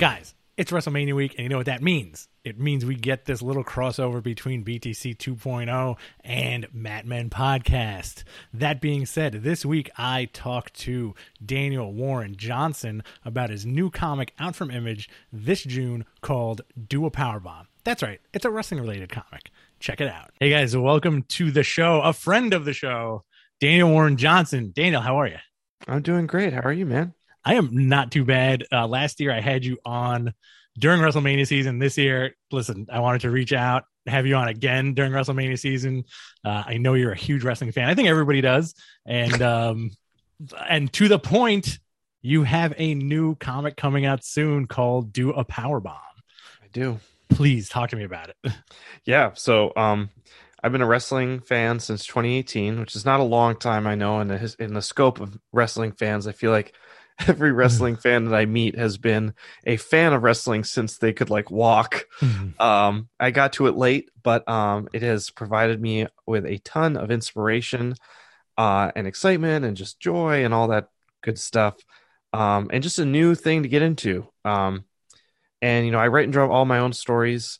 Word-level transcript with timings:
Guys, 0.00 0.34
it's 0.56 0.72
WrestleMania 0.72 1.14
week, 1.14 1.34
and 1.34 1.42
you 1.42 1.50
know 1.50 1.58
what 1.58 1.66
that 1.66 1.82
means. 1.82 2.26
It 2.42 2.58
means 2.58 2.86
we 2.86 2.94
get 2.94 3.26
this 3.26 3.42
little 3.42 3.62
crossover 3.62 4.22
between 4.22 4.64
BTC 4.64 5.18
2.0 5.18 5.98
and 6.24 6.66
Mat 6.72 7.04
Men 7.04 7.28
Podcast. 7.28 8.24
That 8.50 8.80
being 8.80 9.04
said, 9.04 9.42
this 9.42 9.62
week 9.62 9.90
I 9.98 10.30
talked 10.32 10.72
to 10.80 11.14
Daniel 11.44 11.92
Warren 11.92 12.34
Johnson 12.34 13.02
about 13.26 13.50
his 13.50 13.66
new 13.66 13.90
comic 13.90 14.32
out 14.38 14.56
from 14.56 14.70
Image 14.70 15.10
this 15.30 15.64
June 15.64 16.06
called 16.22 16.62
Do 16.88 17.04
a 17.04 17.10
Powerbomb. 17.10 17.66
That's 17.84 18.02
right, 18.02 18.22
it's 18.32 18.46
a 18.46 18.50
wrestling 18.50 18.80
related 18.80 19.10
comic. 19.10 19.50
Check 19.80 20.00
it 20.00 20.08
out. 20.08 20.30
Hey 20.40 20.48
guys, 20.48 20.74
welcome 20.74 21.24
to 21.24 21.50
the 21.50 21.62
show. 21.62 22.00
A 22.00 22.14
friend 22.14 22.54
of 22.54 22.64
the 22.64 22.72
show, 22.72 23.24
Daniel 23.60 23.90
Warren 23.90 24.16
Johnson. 24.16 24.72
Daniel, 24.74 25.02
how 25.02 25.20
are 25.20 25.26
you? 25.26 25.36
I'm 25.86 26.00
doing 26.00 26.26
great. 26.26 26.54
How 26.54 26.62
are 26.62 26.72
you, 26.72 26.86
man? 26.86 27.12
I 27.44 27.54
am 27.54 27.88
not 27.88 28.12
too 28.12 28.24
bad. 28.24 28.64
Uh, 28.70 28.86
last 28.86 29.20
year 29.20 29.32
I 29.32 29.40
had 29.40 29.64
you 29.64 29.78
on 29.84 30.34
during 30.78 31.00
WrestleMania 31.00 31.46
season. 31.46 31.78
This 31.78 31.96
year, 31.98 32.34
listen, 32.50 32.86
I 32.92 33.00
wanted 33.00 33.22
to 33.22 33.30
reach 33.30 33.52
out, 33.52 33.84
have 34.06 34.26
you 34.26 34.34
on 34.36 34.48
again 34.48 34.94
during 34.94 35.12
WrestleMania 35.12 35.58
season. 35.58 36.04
Uh, 36.44 36.62
I 36.66 36.78
know 36.78 36.94
you're 36.94 37.12
a 37.12 37.16
huge 37.16 37.44
wrestling 37.44 37.72
fan. 37.72 37.88
I 37.88 37.94
think 37.94 38.08
everybody 38.08 38.40
does, 38.40 38.74
and 39.06 39.40
um, 39.42 39.90
and 40.68 40.92
to 40.94 41.08
the 41.08 41.18
point, 41.18 41.78
you 42.22 42.44
have 42.44 42.74
a 42.76 42.94
new 42.94 43.34
comic 43.36 43.76
coming 43.76 44.06
out 44.06 44.24
soon 44.24 44.66
called 44.66 45.12
"Do 45.12 45.30
a 45.30 45.44
Power 45.44 45.80
Bomb." 45.80 45.96
I 46.62 46.66
do. 46.72 46.98
Please 47.28 47.68
talk 47.68 47.90
to 47.90 47.96
me 47.96 48.04
about 48.04 48.30
it. 48.30 48.52
Yeah. 49.06 49.30
So, 49.32 49.72
um, 49.76 50.10
I've 50.62 50.72
been 50.72 50.82
a 50.82 50.86
wrestling 50.86 51.40
fan 51.40 51.80
since 51.80 52.04
2018, 52.04 52.80
which 52.80 52.94
is 52.94 53.06
not 53.06 53.18
a 53.18 53.24
long 53.24 53.56
time, 53.56 53.86
I 53.86 53.94
know. 53.94 54.20
In 54.20 54.28
the 54.28 54.54
in 54.58 54.74
the 54.74 54.82
scope 54.82 55.20
of 55.20 55.38
wrestling 55.52 55.92
fans, 55.92 56.26
I 56.26 56.32
feel 56.32 56.50
like 56.50 56.74
every 57.28 57.52
wrestling 57.52 57.96
fan 58.02 58.24
that 58.24 58.34
I 58.34 58.46
meet 58.46 58.78
has 58.78 58.98
been 58.98 59.34
a 59.66 59.76
fan 59.76 60.12
of 60.12 60.22
wrestling 60.22 60.64
since 60.64 60.98
they 60.98 61.12
could 61.12 61.30
like 61.30 61.50
walk. 61.50 62.06
Um, 62.58 63.08
I 63.18 63.30
got 63.30 63.54
to 63.54 63.66
it 63.66 63.76
late, 63.76 64.10
but 64.22 64.48
um, 64.48 64.88
it 64.92 65.02
has 65.02 65.30
provided 65.30 65.80
me 65.80 66.06
with 66.26 66.46
a 66.46 66.58
ton 66.58 66.96
of 66.96 67.10
inspiration, 67.10 67.94
uh, 68.56 68.90
and 68.94 69.06
excitement, 69.06 69.64
and 69.64 69.76
just 69.76 70.00
joy, 70.00 70.44
and 70.44 70.52
all 70.52 70.68
that 70.68 70.88
good 71.22 71.38
stuff, 71.38 71.76
um, 72.32 72.68
and 72.72 72.82
just 72.82 72.98
a 72.98 73.04
new 73.04 73.34
thing 73.34 73.62
to 73.62 73.68
get 73.68 73.82
into. 73.82 74.26
Um, 74.44 74.84
and 75.62 75.86
you 75.86 75.92
know, 75.92 75.98
I 75.98 76.08
write 76.08 76.24
and 76.24 76.32
draw 76.32 76.50
all 76.50 76.64
my 76.64 76.78
own 76.78 76.92
stories 76.92 77.58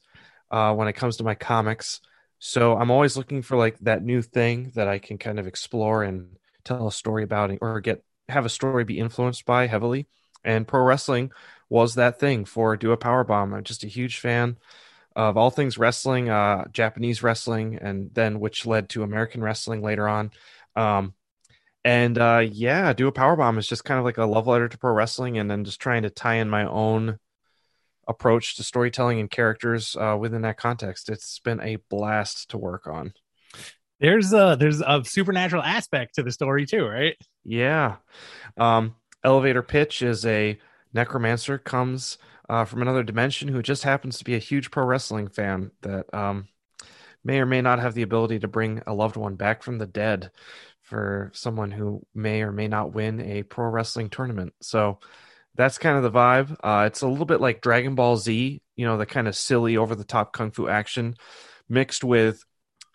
uh, 0.51 0.75
when 0.75 0.89
it 0.89 0.95
comes 0.95 1.17
to 1.19 1.25
my 1.25 1.35
comics, 1.35 2.01
so 2.39 2.77
I'm 2.77 2.91
always 2.91 3.17
looking 3.17 3.43
for 3.43 3.57
like 3.57 3.79
that 3.81 4.03
new 4.03 4.23
thing 4.23 4.73
that 4.75 4.89
I 4.89 4.99
can 4.99 5.19
kind 5.19 5.39
of 5.39 5.47
explore 5.47 6.03
and 6.03 6.37
tell 6.65 6.87
a 6.87 6.93
story 6.93 7.23
about, 7.23 7.51
or 7.61 7.81
get 7.81 8.03
have 8.31 8.47
a 8.47 8.51
story 8.51 8.85
be 8.85 8.99
influenced 8.99 9.45
by 9.45 9.67
heavily. 9.67 10.07
And 10.45 10.67
pro 10.67 10.83
wrestling 10.83 11.33
was 11.69 11.95
that 11.95 12.19
thing 12.19 12.45
for 12.45 12.77
Do 12.77 12.93
a 12.93 12.97
Power 12.97 13.25
Bomb. 13.25 13.55
I'm 13.55 13.65
just 13.65 13.85
a 13.85 13.89
huge 13.89 14.19
fan 14.19 14.57
of 15.17 15.37
all 15.37 15.51
things 15.51 15.77
wrestling, 15.77 16.29
uh, 16.29 16.65
Japanese 16.73 17.23
wrestling, 17.23 17.79
and 17.81 18.11
then 18.15 18.41
which 18.41 18.67
led 18.67 18.89
to 18.91 19.03
American 19.03 19.43
wrestling 19.43 19.83
later 19.83 20.09
on. 20.09 20.31
Um, 20.77 21.15
and 21.85 22.17
uh, 22.19 22.43
yeah, 22.51 22.93
Do 22.93 23.09
a 23.09 23.13
Power 23.13 23.37
Bomb 23.37 23.59
is 23.59 23.67
just 23.67 23.85
kind 23.85 23.99
of 23.99 24.05
like 24.05 24.19
a 24.19 24.25
love 24.25 24.47
letter 24.47 24.69
to 24.69 24.79
pro 24.79 24.93
wrestling, 24.93 25.39
and 25.39 25.51
then 25.51 25.65
just 25.65 25.81
trying 25.81 26.03
to 26.03 26.11
tie 26.11 26.37
in 26.37 26.49
my 26.49 26.65
own 26.67 27.19
approach 28.09 28.57
to 28.57 28.65
storytelling 28.65 29.21
and 29.21 29.31
characters 29.31 29.97
uh, 29.97 30.17
within 30.19 30.43
that 30.43 30.57
context. 30.57 31.09
It's 31.09 31.39
been 31.39 31.61
a 31.61 31.77
blast 31.89 32.51
to 32.51 32.59
work 32.59 32.87
on. 32.87 33.13
There's 34.01 34.33
a 34.33 34.57
there's 34.59 34.81
a 34.81 35.03
supernatural 35.05 35.63
aspect 35.63 36.15
to 36.15 36.23
the 36.23 36.33
story 36.33 36.67
too, 36.67 36.85
right? 36.87 37.17
Yeah. 37.45 37.97
Um, 38.57 38.97
Elevator 39.23 39.63
Pitch 39.63 40.03
is 40.03 40.25
a 40.25 40.59
necromancer 40.93 41.59
comes 41.59 42.19
uh, 42.49 42.65
from 42.65 42.83
another 42.83 43.03
dimension 43.03 43.49
who 43.49 43.63
just 43.63 43.85
happens 43.85 44.19
to 44.19 44.25
be 44.25 44.35
a 44.35 44.39
huge 44.39 44.71
pro 44.71 44.85
wrestling 44.85 45.29
fan 45.29 45.71
that 45.83 46.13
um, 46.15 46.49
may 47.23 47.39
or 47.39 47.47
may 47.47 47.61
not 47.61 47.79
have 47.79 47.95
the 47.95 48.03
ability 48.03 48.39
to 48.41 48.49
bring 48.49 48.83
a 48.87 48.95
loved 48.95 49.17
one 49.17 49.37
back 49.37 49.63
from 49.63 49.79
the 49.79 49.87
dead 49.87 50.31
for 50.83 51.31
someone 51.35 51.71
who 51.71 52.05
may 52.15 52.43
or 52.43 52.51
may 52.51 52.67
not 52.67 52.93
win 52.93 53.21
a 53.21 53.43
pro 53.45 53.67
wrestling 53.67 54.09
tournament. 54.09 54.53
So 54.61 54.99
that's 55.55 55.79
kind 55.79 55.97
of 55.97 56.03
the 56.03 56.11
vibe. 56.11 56.57
Uh, 56.65 56.87
it's 56.87 57.03
a 57.03 57.09
little 57.09 57.27
bit 57.27 57.41
like 57.41 57.61
Dragon 57.61 57.95
Ball 57.95 58.17
Z, 58.17 58.63
you 58.77 58.87
know, 58.87 58.97
the 58.97 59.07
kind 59.07 59.29
of 59.29 59.37
silly, 59.37 59.77
over 59.77 59.95
the 59.95 60.05
top 60.05 60.33
kung 60.33 60.51
fu 60.51 60.69
action 60.69 61.15
mixed 61.69 62.03
with 62.03 62.43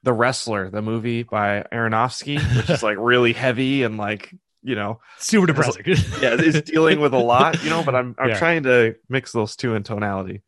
The 0.05 0.13
Wrestler, 0.13 0.69
the 0.69 0.81
movie 0.81 1.23
by 1.23 1.65
Aronofsky, 1.73 2.37
which 2.55 2.69
is 2.69 2.81
like 2.83 2.97
really 2.99 3.33
heavy 3.33 3.83
and 3.83 3.97
like, 3.97 4.33
you 4.63 4.75
know, 4.75 5.01
Super 5.17 5.47
depressing. 5.47 5.83
yeah, 6.21 6.35
is 6.35 6.61
dealing 6.61 6.99
with 7.01 7.13
a 7.13 7.19
lot, 7.19 7.61
you 7.63 7.69
know, 7.69 7.83
but 7.83 7.93
I'm 7.95 8.15
I'm 8.17 8.29
Yeah. 8.29 8.37
trying 8.37 8.63
to 8.63 8.95
mix 9.09 9.31
those 9.33 9.55
two 9.57 9.75
in 9.75 9.83
tonality. 9.83 10.41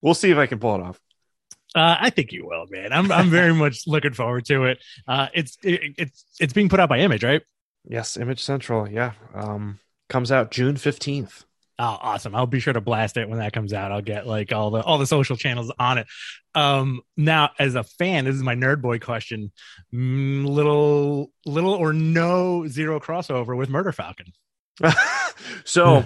We'll 0.00 0.14
see 0.14 0.30
if 0.30 0.38
I 0.38 0.46
can 0.46 0.58
pull 0.60 0.76
it 0.76 0.80
off. 0.82 1.00
Uh, 1.74 1.96
I 1.98 2.10
think 2.10 2.30
you 2.32 2.46
will, 2.46 2.66
man. 2.70 2.92
I'm 2.92 3.10
I'm 3.10 3.30
very 3.30 3.52
much 3.64 3.82
looking 3.88 4.12
forward 4.14 4.44
to 4.46 4.64
it. 4.66 4.78
Uh, 5.08 5.26
it's 5.34 5.58
it, 5.62 5.94
it's 5.98 6.24
it's 6.40 6.52
being 6.52 6.68
put 6.68 6.78
out 6.80 6.88
by 6.88 7.00
Image, 7.00 7.24
right? 7.24 7.42
Yes, 7.86 8.16
Image 8.16 8.42
Central, 8.42 8.88
yeah. 8.88 9.12
Um 9.34 9.80
comes 10.08 10.30
out 10.30 10.50
June 10.52 10.76
15th. 10.76 11.44
Oh, 11.78 11.98
awesome! 12.00 12.34
I'll 12.34 12.46
be 12.46 12.60
sure 12.60 12.72
to 12.72 12.80
blast 12.80 13.16
it 13.16 13.28
when 13.28 13.40
that 13.40 13.52
comes 13.52 13.72
out. 13.72 13.90
I'll 13.90 14.00
get 14.00 14.26
like 14.26 14.52
all 14.52 14.70
the 14.70 14.82
all 14.82 14.98
the 14.98 15.06
social 15.06 15.36
channels 15.36 15.72
on 15.78 15.98
it. 15.98 16.06
Um, 16.54 17.00
now, 17.16 17.50
as 17.58 17.74
a 17.74 17.82
fan, 17.82 18.26
this 18.26 18.36
is 18.36 18.42
my 18.42 18.54
nerd 18.54 18.80
boy 18.80 19.00
question: 19.00 19.50
mm, 19.92 20.46
little 20.46 21.32
little 21.44 21.74
or 21.74 21.92
no 21.92 22.66
zero 22.68 23.00
crossover 23.00 23.56
with 23.56 23.68
Murder 23.70 23.90
Falcon. 23.90 24.26
so, 25.64 26.04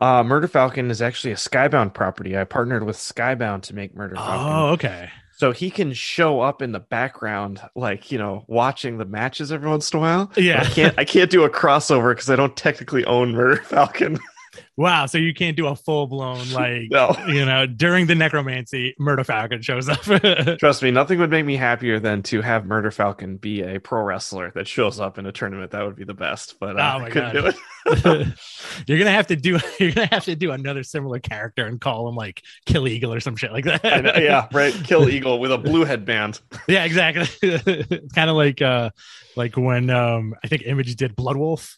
uh 0.00 0.22
Murder 0.22 0.48
Falcon 0.48 0.90
is 0.90 1.02
actually 1.02 1.32
a 1.32 1.36
Skybound 1.36 1.94
property. 1.94 2.36
I 2.36 2.44
partnered 2.44 2.84
with 2.84 2.96
Skybound 2.96 3.62
to 3.62 3.74
make 3.74 3.94
Murder 3.94 4.16
Falcon. 4.16 4.46
Oh, 4.46 4.66
okay. 4.72 5.10
So 5.36 5.52
he 5.52 5.70
can 5.70 5.92
show 5.92 6.40
up 6.40 6.62
in 6.62 6.72
the 6.72 6.80
background, 6.80 7.60
like 7.76 8.10
you 8.10 8.18
know, 8.18 8.44
watching 8.48 8.98
the 8.98 9.04
matches 9.04 9.52
every 9.52 9.68
once 9.68 9.92
in 9.92 9.98
a 9.98 10.00
while. 10.00 10.32
Yeah. 10.36 10.62
I 10.62 10.64
can't. 10.64 10.98
I 10.98 11.04
can't 11.04 11.30
do 11.30 11.44
a 11.44 11.50
crossover 11.50 12.12
because 12.12 12.28
I 12.28 12.36
don't 12.36 12.56
technically 12.56 13.04
own 13.04 13.32
Murder 13.32 13.62
Falcon. 13.62 14.18
Wow. 14.76 15.06
So 15.06 15.18
you 15.18 15.34
can't 15.34 15.56
do 15.56 15.66
a 15.66 15.76
full 15.76 16.06
blown 16.06 16.50
like 16.52 16.88
No. 16.90 17.14
you 17.28 17.44
know 17.44 17.66
during 17.66 18.06
the 18.06 18.14
necromancy, 18.14 18.94
Murder 18.98 19.24
Falcon 19.24 19.62
shows 19.62 19.88
up. 19.88 20.00
Trust 20.58 20.82
me, 20.82 20.90
nothing 20.90 21.18
would 21.18 21.30
make 21.30 21.44
me 21.44 21.56
happier 21.56 21.98
than 22.00 22.22
to 22.24 22.40
have 22.42 22.66
Murder 22.66 22.90
Falcon 22.90 23.36
be 23.36 23.62
a 23.62 23.78
pro 23.80 24.02
wrestler 24.02 24.50
that 24.54 24.68
shows 24.68 25.00
up 25.00 25.18
in 25.18 25.26
a 25.26 25.32
tournament. 25.32 25.70
That 25.72 25.84
would 25.84 25.96
be 25.96 26.04
the 26.04 26.14
best. 26.14 26.56
But 26.60 26.78
uh, 26.78 26.92
Oh 26.96 26.98
my 27.00 27.06
I 27.06 27.10
couldn't 27.10 27.32
God. 27.34 27.42
do 27.42 27.46
it. 27.46 28.28
you're 28.86 28.98
gonna 28.98 29.10
have 29.10 29.28
to 29.28 29.36
do 29.36 29.58
you're 29.80 29.92
gonna 29.92 30.08
have 30.08 30.24
to 30.24 30.36
do 30.36 30.50
another 30.52 30.82
similar 30.82 31.18
character 31.18 31.66
and 31.66 31.80
call 31.80 32.08
him 32.08 32.14
like 32.16 32.42
Kill 32.66 32.86
Eagle 32.86 33.12
or 33.14 33.20
some 33.20 33.36
shit 33.36 33.52
like 33.52 33.64
that. 33.64 33.82
Know, 33.82 34.12
yeah, 34.16 34.46
right. 34.52 34.74
Kill 34.84 35.08
Eagle 35.08 35.38
with 35.38 35.52
a 35.52 35.58
blue 35.58 35.84
headband. 35.84 36.40
yeah, 36.68 36.84
exactly. 36.84 37.26
it's 37.42 38.12
kind 38.12 38.28
of 38.30 38.36
like 38.36 38.60
uh 38.62 38.90
like 39.36 39.56
when 39.56 39.90
um 39.90 40.34
I 40.44 40.48
think 40.48 40.62
Image 40.66 40.94
did 40.96 41.16
Bloodwulf, 41.16 41.76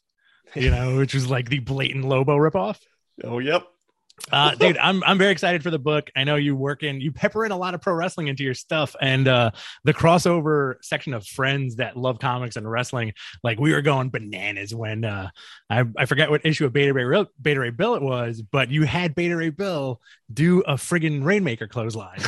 you 0.55 0.71
know, 0.71 0.97
which 0.97 1.15
was 1.15 1.29
like 1.29 1.49
the 1.49 1.59
blatant 1.59 2.05
Lobo 2.05 2.37
ripoff. 2.37 2.79
Oh, 3.23 3.39
yep. 3.39 3.67
Uh 4.31 4.55
dude, 4.55 4.77
I'm 4.77 5.03
I'm 5.05 5.17
very 5.17 5.33
excited 5.33 5.63
for 5.63 5.71
the 5.71 5.79
book. 5.79 6.11
I 6.15 6.25
know 6.25 6.37
you 6.37 6.55
work 6.55 6.83
in 6.83 7.01
you 7.01 7.11
pepper 7.11 7.47
in 7.47 7.53
a 7.53 7.57
lot 7.57 7.73
of 7.73 7.81
pro 7.81 7.95
wrestling 7.95 8.29
into 8.29 8.43
your 8.43 8.53
stuff 8.53 8.95
and 9.01 9.27
uh 9.27 9.53
the 9.85 9.95
crossover 9.95 10.75
section 10.83 11.15
of 11.15 11.27
friends 11.27 11.77
that 11.77 11.97
love 11.97 12.19
comics 12.19 12.57
and 12.57 12.71
wrestling, 12.71 13.15
like 13.43 13.59
we 13.59 13.73
were 13.73 13.81
going 13.81 14.11
bananas 14.11 14.75
when 14.75 15.07
uh 15.07 15.31
I, 15.71 15.85
I 15.97 16.05
forget 16.05 16.29
what 16.29 16.45
issue 16.45 16.67
of 16.67 16.73
Beta 16.75 16.93
Ray 16.93 17.25
Beta 17.41 17.61
Ray 17.61 17.71
Bill 17.71 17.95
it 17.95 18.03
was, 18.03 18.43
but 18.43 18.71
you 18.71 18.83
had 18.83 19.15
Beta 19.15 19.37
Ray 19.37 19.51
Bill 19.51 20.01
do 20.33 20.61
a 20.61 20.75
friggin' 20.75 21.25
Rainmaker 21.25 21.67
clothesline. 21.67 22.21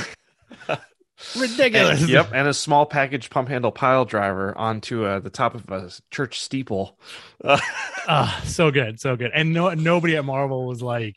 Ridiculous. 1.34 2.00
And, 2.02 2.08
yep, 2.10 2.30
and 2.32 2.48
a 2.48 2.54
small 2.54 2.86
package 2.86 3.30
pump 3.30 3.48
handle 3.48 3.72
pile 3.72 4.04
driver 4.04 4.56
onto 4.56 5.04
uh, 5.04 5.20
the 5.20 5.30
top 5.30 5.54
of 5.54 5.68
a 5.70 5.90
church 6.10 6.40
steeple. 6.40 6.98
Uh, 7.42 7.58
Ah, 8.06 8.42
so 8.44 8.70
good, 8.72 8.98
so 9.00 9.16
good. 9.16 9.30
And 9.32 9.52
no 9.52 9.70
nobody 9.74 10.16
at 10.16 10.24
Marvel 10.24 10.66
was 10.66 10.82
like 10.82 11.16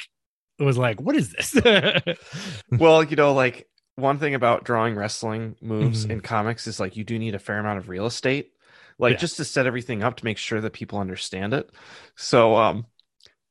was 0.60 0.78
like, 0.78 1.02
what 1.02 1.16
is 1.16 1.32
this? 1.34 1.56
well, 2.78 3.04
you 3.04 3.16
know, 3.16 3.34
like 3.34 3.68
one 3.96 4.20
thing 4.20 4.36
about 4.36 4.64
drawing 4.64 4.96
wrestling 4.96 5.56
moves 5.62 6.06
Mhm. 6.06 6.12
in 6.12 6.22
comics 6.22 6.68
is 6.68 6.80
like 6.80 6.96
you 6.96 7.04
do 7.04 7.18
need 7.20 7.36
a 7.36 7.40
fair 7.40 7.60
amount 7.60 7.80
of 7.80 7.90
real 7.90 8.06
estate, 8.06 8.54
like 9.00 9.14
Yeah. 9.14 9.18
just 9.18 9.38
to 9.38 9.46
set 9.46 9.66
everything 9.68 10.04
up 10.04 10.18
to 10.18 10.26
make 10.26 10.38
sure 10.38 10.62
that 10.62 10.74
people 10.74 11.00
understand 11.00 11.54
it. 11.54 11.70
So, 12.16 12.56
um, 12.56 12.86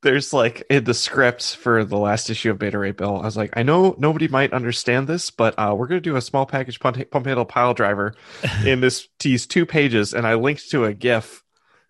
there's 0.05 0.33
like 0.33 0.63
in 0.71 0.85
the 0.85 0.95
script 0.95 1.57
for 1.57 1.85
the 1.85 1.99
last 1.99 2.31
issue 2.31 2.53
of 2.53 2.59
Beta 2.59 2.79
Ray 2.79 2.93
Bill, 2.93 3.17
I 3.21 3.25
was 3.25 3.37
like, 3.37 3.51
I 3.57 3.65
know 3.65 3.97
nobody 3.99 4.29
might 4.29 4.53
understand 4.53 5.09
this, 5.09 5.31
but 5.31 5.55
uh, 5.59 5.75
we're 5.77 5.89
gonna 5.89 6.01
do 6.01 6.15
a 6.15 6.21
small 6.21 6.47
package 6.47 6.79
pump, 6.79 7.11
pump 7.11 7.27
handle 7.27 7.45
pile 7.45 7.75
driver 7.75 8.15
in 8.65 8.81
this 8.81 9.09
these 9.19 9.47
two 9.47 9.67
pages, 9.67 10.15
and 10.15 10.27
I 10.27 10.35
linked 10.35 10.71
to 10.71 10.85
a 10.85 10.95
GIF 10.95 11.43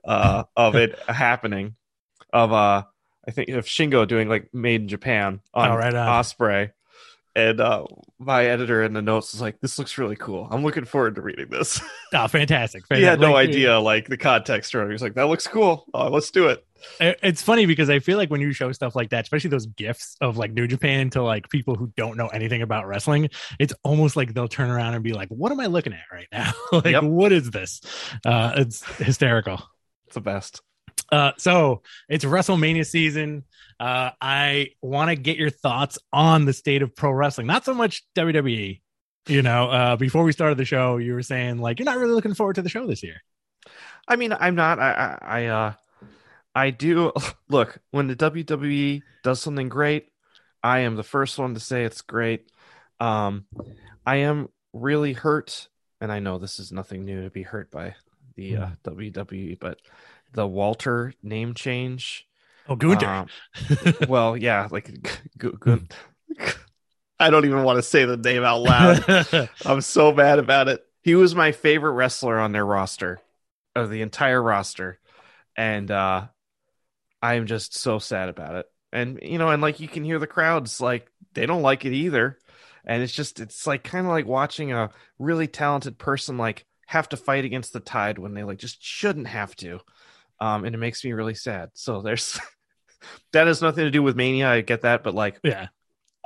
uh, 0.05 0.45
of 0.57 0.75
it 0.77 0.99
happening, 1.09 1.75
of 2.33 2.53
uh, 2.53 2.85
I 3.27 3.31
think 3.31 3.51
of 3.51 3.67
Shingo 3.67 4.09
doing 4.09 4.29
like 4.29 4.49
made 4.55 4.83
in 4.83 4.89
Japan 4.89 5.41
on 5.53 5.71
Oh, 5.71 5.77
right 5.77 5.95
on. 5.95 6.09
Osprey. 6.09 6.71
And 7.37 7.61
uh, 7.61 7.85
my 8.19 8.45
editor 8.47 8.83
in 8.83 8.93
the 8.93 9.03
notes 9.03 9.33
was 9.33 9.41
like, 9.41 9.61
"This 9.61 9.79
looks 9.79 9.99
really 9.99 10.17
cool. 10.17 10.47
I'm 10.51 10.63
looking 10.63 10.85
forward 10.85 11.15
to 11.17 11.21
reading 11.23 11.49
this." 11.51 11.81
Oh, 12.13 12.27
fantastic! 12.29 12.85
he 12.93 13.03
had 13.03 13.21
no 13.21 13.37
idea 13.37 13.79
like 13.79 14.09
the 14.09 14.17
context 14.17 14.75
or 14.75 14.87
He 14.87 14.93
was 14.93 15.03
like, 15.03 15.15
"That 15.15 15.29
looks 15.29 15.47
cool. 15.47 15.87
Uh, 15.95 16.09
let's 16.11 16.31
do 16.31 16.49
it." 16.49 16.65
it- 17.01 17.19
It's 17.23 17.43
funny 17.43 17.67
because 17.67 17.91
I 17.91 17.99
feel 17.99 18.19
like 18.19 18.31
when 18.31 18.41
you 18.41 18.53
show 18.53 18.71
stuff 18.73 18.95
like 18.95 19.11
that, 19.11 19.25
especially 19.25 19.51
those 19.51 19.67
gifts 19.67 20.17
of 20.21 20.37
like 20.37 20.53
New 20.53 20.67
Japan 20.67 21.11
to 21.11 21.23
like 21.23 21.49
people 21.49 21.75
who 21.75 21.93
don't 21.97 22.17
know 22.17 22.29
anything 22.29 22.63
about 22.63 22.87
wrestling, 22.87 23.31
it's 23.59 23.73
almost 23.83 24.17
like 24.17 24.35
they'll 24.35 24.49
turn 24.49 24.71
around 24.71 24.95
and 24.95 25.03
be 25.03 25.13
like, 25.13 25.29
"What 25.29 25.51
am 25.51 25.61
I 25.61 25.67
looking 25.67 25.93
at 25.93 26.05
right 26.13 26.29
now? 26.33 26.53
like, 26.73 26.85
Yep. 26.87 27.05
what 27.05 27.33
is 27.33 27.51
this?" 27.51 27.81
Uh, 28.25 28.53
it's 28.57 28.85
hysterical. 28.99 29.61
It's 30.07 30.15
the 30.15 30.21
best. 30.21 30.61
Uh, 31.11 31.33
so 31.39 31.83
it's 32.09 32.25
WrestleMania 32.25 32.87
season. 32.87 33.45
Uh, 33.79 34.11
I 34.21 34.71
want 34.81 35.11
to 35.11 35.17
get 35.17 35.37
your 35.37 35.51
thoughts 35.51 35.99
on 36.13 36.45
the 36.45 36.53
state 36.53 36.83
of 36.83 36.95
pro 36.95 37.11
wrestling, 37.11 37.47
not 37.47 37.65
so 37.65 37.75
much 37.75 38.05
WWE. 38.17 38.81
You 39.27 39.43
know, 39.43 39.71
uh, 39.71 39.97
before 39.97 40.23
we 40.23 40.33
started 40.33 40.59
the 40.59 40.65
show, 40.65 40.99
you 40.99 41.15
were 41.15 41.23
saying 41.23 41.59
like 41.59 41.79
you're 41.79 41.87
not 41.87 41.97
really 41.97 42.13
looking 42.13 42.35
forward 42.35 42.57
to 42.57 42.63
the 42.63 42.69
show 42.69 42.87
this 42.87 43.03
year. 43.03 43.23
I 44.07 44.17
mean, 44.17 44.35
I'm 44.39 44.55
not. 44.55 44.79
I, 44.79 44.93
I, 44.93 45.19
I, 45.21 45.47
uh, 45.47 45.73
I 46.55 46.71
do 46.71 47.13
look 47.49 47.79
when 47.91 48.07
the 48.07 48.17
WWE 48.17 49.03
does 49.23 49.41
something 49.41 49.69
great. 49.69 50.09
I 50.63 50.81
am 50.81 50.97
the 50.97 51.03
first 51.03 51.39
one 51.39 51.55
to 51.55 51.61
say 51.61 51.85
it's 51.85 52.03
great. 52.03 52.51
Um, 53.01 53.47
I 54.07 54.17
am 54.17 54.49
really 54.73 55.13
hurt, 55.15 55.69
and 56.01 56.13
I 56.13 56.21
know 56.21 56.39
this 56.39 56.59
is 56.59 56.73
nothing 56.73 57.05
new 57.05 57.25
to 57.25 57.31
be 57.31 57.43
hurt 57.43 57.71
by 57.71 57.95
the 58.37 58.57
uh, 58.57 58.69
WWE, 58.85 59.59
but 59.59 59.79
the 60.35 60.47
Walter 60.47 61.15
name 61.23 61.55
change. 61.55 62.27
Oh, 62.69 62.77
Gunther. 62.77 63.07
Um, 63.07 63.29
well, 64.09 64.37
yeah, 64.37 64.69
like 64.71 64.91
Gu- 65.39 65.57
Gun- 65.59 65.89
I 67.19 67.31
don't 67.31 67.45
even 67.45 67.63
want 67.63 67.79
to 67.79 67.83
say 67.83 68.05
the 68.05 68.17
name 68.17 68.43
out 68.45 68.63
loud. 68.63 69.49
I'm 69.65 69.81
so 69.81 70.13
mad 70.13 70.39
about 70.39 70.69
it. 70.69 70.85
He 71.03 71.15
was 71.15 71.35
my 71.35 71.53
favorite 71.53 71.93
wrestler 71.93 72.39
on 72.39 72.53
their 72.53 72.67
roster, 72.67 73.21
of 73.75 73.91
the 73.91 74.03
entire 74.03 74.43
roster, 74.43 74.99
and 75.57 75.91
uh 75.91 76.27
I'm 77.23 77.47
just 77.47 77.75
so 77.75 77.99
sad 77.99 78.29
about 78.29 78.57
it. 78.57 78.67
And 78.93 79.19
you 79.23 79.39
know, 79.39 79.49
and 79.49 79.63
like 79.63 79.81
you 79.81 79.89
can 79.89 80.05
hear 80.05 80.19
the 80.19 80.27
crowds 80.27 80.81
like 80.81 81.11
they 81.33 81.47
don't 81.47 81.63
like 81.63 81.85
it 81.85 81.93
either. 81.93 82.39
And 82.85 83.03
it's 83.03 83.15
just 83.15 83.41
it's 83.41 83.67
like 83.67 83.83
kind 83.83 84.07
of 84.07 84.13
like 84.13 84.27
watching 84.27 84.73
a 84.73 84.91
really 85.19 85.47
talented 85.47 85.99
person 85.99 86.37
like 86.37 86.67
have 86.87 87.09
to 87.11 87.17
fight 87.17 87.45
against 87.45 87.73
the 87.73 87.81
tide 87.81 88.19
when 88.19 88.35
they 88.35 88.45
like 88.45 88.59
just 88.59 88.83
shouldn't 88.83 89.27
have 89.29 89.57
to. 89.57 89.81
Um 90.41 90.65
and 90.65 90.75
it 90.75 90.79
makes 90.79 91.05
me 91.05 91.13
really 91.13 91.35
sad. 91.35 91.71
So 91.75 92.03
there's 92.03 92.39
that 93.33 93.47
has 93.47 93.63
nothing 93.63 93.85
to 93.85 93.91
do 93.91 94.03
with 94.03 94.17
mania, 94.17 94.51
I 94.51 94.61
get 94.63 94.83
that, 94.83 95.05
but 95.05 95.15
like 95.15 95.41
yeah. 95.43 95.69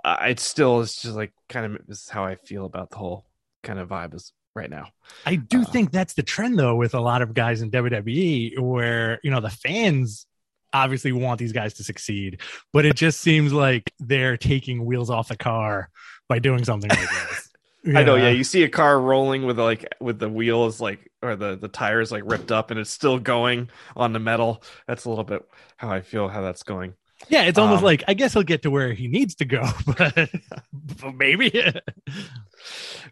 it's 0.04 0.42
still 0.42 0.80
it's 0.80 1.02
just 1.02 1.16
like 1.16 1.32
kind 1.48 1.66
of 1.76 1.86
this 1.86 2.02
is 2.04 2.08
how 2.08 2.24
I 2.24 2.36
feel 2.36 2.64
about 2.64 2.90
the 2.90 2.96
whole 2.96 3.26
kind 3.62 3.78
of 3.78 3.88
vibe 3.88 4.14
is 4.14 4.32
right 4.54 4.70
now. 4.70 4.88
I 5.26 5.36
do 5.36 5.64
Uh, 5.64 5.64
think 5.64 5.90
that's 5.92 6.14
the 6.14 6.22
trend 6.22 6.58
though 6.58 6.76
with 6.76 6.94
a 6.94 7.00
lot 7.00 7.22
of 7.22 7.34
guys 7.34 7.62
in 7.62 7.70
WWE 7.70 8.58
where, 8.58 9.20
you 9.22 9.30
know, 9.30 9.40
the 9.40 9.50
fans 9.50 10.26
obviously 10.72 11.12
want 11.12 11.38
these 11.38 11.52
guys 11.52 11.74
to 11.74 11.84
succeed, 11.84 12.40
but 12.72 12.84
it 12.84 12.96
just 12.96 13.20
seems 13.20 13.52
like 13.52 13.92
they're 13.98 14.36
taking 14.36 14.84
wheels 14.84 15.10
off 15.10 15.28
the 15.28 15.36
car 15.36 15.90
by 16.28 16.38
doing 16.38 16.64
something 16.64 16.92
like 16.92 17.10
this. 17.10 17.48
I 17.94 18.04
know, 18.04 18.16
yeah. 18.16 18.28
You 18.30 18.44
see 18.44 18.62
a 18.64 18.68
car 18.68 19.00
rolling 19.00 19.44
with 19.46 19.58
like 19.58 19.86
with 20.00 20.18
the 20.18 20.28
wheels 20.28 20.80
like 20.80 21.07
or 21.22 21.36
the 21.36 21.56
the 21.56 21.68
tires 21.68 22.12
like 22.12 22.22
ripped 22.26 22.52
up 22.52 22.70
and 22.70 22.78
it's 22.80 22.90
still 22.90 23.18
going 23.18 23.70
on 23.96 24.12
the 24.12 24.18
metal. 24.20 24.62
That's 24.86 25.04
a 25.04 25.08
little 25.10 25.24
bit 25.24 25.48
how 25.76 25.90
I 25.90 26.00
feel 26.02 26.28
how 26.28 26.42
that's 26.42 26.62
going. 26.62 26.94
Yeah, 27.28 27.42
it's 27.44 27.58
almost 27.58 27.82
Um, 27.82 27.82
like 27.82 28.04
I 28.08 28.14
guess 28.14 28.32
he'll 28.32 28.42
get 28.44 28.62
to 28.62 28.70
where 28.70 28.92
he 28.94 29.08
needs 29.08 29.34
to 29.36 29.44
go, 29.44 29.62
but, 29.86 30.30
but 30.72 31.14
maybe. 31.14 31.72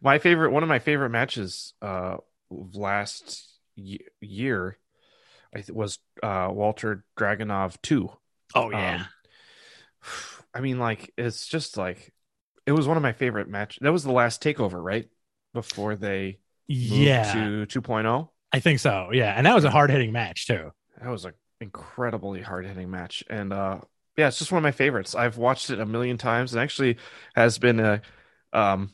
My 0.00 0.18
favorite 0.18 0.50
one 0.52 0.62
of 0.62 0.68
my 0.68 0.78
favorite 0.78 1.10
matches 1.10 1.74
uh 1.82 2.16
last 2.50 3.48
y- 3.76 3.98
year 4.20 4.78
I 5.54 5.58
th- 5.58 5.70
was 5.70 5.98
uh 6.22 6.50
Walter 6.52 7.04
Dragunov 7.18 7.80
2. 7.82 8.10
oh 8.54 8.70
yeah. 8.70 9.02
Um, 9.02 9.08
I 10.54 10.60
mean, 10.60 10.78
like 10.78 11.12
it's 11.16 11.46
just 11.46 11.76
like 11.76 12.12
it 12.66 12.72
was 12.72 12.86
one 12.88 12.96
of 12.96 13.02
my 13.02 13.12
favorite 13.12 13.48
match. 13.48 13.78
That 13.80 13.92
was 13.92 14.04
the 14.04 14.12
last 14.12 14.42
takeover, 14.42 14.82
right? 14.82 15.08
Before 15.52 15.96
they 15.96 16.38
yeah, 16.68 17.32
to 17.66 17.80
2.0. 17.80 18.28
I 18.52 18.60
think 18.60 18.78
so. 18.80 19.10
Yeah, 19.12 19.32
and 19.36 19.46
that 19.46 19.54
was 19.54 19.64
a 19.64 19.70
hard 19.70 19.90
hitting 19.90 20.12
match 20.12 20.46
too. 20.46 20.72
That 21.00 21.10
was 21.10 21.24
an 21.24 21.32
incredibly 21.60 22.42
hard 22.42 22.66
hitting 22.66 22.90
match, 22.90 23.24
and 23.28 23.52
uh, 23.52 23.80
yeah, 24.16 24.28
it's 24.28 24.38
just 24.38 24.50
one 24.52 24.58
of 24.58 24.62
my 24.62 24.72
favorites. 24.72 25.14
I've 25.14 25.36
watched 25.36 25.70
it 25.70 25.80
a 25.80 25.86
million 25.86 26.16
times, 26.18 26.52
and 26.52 26.60
actually 26.62 26.96
has 27.34 27.58
been 27.58 27.80
a 27.80 28.00
um 28.52 28.92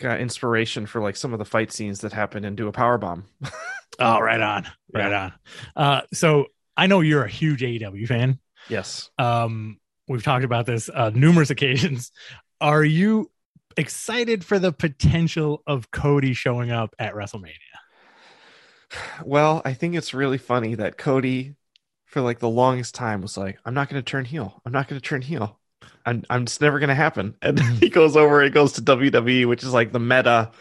kind 0.00 0.14
of 0.14 0.20
inspiration 0.20 0.86
for 0.86 1.00
like 1.02 1.16
some 1.16 1.32
of 1.32 1.38
the 1.38 1.44
fight 1.44 1.72
scenes 1.72 2.00
that 2.00 2.12
happen 2.12 2.44
in 2.44 2.54
Do 2.56 2.68
a 2.68 2.72
Power 2.72 2.98
Bomb. 2.98 3.24
Oh, 4.00 4.20
right 4.20 4.40
on, 4.40 4.64
right 4.94 5.12
on. 5.12 5.32
Uh, 5.74 6.02
so 6.12 6.46
I 6.76 6.86
know 6.86 7.00
you're 7.00 7.24
a 7.24 7.28
huge 7.28 7.62
AEW 7.62 8.06
fan. 8.06 8.38
yes, 8.68 9.10
Um, 9.18 9.80
we've 10.06 10.22
talked 10.22 10.44
about 10.44 10.66
this 10.66 10.88
uh, 10.88 11.10
numerous 11.12 11.50
occasions. 11.56 12.12
Are 12.60 12.84
you 12.84 13.28
excited 13.78 14.44
for 14.44 14.58
the 14.58 14.72
potential 14.72 15.62
of 15.66 15.90
Cody 15.90 16.34
showing 16.34 16.70
up 16.70 16.94
at 16.98 17.14
WrestleMania? 17.14 17.54
well, 19.24 19.62
I 19.64 19.74
think 19.74 19.94
it's 19.94 20.14
really 20.14 20.38
funny 20.38 20.74
that 20.76 20.98
Cody, 20.98 21.54
for 22.06 22.20
like 22.20 22.38
the 22.38 22.48
longest 22.48 22.94
time, 22.94 23.22
was 23.22 23.36
like, 23.36 23.58
"I'm 23.64 23.74
not 23.74 23.88
going 23.88 24.02
to 24.02 24.10
turn 24.10 24.24
heel. 24.24 24.60
I'm 24.66 24.72
not 24.72 24.88
going 24.88 25.00
to 25.00 25.06
turn 25.06 25.22
heel. 25.22 25.58
I'm 26.04 26.24
I'm 26.28 26.46
just 26.46 26.60
never 26.60 26.78
going 26.78 26.88
to 26.88 26.94
happen." 26.94 27.36
And 27.42 27.58
he 27.60 27.88
goes 27.88 28.16
over 28.16 28.42
and 28.42 28.52
goes 28.52 28.72
to 28.74 28.82
WWE, 28.82 29.46
which 29.46 29.62
is 29.62 29.72
like 29.72 29.92
the 29.92 30.00
meta 30.00 30.52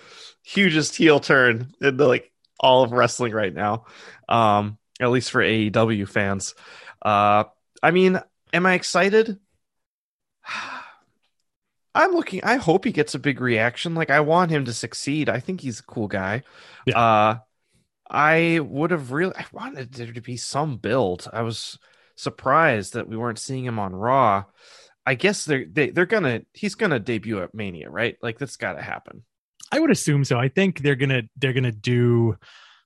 hugest 0.43 0.95
heel 0.95 1.19
turn 1.19 1.73
in 1.81 1.97
the, 1.97 2.07
like 2.07 2.31
all 2.59 2.83
of 2.83 2.91
wrestling 2.91 3.33
right 3.33 3.53
now. 3.53 3.85
Um, 4.29 4.77
at 4.99 5.09
least 5.09 5.31
for 5.31 5.41
AEW 5.41 6.07
fans. 6.07 6.55
Uh, 7.01 7.45
I 7.83 7.91
mean, 7.91 8.19
am 8.53 8.65
I 8.65 8.73
excited? 8.73 9.39
I'm 11.97 12.11
looking. 12.11 12.43
I 12.43 12.57
hope 12.57 12.85
he 12.85 12.91
gets 12.91 13.15
a 13.15 13.19
big 13.19 13.41
reaction. 13.41 13.95
Like 13.95 14.11
I 14.11 14.19
want 14.19 14.51
him 14.51 14.65
to 14.65 14.73
succeed. 14.73 15.29
I 15.29 15.39
think 15.39 15.61
he's 15.61 15.79
a 15.79 15.83
cool 15.83 16.07
guy. 16.07 16.43
Yeah. 16.85 16.99
Uh, 16.99 17.37
I 18.09 18.59
would 18.59 18.91
have 18.91 19.11
really. 19.11 19.35
I 19.35 19.45
wanted 19.51 19.93
there 19.93 20.13
to 20.13 20.21
be 20.21 20.37
some 20.37 20.77
build. 20.77 21.27
I 21.33 21.41
was 21.41 21.79
surprised 22.15 22.93
that 22.93 23.09
we 23.09 23.17
weren't 23.17 23.39
seeing 23.39 23.65
him 23.65 23.79
on 23.79 23.95
Raw. 23.95 24.43
I 25.07 25.15
guess 25.15 25.45
they're 25.45 25.65
they, 25.65 25.89
they're 25.89 26.05
gonna. 26.05 26.41
He's 26.53 26.75
gonna 26.75 26.99
debut 26.99 27.41
at 27.41 27.55
Mania, 27.55 27.89
right? 27.89 28.15
Like 28.21 28.37
that's 28.37 28.57
got 28.57 28.73
to 28.73 28.81
happen. 28.81 29.23
I 29.71 29.79
would 29.79 29.91
assume 29.91 30.23
so. 30.23 30.37
I 30.37 30.49
think 30.49 30.81
they're 30.81 30.95
gonna 30.95 31.23
they're 31.35 31.53
gonna 31.53 31.71
do. 31.71 32.37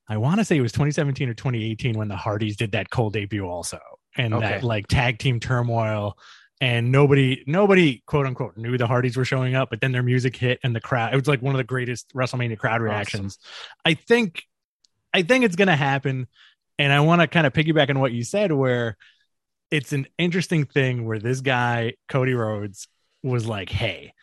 I 0.07 0.17
want 0.17 0.39
to 0.39 0.45
say 0.45 0.55
it 0.55 0.61
was 0.61 0.71
2017 0.71 1.27
or 1.27 1.33
2018 1.33 1.97
when 1.97 2.07
the 2.07 2.15
Hardys 2.15 2.55
did 2.55 2.71
that 2.71 2.89
cold 2.89 3.13
debut 3.13 3.45
also, 3.45 3.79
and 4.15 4.33
that 4.33 4.63
like 4.63 4.87
tag 4.87 5.19
team 5.19 5.41
turmoil, 5.41 6.17
and 6.61 6.91
nobody 6.91 7.43
nobody 7.47 8.03
quote 8.05 8.27
unquote 8.27 8.55
knew 8.55 8.77
the 8.77 8.87
Hardys 8.87 9.17
were 9.17 9.25
showing 9.25 9.55
up, 9.55 9.71
but 9.71 9.81
then 9.81 9.91
their 9.91 10.03
music 10.03 10.35
hit 10.35 10.59
and 10.63 10.75
the 10.75 10.79
crowd. 10.79 11.11
It 11.11 11.17
was 11.17 11.27
like 11.27 11.41
one 11.41 11.55
of 11.55 11.57
the 11.57 11.65
greatest 11.65 12.13
WrestleMania 12.13 12.57
crowd 12.57 12.81
reactions. 12.81 13.39
I 13.83 13.95
think, 13.95 14.43
I 15.13 15.23
think 15.23 15.43
it's 15.43 15.55
gonna 15.55 15.75
happen, 15.75 16.27
and 16.77 16.93
I 16.93 17.01
want 17.01 17.21
to 17.21 17.27
kind 17.27 17.47
of 17.47 17.53
piggyback 17.53 17.89
on 17.89 17.99
what 17.99 18.13
you 18.13 18.23
said, 18.23 18.51
where 18.51 18.95
it's 19.71 19.91
an 19.91 20.07
interesting 20.17 20.65
thing 20.65 21.05
where 21.05 21.19
this 21.19 21.41
guy 21.41 21.95
Cody 22.07 22.35
Rhodes 22.35 22.87
was 23.23 23.47
like, 23.47 23.69
"Hey, 23.69 24.13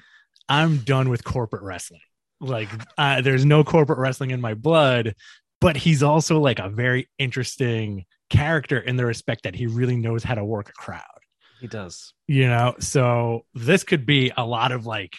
I'm 0.49 0.79
done 0.79 1.11
with 1.11 1.25
corporate 1.25 1.63
wrestling." 1.63 2.01
like 2.41 2.69
uh, 2.97 3.21
there's 3.21 3.45
no 3.45 3.65
corporate 3.65 3.99
wrestling 3.99 4.31
in 4.31 4.41
my 4.41 4.55
blood 4.55 5.15
but 5.61 5.77
he's 5.77 6.05
also 6.05 6.39
like 6.39 6.61
a 6.61 6.69
very 6.69 7.09
interesting 7.19 8.05
character 8.31 8.79
in 8.79 8.97
the 8.97 9.05
respect 9.05 9.43
that 9.43 9.57
he 9.57 9.67
really 9.67 9.97
knows 9.97 10.23
how 10.23 10.37
to 10.37 10.45
work 10.45 10.69
a 10.69 10.73
crowd 10.73 11.18
He 11.61 11.67
does. 11.67 12.13
you 12.27 12.47
know 12.47 12.75
so 12.79 13.45
this 13.55 13.83
could 13.85 14.07
be 14.07 14.33
a 14.37 14.45
lot 14.47 14.73
of 14.73 14.87
like 14.87 15.17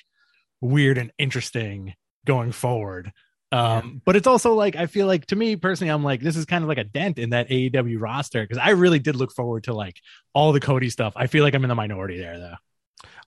weird 0.61 0.97
and 0.97 1.11
interesting 1.17 1.93
going 2.25 2.51
forward 2.51 3.11
um 3.51 4.01
but 4.05 4.15
it's 4.15 4.27
also 4.27 4.53
like 4.53 4.75
i 4.75 4.85
feel 4.85 5.07
like 5.07 5.25
to 5.25 5.35
me 5.35 5.55
personally 5.55 5.91
i'm 5.91 6.03
like 6.03 6.21
this 6.21 6.37
is 6.37 6.45
kind 6.45 6.63
of 6.63 6.67
like 6.67 6.77
a 6.77 6.83
dent 6.83 7.17
in 7.17 7.31
that 7.31 7.49
aew 7.49 7.99
roster 7.99 8.41
because 8.43 8.57
i 8.57 8.69
really 8.69 8.99
did 8.99 9.15
look 9.15 9.31
forward 9.31 9.63
to 9.63 9.73
like 9.73 9.99
all 10.33 10.51
the 10.51 10.59
cody 10.59 10.89
stuff 10.89 11.13
i 11.15 11.25
feel 11.27 11.43
like 11.43 11.55
i'm 11.55 11.63
in 11.63 11.69
the 11.69 11.75
minority 11.75 12.17
there 12.19 12.37
though 12.39 12.55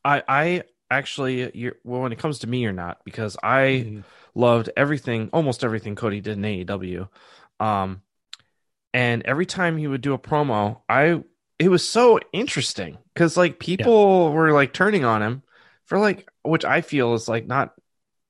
I 0.04 0.23
I 0.28 0.62
actually 0.90 1.50
you're 1.57 1.76
well 1.85 2.02
when 2.02 2.12
it 2.12 2.19
comes 2.19 2.40
to 2.40 2.47
me 2.47 2.66
or 2.66 2.73
not 2.73 2.99
because 3.04 3.37
I 3.42 3.62
Mhm. 3.87 4.04
loved 4.35 4.69
everything 4.76 5.31
almost 5.33 5.64
everything 5.64 5.95
Cody 5.95 6.21
did 6.21 6.37
in 6.38 6.45
AEW. 6.45 7.09
Um 7.61 8.02
and 8.92 9.23
every 9.23 9.47
time 9.47 9.78
he 9.78 9.87
would 9.87 10.00
do 10.02 10.12
a 10.12 10.19
promo, 10.19 10.83
I 10.88 11.23
it 11.62 11.69
was 11.69 11.88
so 11.88 12.19
interesting 12.33 12.99
cuz 13.14 13.37
like 13.37 13.59
people 13.59 14.33
were 14.33 14.52
like 14.52 14.73
turning 14.73 15.04
on 15.04 15.23
him 15.23 15.42
for 15.87 15.99
like 15.99 16.28
which 16.42 16.64
I 16.64 16.81
feel 16.81 17.14
is 17.14 17.28
like 17.28 17.47
not 17.47 17.75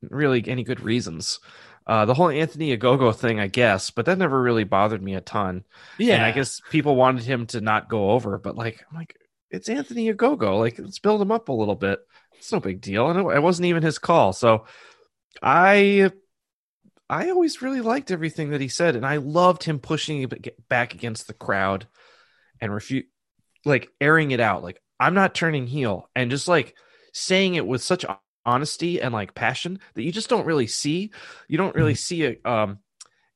really 0.03 0.43
any 0.47 0.65
good 0.65 0.81
reasons. 0.81 1.41
Uh 1.87 2.05
the 2.05 2.15
whole 2.15 2.29
Anthony 2.29 2.77
Ogogo 2.77 3.15
thing, 3.15 3.41
I 3.41 3.49
guess, 3.49 3.91
but 3.91 4.07
that 4.07 4.19
never 4.19 4.41
really 4.41 4.65
bothered 4.65 5.03
me 5.03 5.15
a 5.15 5.21
ton. 5.21 5.65
yeah 5.99 6.15
And 6.17 6.25
I 6.25 6.33
guess 6.33 6.61
people 6.71 6.97
wanted 6.97 7.25
him 7.25 7.47
to 7.49 7.61
not 7.61 7.89
go 7.89 8.11
over, 8.11 8.39
but 8.39 8.57
like 8.57 8.85
I'm 8.91 8.97
like 8.97 9.17
it's 9.51 9.69
Anthony 9.69 10.13
Ogogo. 10.13 10.59
Like, 10.59 10.79
let's 10.79 10.99
build 10.99 11.21
him 11.21 11.31
up 11.31 11.49
a 11.49 11.53
little 11.53 11.75
bit. 11.75 12.01
It's 12.39 12.51
no 12.51 12.59
big 12.59 12.81
deal. 12.81 13.11
And 13.11 13.21
it 13.31 13.43
wasn't 13.43 13.67
even 13.67 13.83
his 13.83 13.99
call. 13.99 14.33
So 14.33 14.65
I 15.43 16.11
I 17.09 17.29
always 17.31 17.61
really 17.61 17.83
liked 17.83 18.11
everything 18.11 18.51
that 18.51 18.61
he 18.61 18.69
said, 18.69 18.97
and 18.97 19.05
I 19.05 19.19
loved 19.19 19.65
him 19.65 19.79
pushing 19.79 20.31
back 20.69 20.95
against 20.95 21.27
the 21.27 21.35
crowd 21.35 21.87
and 22.61 22.73
refute, 22.73 23.07
like 23.65 23.89
airing 24.01 24.31
it 24.31 24.41
out. 24.41 24.63
Like 24.63 24.81
I'm 24.99 25.15
not 25.15 25.35
turning 25.35 25.67
heel, 25.67 26.09
and 26.15 26.31
just 26.31 26.49
like 26.49 26.75
saying 27.13 27.55
it 27.55 27.67
with 27.67 27.83
such 27.83 28.05
honesty 28.45 29.01
and 29.01 29.13
like 29.15 29.35
passion 29.35 29.79
that 29.95 30.03
you 30.03 30.13
just 30.13 30.29
don't 30.29 30.47
really 30.47 30.67
see. 30.67 31.11
You 31.49 31.59
don't 31.59 31.75
really 31.75 31.95
mm-hmm. 31.95 31.97
see 31.97 32.39
a 32.45 32.51
um 32.51 32.79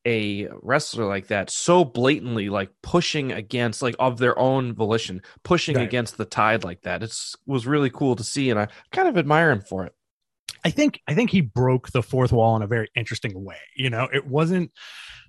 a 0.06 0.48
wrestler 0.62 1.04
like 1.04 1.26
that 1.26 1.50
so 1.50 1.84
blatantly 1.84 2.48
like 2.48 2.70
pushing 2.80 3.32
against 3.32 3.82
like 3.82 3.96
of 3.98 4.18
their 4.18 4.38
own 4.38 4.72
volition 4.72 5.20
pushing 5.42 5.74
right. 5.74 5.84
against 5.84 6.16
the 6.16 6.24
tide 6.24 6.62
like 6.62 6.80
that 6.82 7.02
it's 7.02 7.34
was 7.44 7.66
really 7.66 7.90
cool 7.90 8.14
to 8.14 8.22
see 8.22 8.48
and 8.48 8.60
i 8.60 8.68
kind 8.92 9.08
of 9.08 9.18
admire 9.18 9.50
him 9.50 9.60
for 9.60 9.84
it 9.84 9.92
I 10.66 10.70
think 10.70 11.00
I 11.06 11.14
think 11.14 11.30
he 11.30 11.42
broke 11.42 11.92
the 11.92 12.02
fourth 12.02 12.32
wall 12.32 12.56
in 12.56 12.62
a 12.62 12.66
very 12.66 12.90
interesting 12.96 13.44
way. 13.44 13.58
You 13.76 13.88
know, 13.88 14.08
it 14.12 14.26
wasn't 14.26 14.72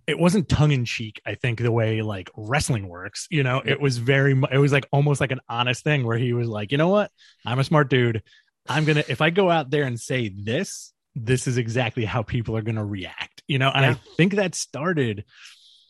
it 0.08 0.18
wasn't 0.18 0.48
tongue 0.48 0.72
in 0.72 0.86
cheek. 0.86 1.22
I 1.26 1.36
think 1.36 1.60
the 1.60 1.72
way 1.72 2.02
like 2.02 2.30
wrestling 2.36 2.88
works. 2.88 3.28
You 3.30 3.44
know, 3.44 3.62
it 3.64 3.80
was 3.80 3.98
very 3.98 4.42
it 4.52 4.58
was 4.58 4.72
like 4.72 4.88
almost 4.92 5.20
like 5.20 5.32
an 5.32 5.42
honest 5.50 5.84
thing 5.84 6.06
where 6.06 6.18
he 6.18 6.34
was 6.34 6.48
like, 6.48 6.72
you 6.72 6.78
know 6.78 6.88
what, 6.88 7.12
I'm 7.46 7.60
a 7.60 7.64
smart 7.64 7.90
dude. 7.90 8.24
I'm 8.68 8.86
gonna 8.86 9.04
if 9.08 9.22
I 9.22 9.30
go 9.30 9.52
out 9.52 9.70
there 9.70 9.84
and 9.84 10.00
say 10.00 10.30
this, 10.30 10.94
this 11.14 11.46
is 11.46 11.58
exactly 11.58 12.06
how 12.06 12.24
people 12.24 12.56
are 12.56 12.62
gonna 12.62 12.86
react. 12.86 13.44
You 13.48 13.60
know, 13.60 13.70
and 13.70 13.84
yeah. 13.84 13.92
I 13.92 14.16
think 14.16 14.36
that 14.36 14.56
started 14.56 15.26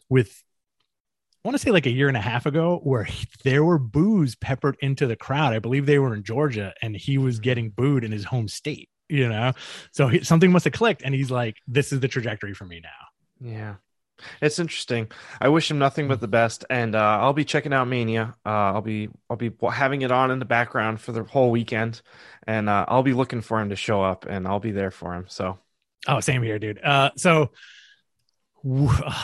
with 0.09 0.43
I 1.45 1.47
want 1.47 1.55
to 1.57 1.63
say 1.63 1.71
like 1.71 1.86
a 1.86 1.91
year 1.91 2.07
and 2.07 2.17
a 2.17 2.21
half 2.21 2.45
ago 2.45 2.81
where 2.83 3.03
he, 3.03 3.25
there 3.43 3.63
were 3.63 3.77
boos 3.77 4.36
peppered 4.36 4.75
into 4.81 5.07
the 5.07 5.15
crowd. 5.15 5.53
I 5.53 5.59
believe 5.59 5.86
they 5.86 6.00
were 6.00 6.13
in 6.13 6.24
Georgia 6.24 6.74
and 6.81 6.95
he 6.95 7.17
was 7.17 7.36
mm-hmm. 7.36 7.43
getting 7.43 7.69
booed 7.69 8.03
in 8.03 8.12
his 8.12 8.25
home 8.25 8.47
state 8.47 8.89
you 9.09 9.29
know 9.29 9.53
so 9.91 10.07
he, 10.07 10.24
something 10.24 10.51
must 10.51 10.65
have 10.65 10.74
clicked 10.74 11.01
and 11.01 11.15
he's 11.15 11.31
like 11.31 11.55
this 11.67 11.93
is 11.93 12.01
the 12.01 12.07
trajectory 12.09 12.53
for 12.53 12.65
me 12.65 12.81
now 12.83 13.50
yeah 13.50 13.75
it's 14.41 14.59
interesting 14.59 15.07
i 15.41 15.47
wish 15.47 15.69
him 15.69 15.77
nothing 15.77 16.07
but 16.07 16.19
the 16.21 16.27
best 16.27 16.65
and 16.69 16.95
uh, 16.95 17.19
i'll 17.21 17.33
be 17.33 17.45
checking 17.45 17.74
out 17.74 17.88
mania 17.88 18.36
uh, 18.45 18.50
i'll 18.50 18.81
be 18.81 19.09
i'll 19.29 19.38
be 19.38 19.51
having 19.71 20.01
it 20.01 20.12
on 20.12 20.31
in 20.31 20.39
the 20.39 20.45
background 20.45 21.00
for 21.00 21.12
the 21.12 21.24
whole 21.24 21.51
weekend 21.51 22.01
and 22.45 22.69
uh, 22.69 22.86
i'll 22.88 23.03
be 23.03 23.13
looking 23.13 23.41
for 23.41 23.59
him 23.59 23.69
to 23.69 23.75
show 23.75 24.01
up 24.01 24.25
and 24.27 24.47
i'll 24.47 24.59
be 24.59 24.71
there 24.71 24.91
for 24.91 25.13
him 25.13 25.25
so 25.27 25.57
oh 26.07 26.19
same 26.19 26.41
here 26.41 26.59
dude 26.59 26.83
uh, 26.83 27.12
so 27.15 27.51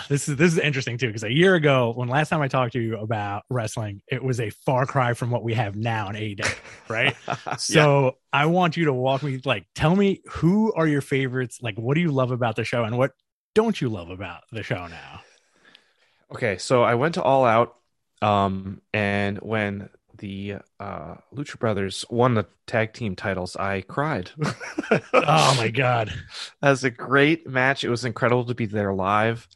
this 0.10 0.30
is 0.30 0.38
this 0.38 0.54
is 0.54 0.60
interesting 0.60 0.98
too 0.98 1.08
because 1.08 1.24
a 1.24 1.32
year 1.32 1.56
ago 1.56 1.92
when 1.96 2.08
last 2.08 2.30
time 2.30 2.42
I 2.42 2.48
talked 2.48 2.74
to 2.74 2.80
you 2.80 2.98
about 2.98 3.44
wrestling, 3.50 4.02
it 4.08 4.24
was 4.24 4.40
a 4.40 4.50
far 4.52 4.86
cry 4.86 5.14
from 5.14 5.32
what 5.32 5.44
we 5.44 5.54
have 5.56 5.76
now 5.76 6.10
in 6.10 6.16
AEW, 6.16 6.56
right? 6.88 7.16
so 7.58 8.04
yeah. 8.04 8.12
I 8.32 8.46
want 8.46 8.78
you 8.78 8.86
to 8.86 8.94
walk 8.94 9.24
me 9.24 9.42
like 9.44 9.66
tell 9.76 9.96
me 9.96 10.22
who 10.30 10.72
are 10.74 10.88
your 10.88 11.02
favorites, 11.02 11.60
like 11.62 11.78
what 11.78 11.96
do 11.96 12.02
you 12.02 12.12
love 12.12 12.32
about 12.32 12.56
the 12.56 12.64
show 12.64 12.84
and 12.84 12.98
what 12.98 13.12
don't 13.54 13.80
you 13.82 13.90
love 13.90 14.10
about 14.10 14.44
the 14.52 14.64
show 14.64 14.88
now? 14.88 15.22
Okay, 16.32 16.58
so 16.58 16.84
I 16.84 16.96
went 16.96 17.16
to 17.16 17.24
All 17.24 17.46
Out 17.46 17.76
um 18.22 18.82
and 18.94 19.38
when 19.40 19.90
the 20.18 20.56
uh, 20.80 21.16
Lucha 21.36 21.60
Brothers 21.60 22.06
won 22.10 22.36
the 22.36 22.46
tag 22.68 22.94
team 22.94 23.16
titles, 23.16 23.56
I 23.56 23.82
cried. 23.82 24.32
oh 25.14 25.56
my 25.58 25.70
god, 25.70 26.14
that 26.62 26.70
was 26.70 26.84
a 26.84 26.92
great 26.92 27.48
match. 27.48 27.84
It 27.84 27.90
was 27.90 28.06
incredible 28.06 28.46
to 28.46 28.56
be 28.56 28.68
there 28.68 28.94
live. 28.94 29.48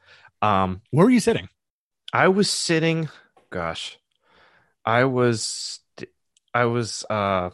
Um, 0.41 0.81
Where 0.91 1.05
were 1.05 1.11
you 1.11 1.19
sitting? 1.19 1.47
I 2.11 2.27
was 2.29 2.49
sitting. 2.49 3.09
Gosh, 3.49 3.97
I 4.85 5.05
was. 5.05 5.79
I 6.53 6.65
was. 6.65 7.05
uh 7.09 7.51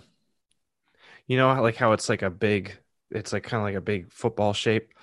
You 1.28 1.38
know, 1.38 1.62
like 1.62 1.76
how 1.76 1.94
it's 1.94 2.10
like 2.10 2.22
a 2.22 2.30
big. 2.30 2.78
It's 3.12 3.34
like 3.34 3.44
kind 3.44 3.62
of 3.62 3.66
like 3.66 3.76
a 3.76 3.82
big 3.82 4.12
football 4.12 4.54
shape. 4.54 4.94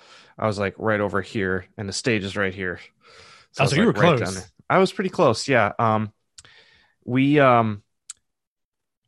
I 0.40 0.46
was 0.46 0.58
like 0.58 0.74
right 0.78 1.00
over 1.00 1.20
here, 1.20 1.66
and 1.76 1.88
the 1.88 1.92
stage 1.92 2.24
is 2.24 2.36
right 2.36 2.54
here. 2.54 2.80
So, 3.52 3.64
oh, 3.64 3.66
so 3.66 3.76
you 3.76 3.86
like 3.86 3.96
were 3.96 4.02
right 4.02 4.18
close. 4.18 4.50
I 4.68 4.78
was 4.78 4.92
pretty 4.92 5.10
close. 5.10 5.46
Yeah. 5.46 5.72
Um, 5.78 6.12
we 7.04 7.38
um 7.40 7.82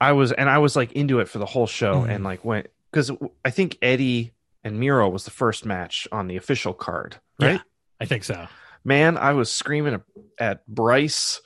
I 0.01 0.13
was 0.13 0.33
and 0.33 0.51
I 0.51 0.59
was 0.59 0.75
like 0.75 0.93
into 0.93 1.21
it 1.21 1.29
for 1.29 1.39
the 1.39 1.47
whole 1.47 1.67
show 1.67 2.01
mm-hmm. 2.01 2.11
and 2.11 2.25
like 2.25 2.45
went 2.45 2.67
because 2.91 3.11
I 3.45 3.51
think 3.51 3.79
Eddie 3.81 4.33
and 4.65 4.79
Miro 4.79 5.09
was 5.09 5.25
the 5.25 5.31
first 5.31 5.65
match 5.65 6.09
on 6.11 6.27
the 6.27 6.37
official 6.37 6.75
card, 6.75 7.17
right? 7.41 7.53
Yeah, 7.53 7.59
I 8.01 8.07
think 8.07 8.25
so. 8.25 8.49
Man, 8.85 9.17
I 9.17 9.33
was 9.35 9.51
screaming 9.51 10.03
at 10.39 10.67
Bryce, 10.67 11.41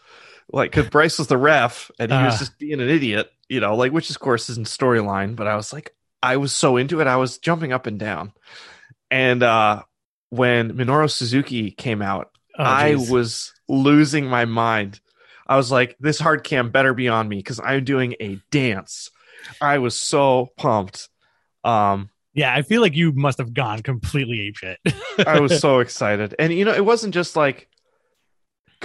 like 0.51 0.71
because 0.71 0.89
Bryce 0.89 1.19
was 1.19 1.29
the 1.29 1.37
ref 1.37 1.91
and 1.99 2.11
he 2.11 2.17
uh, 2.17 2.25
was 2.25 2.39
just 2.39 2.59
being 2.59 2.81
an 2.81 2.89
idiot, 2.89 3.31
you 3.49 3.61
know, 3.61 3.77
like 3.77 3.93
which 3.93 4.09
of 4.09 4.19
course 4.19 4.49
isn't 4.49 4.67
storyline, 4.67 5.37
but 5.37 5.47
I 5.47 5.55
was 5.57 5.75
like, 5.75 5.95
I 6.23 6.39
was 6.39 6.55
so 6.55 6.79
into 6.79 7.01
it, 7.01 7.07
I 7.07 7.17
was 7.17 7.37
jumping 7.37 7.75
up 7.75 7.87
and 7.87 7.99
down. 7.99 8.33
And 9.11 9.43
uh 9.43 9.83
when 10.31 10.73
Minoru 10.73 11.11
Suzuki 11.11 11.71
came 11.71 12.03
out, 12.03 12.31
oh, 12.59 12.65
I 12.65 12.97
was 12.97 13.53
losing 13.69 14.27
my 14.27 14.45
mind 14.45 15.01
I 15.47 15.57
was 15.57 15.71
like, 15.71 15.97
this 16.01 16.19
hard 16.19 16.45
cam 16.45 16.71
better 16.71 16.93
be 16.93 17.09
on 17.09 17.29
me 17.29 17.37
because 17.37 17.61
I'm 17.63 17.85
doing 17.85 18.17
a 18.21 18.41
dance. 18.51 19.11
I 19.61 19.79
was 19.79 19.99
so 19.99 20.49
pumped. 20.57 21.09
Um, 21.63 22.11
yeah, 22.35 22.53
I 22.53 22.63
feel 22.63 22.83
like 22.83 22.97
you 22.97 23.13
must 23.13 23.39
have 23.39 23.55
gone 23.55 23.83
completely 23.83 24.53
apeshit. 24.53 24.77
I 25.27 25.41
was 25.41 25.61
so 25.61 25.79
excited, 25.79 26.35
and 26.39 26.53
you 26.53 26.65
know, 26.65 26.75
it 26.75 26.85
wasn't 26.85 27.15
just 27.15 27.37
like 27.37 27.69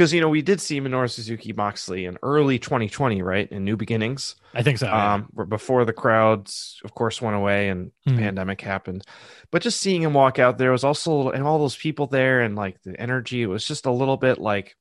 because 0.01 0.13
you 0.13 0.20
know 0.20 0.29
we 0.29 0.41
did 0.41 0.60
see 0.60 0.81
Minoru 0.81 1.08
Suzuki 1.08 1.53
Moxley 1.53 2.05
in 2.05 2.17
early 2.24 2.58
2020, 2.58 3.22
right? 3.22 3.48
In 3.51 3.63
New 3.63 3.77
Beginnings, 3.77 4.36
I 4.51 4.63
think 4.63 4.79
so. 4.79 4.91
Um, 4.91 5.29
yeah. 5.38 5.43
before 5.43 5.86
the 5.86 5.93
crowds, 5.93 6.81
of 6.84 6.96
course, 6.96 7.22
went 7.22 7.36
away 7.36 7.70
and 7.70 7.91
mm. 8.10 8.17
pandemic 8.17 8.62
happened, 8.62 9.03
but 9.51 9.62
just 9.62 9.79
seeing 9.79 10.01
him 10.01 10.15
walk 10.15 10.39
out 10.39 10.58
there 10.58 10.72
was 10.72 10.84
also 10.84 11.29
and 11.29 11.43
all 11.43 11.60
those 11.60 11.75
people 11.75 12.08
there 12.08 12.41
and 12.41 12.55
like 12.55 12.81
the 12.81 13.00
energy, 13.00 13.43
it 13.43 13.46
was 13.46 13.63
just 13.63 13.86
a 13.86 13.91
little 13.91 14.17
bit 14.17 14.39
like 14.39 14.75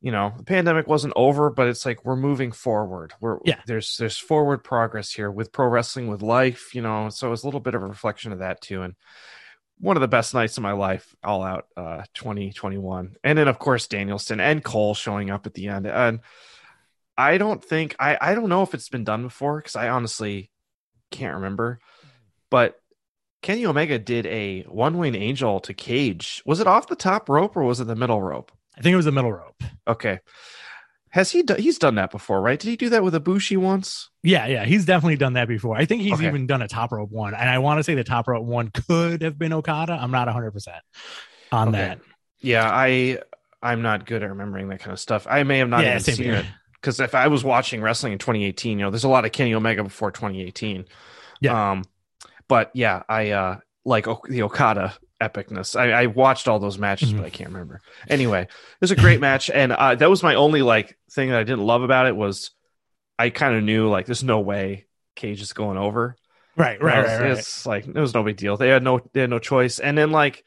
you 0.00 0.12
know 0.12 0.32
the 0.36 0.44
pandemic 0.44 0.86
wasn't 0.86 1.12
over 1.16 1.48
but 1.48 1.66
it's 1.68 1.86
like 1.86 2.04
we're 2.04 2.16
moving 2.16 2.52
forward 2.52 3.14
we're 3.18 3.38
yeah 3.46 3.58
there's 3.66 3.96
there's 3.96 4.18
forward 4.18 4.62
progress 4.62 5.10
here 5.10 5.30
with 5.30 5.50
pro 5.52 5.66
wrestling 5.66 6.06
with 6.06 6.20
life 6.20 6.74
you 6.74 6.82
know 6.82 7.08
so 7.08 7.32
it's 7.32 7.42
a 7.42 7.46
little 7.46 7.60
bit 7.60 7.74
of 7.74 7.82
a 7.82 7.86
reflection 7.86 8.30
of 8.30 8.40
that 8.40 8.60
too 8.60 8.82
and 8.82 8.94
one 9.78 9.96
of 9.96 10.00
the 10.00 10.08
best 10.08 10.34
nights 10.34 10.56
of 10.56 10.62
my 10.62 10.72
life 10.72 11.14
all 11.22 11.42
out 11.42 11.66
uh 11.76 12.02
2021 12.14 13.16
and 13.22 13.38
then 13.38 13.46
of 13.46 13.58
course 13.58 13.86
danielson 13.88 14.40
and 14.40 14.64
cole 14.64 14.94
showing 14.94 15.30
up 15.30 15.46
at 15.46 15.54
the 15.54 15.68
end. 15.68 15.86
And 15.86 16.20
i 17.16 17.38
don't 17.38 17.62
think 17.62 17.94
i 17.98 18.16
i 18.20 18.34
don't 18.34 18.48
know 18.48 18.62
if 18.62 18.74
it's 18.74 18.88
been 18.88 19.04
done 19.04 19.22
before 19.22 19.58
because 19.58 19.76
i 19.76 19.88
honestly 19.88 20.50
can't 21.10 21.34
remember. 21.34 21.78
But 22.50 22.80
kenny 23.42 23.66
omega 23.66 23.98
did 23.98 24.26
a 24.26 24.62
one 24.62 24.98
wing 24.98 25.14
angel 25.14 25.60
to 25.60 25.74
cage. 25.74 26.42
Was 26.46 26.60
it 26.60 26.66
off 26.66 26.88
the 26.88 26.96
top 26.96 27.28
rope 27.28 27.56
or 27.56 27.62
was 27.62 27.80
it 27.80 27.86
the 27.86 27.96
middle 27.96 28.20
rope? 28.20 28.52
I 28.76 28.82
think 28.82 28.92
it 28.92 28.96
was 28.96 29.04
the 29.04 29.12
middle 29.12 29.32
rope. 29.32 29.62
Okay. 29.88 30.20
Has 31.16 31.30
he 31.30 31.42
done? 31.42 31.58
He's 31.58 31.78
done 31.78 31.94
that 31.94 32.10
before, 32.10 32.42
right? 32.42 32.60
Did 32.60 32.68
he 32.68 32.76
do 32.76 32.90
that 32.90 33.02
with 33.02 33.14
Ibushi 33.14 33.56
once? 33.56 34.10
Yeah, 34.22 34.46
yeah, 34.48 34.66
he's 34.66 34.84
definitely 34.84 35.16
done 35.16 35.32
that 35.32 35.48
before. 35.48 35.74
I 35.74 35.86
think 35.86 36.02
he's 36.02 36.12
okay. 36.12 36.26
even 36.26 36.46
done 36.46 36.60
a 36.60 36.68
top 36.68 36.92
rope 36.92 37.10
one, 37.10 37.32
and 37.32 37.48
I 37.48 37.58
want 37.58 37.78
to 37.78 37.84
say 37.84 37.94
the 37.94 38.04
top 38.04 38.28
rope 38.28 38.44
one 38.44 38.68
could 38.68 39.22
have 39.22 39.38
been 39.38 39.54
Okada. 39.54 39.94
I'm 39.94 40.10
not 40.10 40.26
100 40.26 40.50
percent 40.50 40.82
on 41.50 41.68
okay. 41.68 41.78
that. 41.78 42.00
Yeah, 42.40 42.68
I 42.70 43.20
I'm 43.62 43.80
not 43.80 44.04
good 44.04 44.22
at 44.22 44.28
remembering 44.28 44.68
that 44.68 44.80
kind 44.80 44.92
of 44.92 45.00
stuff. 45.00 45.26
I 45.26 45.42
may 45.44 45.56
have 45.56 45.70
not 45.70 45.84
yeah, 45.84 45.92
even 45.92 46.00
seen 46.00 46.16
here. 46.16 46.34
it 46.34 46.46
because 46.74 47.00
if 47.00 47.14
I 47.14 47.28
was 47.28 47.42
watching 47.42 47.80
wrestling 47.80 48.12
in 48.12 48.18
2018, 48.18 48.78
you 48.78 48.84
know, 48.84 48.90
there's 48.90 49.04
a 49.04 49.08
lot 49.08 49.24
of 49.24 49.32
Kenny 49.32 49.54
Omega 49.54 49.84
before 49.84 50.10
2018. 50.10 50.84
Yeah. 51.40 51.70
Um, 51.70 51.84
but 52.46 52.70
yeah, 52.74 53.04
I 53.08 53.30
uh 53.30 53.56
like 53.86 54.04
the 54.28 54.42
Okada 54.42 54.92
epicness. 55.20 55.78
I, 55.78 55.92
I 55.92 56.06
watched 56.06 56.48
all 56.48 56.58
those 56.58 56.78
matches, 56.78 57.08
mm-hmm. 57.08 57.18
but 57.18 57.26
I 57.26 57.30
can't 57.30 57.50
remember. 57.50 57.80
Anyway, 58.08 58.42
it 58.42 58.50
was 58.80 58.90
a 58.90 58.96
great 58.96 59.20
match, 59.20 59.50
and 59.50 59.72
uh, 59.72 59.94
that 59.94 60.10
was 60.10 60.22
my 60.22 60.34
only 60.34 60.62
like 60.62 60.96
thing 61.10 61.30
that 61.30 61.38
I 61.38 61.44
didn't 61.44 61.64
love 61.64 61.82
about 61.82 62.06
it 62.06 62.16
was 62.16 62.50
I 63.18 63.30
kind 63.30 63.54
of 63.54 63.62
knew 63.62 63.88
like 63.88 64.06
there's 64.06 64.24
no 64.24 64.40
way 64.40 64.86
Cage 65.14 65.40
is 65.40 65.52
going 65.52 65.78
over. 65.78 66.16
Right, 66.56 66.80
right, 66.82 67.02
was, 67.02 67.06
right, 67.06 67.20
right. 67.20 67.30
It's 67.32 67.66
like 67.66 67.86
it 67.86 67.94
was 67.94 68.14
no 68.14 68.22
big 68.22 68.36
deal. 68.36 68.56
They 68.56 68.68
had 68.68 68.82
no 68.82 69.00
they 69.12 69.20
had 69.20 69.30
no 69.30 69.38
choice. 69.38 69.78
And 69.78 69.96
then 69.96 70.10
like 70.10 70.44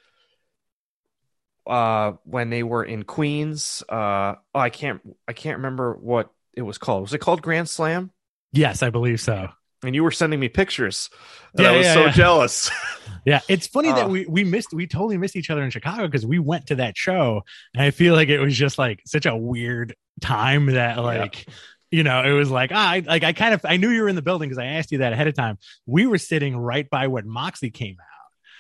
uh 1.68 2.14
when 2.24 2.50
they 2.50 2.64
were 2.64 2.84
in 2.84 3.04
Queens, 3.04 3.84
uh 3.90 4.36
oh, 4.56 4.60
I 4.60 4.70
can't 4.70 5.02
I 5.28 5.34
can't 5.34 5.58
remember 5.58 5.94
what 5.94 6.32
it 6.54 6.64
was 6.64 6.78
called. 6.78 7.04
Was 7.04 7.14
it 7.14 7.20
called 7.20 7.42
Grand 7.42 7.70
Slam? 7.70 8.12
Yes, 8.52 8.82
I 8.82 8.90
believe 8.90 9.22
so 9.22 9.50
and 9.84 9.96
you 9.96 10.04
were 10.04 10.12
sending 10.12 10.40
me 10.40 10.50
pictures 10.50 11.10
and 11.54 11.64
yeah, 11.64 11.72
I 11.72 11.78
was 11.78 11.86
yeah, 11.86 11.94
so 11.94 12.06
yeah. 12.06 12.12
jealous. 12.12 12.72
yeah, 13.26 13.42
it's 13.48 13.68
funny 13.68 13.90
uh, 13.90 13.96
that 13.96 14.10
we 14.10 14.26
we 14.26 14.44
missed 14.44 14.74
we 14.74 14.88
totally 14.88 15.18
missed 15.18 15.36
each 15.36 15.50
other 15.50 15.64
in 15.64 15.70
Chicago 15.70 16.06
because 16.06 16.26
we 16.26 16.40
went 16.40 16.68
to 16.68 16.76
that 16.76 16.98
show 16.98 17.44
and 17.74 17.84
I 17.84 17.92
feel 17.92 18.14
like 18.14 18.30
it 18.30 18.40
was 18.40 18.56
just 18.56 18.78
like 18.78 19.02
such 19.06 19.26
a 19.26 19.36
weird 19.36 19.96
time 20.22 20.68
that 20.68 20.98
like 20.98 21.48
you 21.92 22.04
know 22.04 22.24
it 22.24 22.32
was 22.32 22.52
like 22.52 22.72
ah, 22.74 22.92
I 22.92 23.00
like 23.00 23.24
I 23.24 23.34
kind 23.34 23.54
of 23.54 23.62
I 23.66 23.78
knew 23.78 23.90
you 23.90 24.04
were 24.04 24.10
in 24.10 24.16
the 24.16 24.22
building 24.22 24.50
because 24.50 24.62
I 24.62 24.66
asked 24.66 24.92
you 24.92 25.00
that 25.00 25.14
ahead 25.14 25.28
of 25.28 25.34
time. 25.34 25.58
We 25.86 26.08
were 26.08 26.18
sitting 26.18 26.56
right 26.56 26.90
by 26.90 27.08
when 27.08 27.28
Moxley 27.28 27.72
came 27.72 27.98
out. 28.00 28.06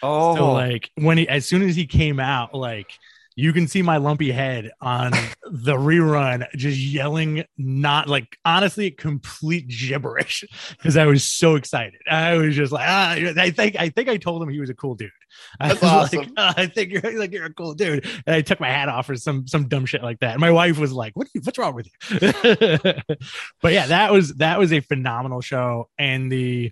Oh, 0.01 0.35
so 0.35 0.51
like 0.53 0.89
when 0.95 1.17
he 1.17 1.27
as 1.27 1.45
soon 1.45 1.61
as 1.61 1.75
he 1.75 1.85
came 1.85 2.19
out, 2.19 2.53
like 2.53 2.91
you 3.39 3.53
can 3.53 3.67
see 3.67 3.81
my 3.81 3.97
lumpy 3.97 4.31
head 4.31 4.69
on 4.81 5.11
the 5.49 5.73
rerun 5.73 6.45
just 6.55 6.77
yelling 6.77 7.43
not 7.57 8.07
like 8.07 8.37
honestly 8.43 8.91
complete 8.91 9.67
gibberish 9.67 10.43
because 10.71 10.97
i 10.97 11.05
was 11.05 11.23
so 11.23 11.55
excited 11.55 11.99
i 12.09 12.35
was 12.35 12.55
just 12.55 12.71
like 12.71 12.85
ah, 12.87 13.11
i 13.11 13.49
think 13.49 13.75
i 13.77 13.89
think 13.89 14.09
i 14.09 14.17
told 14.17 14.41
him 14.43 14.49
he 14.49 14.59
was 14.59 14.69
a 14.69 14.75
cool 14.75 14.95
dude 14.95 15.09
I 15.59 15.69
That's 15.69 15.81
was 15.81 15.91
awesome. 15.91 16.19
like, 16.19 16.29
"Ah, 16.37 16.53
I 16.57 16.65
think 16.65 16.91
you're 16.91 17.19
like 17.19 17.31
you're 17.31 17.45
a 17.45 17.53
cool 17.53 17.73
dude, 17.73 18.05
and 18.25 18.35
I 18.35 18.41
took 18.41 18.59
my 18.59 18.69
hat 18.69 18.89
off 18.89 19.09
or 19.09 19.15
some 19.15 19.47
some 19.47 19.67
dumb 19.67 19.85
shit 19.85 20.03
like 20.03 20.19
that. 20.19 20.31
And 20.31 20.41
my 20.41 20.51
wife 20.51 20.79
was 20.79 20.91
like, 20.91 21.15
"What? 21.15 21.27
You, 21.33 21.41
what's 21.43 21.57
wrong 21.57 21.75
with 21.75 21.87
you?" 21.87 22.19
but 23.61 23.73
yeah, 23.73 23.87
that 23.87 24.11
was 24.11 24.33
that 24.35 24.57
was 24.57 24.73
a 24.73 24.79
phenomenal 24.79 25.41
show, 25.41 25.89
and 25.97 26.31
the 26.31 26.71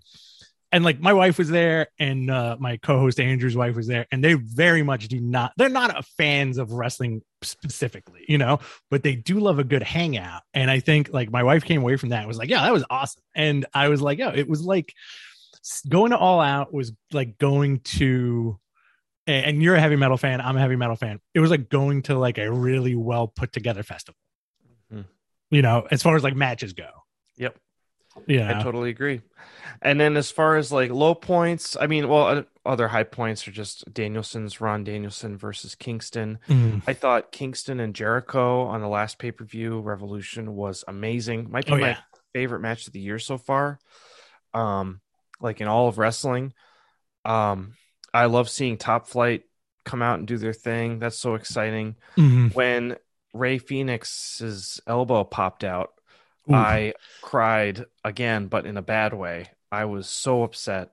and 0.71 0.83
like 0.83 0.99
my 0.99 1.13
wife 1.13 1.37
was 1.37 1.49
there, 1.49 1.87
and 1.99 2.29
uh, 2.29 2.57
my 2.59 2.77
co-host 2.77 3.19
Andrew's 3.19 3.55
wife 3.55 3.75
was 3.75 3.87
there, 3.87 4.05
and 4.11 4.23
they 4.23 4.33
very 4.33 4.83
much 4.83 5.07
do 5.07 5.19
not. 5.19 5.53
They're 5.57 5.69
not 5.69 6.05
fans 6.17 6.57
of 6.57 6.71
wrestling 6.71 7.21
specifically, 7.41 8.25
you 8.27 8.37
know, 8.37 8.59
but 8.91 9.03
they 9.03 9.15
do 9.15 9.39
love 9.39 9.59
a 9.59 9.63
good 9.63 9.83
hangout. 9.83 10.41
And 10.53 10.69
I 10.69 10.79
think 10.79 11.09
like 11.13 11.31
my 11.31 11.43
wife 11.43 11.63
came 11.63 11.81
away 11.81 11.95
from 11.95 12.09
that 12.09 12.19
and 12.19 12.27
was 12.27 12.37
like, 12.37 12.49
"Yeah, 12.49 12.63
that 12.63 12.73
was 12.73 12.83
awesome," 12.89 13.23
and 13.35 13.65
I 13.73 13.89
was 13.89 14.01
like, 14.01 14.19
"Yeah, 14.19 14.31
it 14.33 14.47
was 14.49 14.61
like." 14.61 14.93
going 15.89 16.11
to 16.11 16.17
all 16.17 16.39
out 16.39 16.73
was 16.73 16.93
like 17.11 17.37
going 17.37 17.81
to 17.81 18.57
and 19.25 19.61
you're 19.61 19.75
a 19.75 19.81
heavy 19.81 19.97
metal 19.97 20.15
fan 20.15 20.39
i'm 20.39 20.55
a 20.55 20.61
heavy 20.61 20.77
metal 20.77 20.95
fan 20.95 21.19
it 21.33 21.41
was 21.41 21.51
like 21.51 21.67
going 21.67 22.01
to 22.01 22.17
like 22.17 22.37
a 22.37 22.49
really 22.49 22.95
well 22.95 23.27
put 23.27 23.51
together 23.51 23.83
festival 23.83 24.15
Mhm. 24.93 25.03
you 25.51 25.61
know 25.61 25.85
as 25.91 26.01
far 26.01 26.15
as 26.15 26.23
like 26.23 26.37
matches 26.37 26.71
go 26.71 26.87
Yep. 27.35 27.57
Yeah 28.25 28.57
I 28.57 28.63
totally 28.63 28.89
agree. 28.89 29.21
And 29.81 29.99
then 29.99 30.17
as 30.17 30.31
far 30.31 30.57
as 30.57 30.71
like 30.71 30.89
low 30.89 31.13
points, 31.13 31.77
I 31.79 31.87
mean, 31.87 32.07
well, 32.07 32.45
other 32.65 32.87
high 32.87 33.03
points 33.03 33.47
are 33.47 33.51
just 33.51 33.91
Danielson's 33.93 34.59
Ron 34.59 34.83
Danielson 34.83 35.37
versus 35.37 35.75
Kingston. 35.75 36.39
Mm. 36.49 36.81
I 36.87 36.93
thought 36.93 37.31
Kingston 37.31 37.79
and 37.79 37.93
Jericho 37.93 38.63
on 38.63 38.81
the 38.81 38.87
last 38.87 39.19
pay 39.19 39.31
per 39.31 39.45
view 39.45 39.79
Revolution 39.79 40.55
was 40.55 40.83
amazing. 40.87 41.51
Might 41.51 41.65
be 41.65 41.73
oh 41.73 41.77
my 41.77 41.89
yeah 41.89 41.97
favorite 42.37 42.59
match 42.59 42.85
of 42.85 42.93
the 42.93 42.99
year 42.99 43.17
so 43.17 43.37
far. 43.37 43.79
Um, 44.53 45.01
like 45.39 45.59
in 45.59 45.67
all 45.67 45.87
of 45.87 45.97
wrestling. 45.97 46.53
Um, 47.25 47.73
I 48.13 48.25
love 48.25 48.49
seeing 48.49 48.77
Top 48.77 49.07
Flight 49.07 49.43
come 49.85 50.03
out 50.03 50.19
and 50.19 50.27
do 50.27 50.37
their 50.37 50.53
thing. 50.53 50.99
That's 50.99 51.17
so 51.17 51.35
exciting. 51.35 51.95
Mhm. 52.15 52.53
When 52.53 52.97
Rey 53.33 53.57
Fenix's 53.57 54.79
elbow 54.85 55.23
popped 55.23 55.63
out, 55.63 55.93
Ooh. 56.49 56.55
I 56.55 56.93
cried 57.21 57.85
again, 58.03 58.47
but 58.47 58.65
in 58.65 58.77
a 58.77 58.81
bad 58.81 59.13
way. 59.13 59.49
I 59.71 59.85
was 59.85 60.07
so 60.07 60.43
upset. 60.43 60.91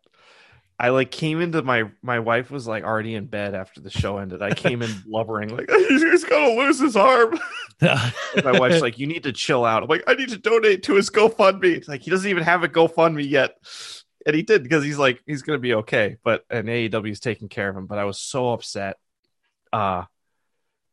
I 0.79 0.89
like 0.89 1.13
came 1.13 1.41
into 1.41 1.63
my 1.63 1.85
my 2.03 2.19
wife 2.19 2.51
was 2.51 2.67
like 2.67 2.83
already 2.83 3.15
in 3.15 3.27
bed 3.27 3.55
after 3.55 3.81
the 3.81 3.91
show 3.91 4.19
ended. 4.19 4.43
I 4.43 4.51
came 4.53 4.83
in 4.83 4.91
blubbering 5.07 5.57
like 5.57 5.71
he's 5.71 6.25
gonna 6.25 6.61
lose 6.61 6.81
his 6.81 6.97
arm. 6.97 7.39
my 7.81 8.59
wife's 8.59 8.81
like, 8.81 8.99
you 8.99 9.07
need 9.07 9.23
to 9.23 9.33
chill 9.33 9.65
out. 9.65 9.85
I'm 9.85 9.89
like, 9.89 10.03
I 10.09 10.15
need 10.15 10.31
to 10.31 10.39
donate 10.39 10.83
to 10.85 10.95
his 10.95 11.11
GoFundMe. 11.11 11.77
It's 11.77 11.89
like 11.89 12.03
he 12.03 12.11
doesn't 12.11 12.29
even 12.29 12.43
have 12.43 12.65
a 12.65 12.69
GoFundMe 12.69 13.29
yet. 13.29 13.55
And 14.27 14.35
he 14.35 14.43
did 14.43 14.63
because 14.63 14.83
he's 14.83 14.99
like, 14.99 15.23
he's 15.27 15.43
gonna 15.43 15.59
be 15.59 15.75
okay. 15.75 16.17
But 16.25 16.45
and 16.51 16.67
AEW 16.67 17.11
is 17.11 17.21
taking 17.21 17.49
care 17.49 17.69
of 17.69 17.77
him. 17.77 17.87
But 17.87 17.99
I 17.99 18.05
was 18.05 18.19
so 18.19 18.53
upset. 18.53 18.97
Uh 19.73 20.05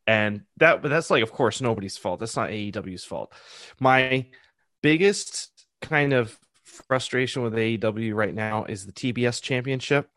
and 0.05 0.41
that 0.57 0.81
but 0.81 0.89
that's 0.89 1.09
like 1.09 1.23
of 1.23 1.31
course 1.31 1.59
nobody's 1.59 1.97
fault. 1.97 2.19
That's 2.19 2.35
not 2.35 2.49
AEW's 2.49 3.03
fault. 3.03 3.33
My 3.79 4.27
biggest 4.81 5.51
kind 5.81 6.13
of 6.13 6.38
frustration 6.63 7.41
with 7.43 7.53
AEW 7.53 8.13
right 8.15 8.33
now 8.33 8.65
is 8.65 8.85
the 8.85 8.91
TBS 8.91 9.41
championship. 9.41 10.09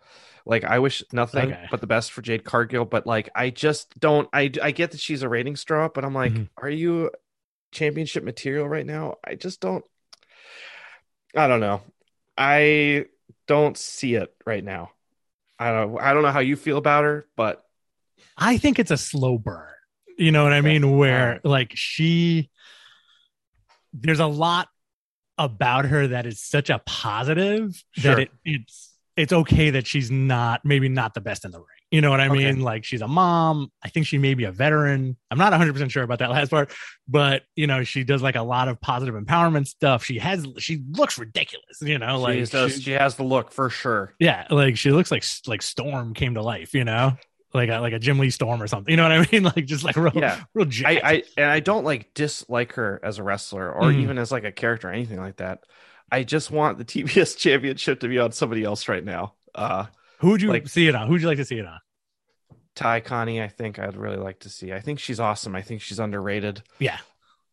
Like 0.46 0.64
I 0.64 0.78
wish 0.78 1.02
nothing 1.12 1.50
Okay. 1.50 1.66
but 1.70 1.80
the 1.80 1.86
best 1.86 2.12
for 2.12 2.22
Jade 2.22 2.44
Cargill, 2.44 2.84
but 2.84 3.06
like 3.06 3.30
I 3.34 3.50
just 3.50 3.98
don't 3.98 4.28
I 4.32 4.50
I 4.62 4.70
get 4.72 4.90
that 4.92 5.00
she's 5.00 5.22
a 5.22 5.28
ratings 5.28 5.64
draw, 5.64 5.88
but 5.88 6.04
I'm 6.04 6.14
like, 6.14 6.32
Mhm. 6.34 6.48
are 6.58 6.70
you 6.70 7.10
championship 7.72 8.24
material 8.24 8.68
right 8.68 8.86
now? 8.86 9.16
I 9.24 9.36
just 9.36 9.60
don't 9.60 9.84
I 11.36 11.48
don't 11.48 11.60
know. 11.60 11.82
I 12.36 13.06
don't 13.46 13.76
see 13.76 14.14
it 14.14 14.34
right 14.46 14.62
now. 14.64 14.90
I 15.58 15.72
don't 15.72 16.00
I 16.00 16.14
don't 16.14 16.22
know 16.22 16.32
how 16.32 16.40
you 16.40 16.56
feel 16.56 16.78
about 16.78 17.04
her, 17.04 17.26
but 17.36 17.64
I 18.36 18.58
think 18.58 18.78
it's 18.78 18.90
a 18.90 18.96
slow 18.96 19.38
burn. 19.38 19.68
You 20.18 20.30
know 20.32 20.44
what 20.44 20.52
I 20.52 20.60
mean? 20.60 20.96
Where 20.96 21.40
like 21.44 21.72
she, 21.74 22.50
there's 23.94 24.20
a 24.20 24.26
lot 24.26 24.68
about 25.38 25.86
her 25.86 26.08
that 26.08 26.26
is 26.26 26.40
such 26.42 26.70
a 26.70 26.80
positive 26.86 27.82
Sure. 27.92 28.16
that 28.16 28.22
it, 28.22 28.30
it's 28.44 28.90
it's 29.16 29.32
okay 29.32 29.70
that 29.70 29.86
she's 29.86 30.10
not 30.10 30.64
maybe 30.64 30.88
not 30.88 31.14
the 31.14 31.20
best 31.20 31.44
in 31.44 31.52
the 31.52 31.58
ring. 31.58 31.66
You 31.92 32.00
know 32.00 32.10
what 32.10 32.18
I 32.20 32.26
Okay. 32.26 32.36
mean? 32.52 32.60
Like 32.60 32.84
she's 32.84 33.00
a 33.02 33.06
mom. 33.06 33.70
I 33.80 33.88
think 33.88 34.06
she 34.08 34.18
may 34.18 34.34
be 34.34 34.42
a 34.44 34.50
veteran. 34.50 35.16
I'm 35.30 35.38
not 35.38 35.52
100 35.52 35.72
percent 35.72 35.92
sure 35.92 36.02
about 36.02 36.18
that 36.18 36.30
last 36.32 36.50
part, 36.50 36.72
but 37.06 37.42
you 37.54 37.66
know 37.68 37.84
she 37.84 38.02
does 38.04 38.22
like 38.22 38.34
a 38.36 38.42
lot 38.42 38.66
of 38.68 38.80
positive 38.80 39.14
empowerment 39.14 39.68
stuff. 39.68 40.04
She 40.04 40.18
has 40.18 40.46
she 40.58 40.82
looks 40.90 41.18
ridiculous. 41.18 41.80
You 41.80 41.98
know, 41.98 42.18
like 42.18 42.38
she, 42.40 42.44
does, 42.46 42.74
she- 42.74 42.80
she 42.82 42.90
has 42.92 43.14
the 43.14 43.22
look 43.22 43.52
for 43.52 43.70
sure. 43.70 44.14
yeah, 44.18 44.46
like 44.50 44.76
she 44.76 44.90
looks 44.90 45.10
like 45.12 45.24
like 45.46 45.62
Storm 45.62 46.14
came 46.14 46.34
to 46.34 46.42
life. 46.42 46.74
You 46.74 46.84
know. 46.84 47.16
Like 47.54 47.68
a 47.70 47.78
like 47.78 47.92
a 47.92 48.00
Jim 48.00 48.18
Lee 48.18 48.30
Storm 48.30 48.60
or 48.60 48.66
something, 48.66 48.90
you 48.90 48.96
know 48.96 49.04
what 49.08 49.12
I 49.12 49.28
mean? 49.32 49.44
Like 49.44 49.64
just 49.64 49.84
like 49.84 49.94
real, 49.96 50.10
Yeah. 50.14 50.42
real 50.54 50.66
I. 50.84 51.00
I 51.04 51.22
and 51.36 51.46
I 51.48 51.60
don't 51.60 51.84
like 51.84 52.12
dislike 52.12 52.72
her 52.72 52.98
as 53.04 53.18
a 53.18 53.22
wrestler 53.22 53.72
or 53.72 53.84
Mhm. 53.84 54.00
even 54.00 54.18
as 54.18 54.32
like 54.32 54.42
a 54.44 54.50
character 54.52 54.88
or 54.88 54.92
anything 54.92 55.20
like 55.20 55.36
that. 55.36 55.64
I 56.10 56.24
just 56.24 56.50
want 56.50 56.78
the 56.78 56.84
TBS 56.84 57.38
championship 57.38 58.00
to 58.00 58.08
be 58.08 58.18
on 58.18 58.32
somebody 58.32 58.64
else 58.64 58.88
right 58.88 59.04
now. 59.04 59.34
Uh 59.54 59.86
Who 60.18 60.30
would 60.30 60.42
you 60.42 60.48
like- 60.48 60.66
see 60.68 60.88
it 60.88 60.96
on? 60.96 61.06
Who 61.06 61.12
would 61.12 61.22
you 61.22 61.28
like 61.28 61.38
to 61.38 61.44
see 61.44 61.58
it 61.58 61.66
on? 61.66 61.78
Tay 62.74 63.00
Conti, 63.00 63.40
I 63.40 63.46
think 63.46 63.78
I'd 63.78 63.96
really 63.96 64.16
like 64.16 64.40
to 64.40 64.48
see. 64.50 64.72
I 64.72 64.80
think 64.80 64.98
she's 64.98 65.20
awesome. 65.20 65.54
I 65.54 65.62
think 65.62 65.80
she's 65.80 66.00
underrated. 66.00 66.60
Yeah. 66.80 66.98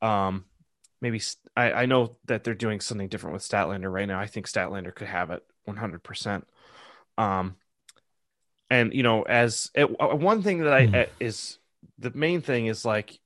Um 0.02 0.46
maybe 1.00 1.22
I, 1.56 1.72
I 1.74 1.86
know 1.86 2.18
that 2.26 2.44
they're 2.44 2.56
doing 2.56 2.80
something 2.80 3.08
different 3.08 3.34
with 3.36 3.44
Statlander 3.48 3.92
right 3.92 4.08
now. 4.08 4.20
I 4.20 4.26
think 4.26 4.48
Statlander 4.48 4.94
could 4.96 5.08
have 5.08 5.30
it 5.30 5.44
100%. 5.68 6.44
Um 7.20 7.56
and 8.71 8.93
you 8.93 9.03
know 9.03 9.21
as 9.23 9.69
it, 9.75 9.86
uh, 9.99 10.15
one 10.15 10.41
thing 10.41 10.63
that 10.63 10.73
I 10.73 10.86
uh, 11.01 11.05
is 11.19 11.60
the 11.99 12.12
main 12.15 12.41
thing 12.41 12.65
is 12.65 12.84
like 12.86 13.19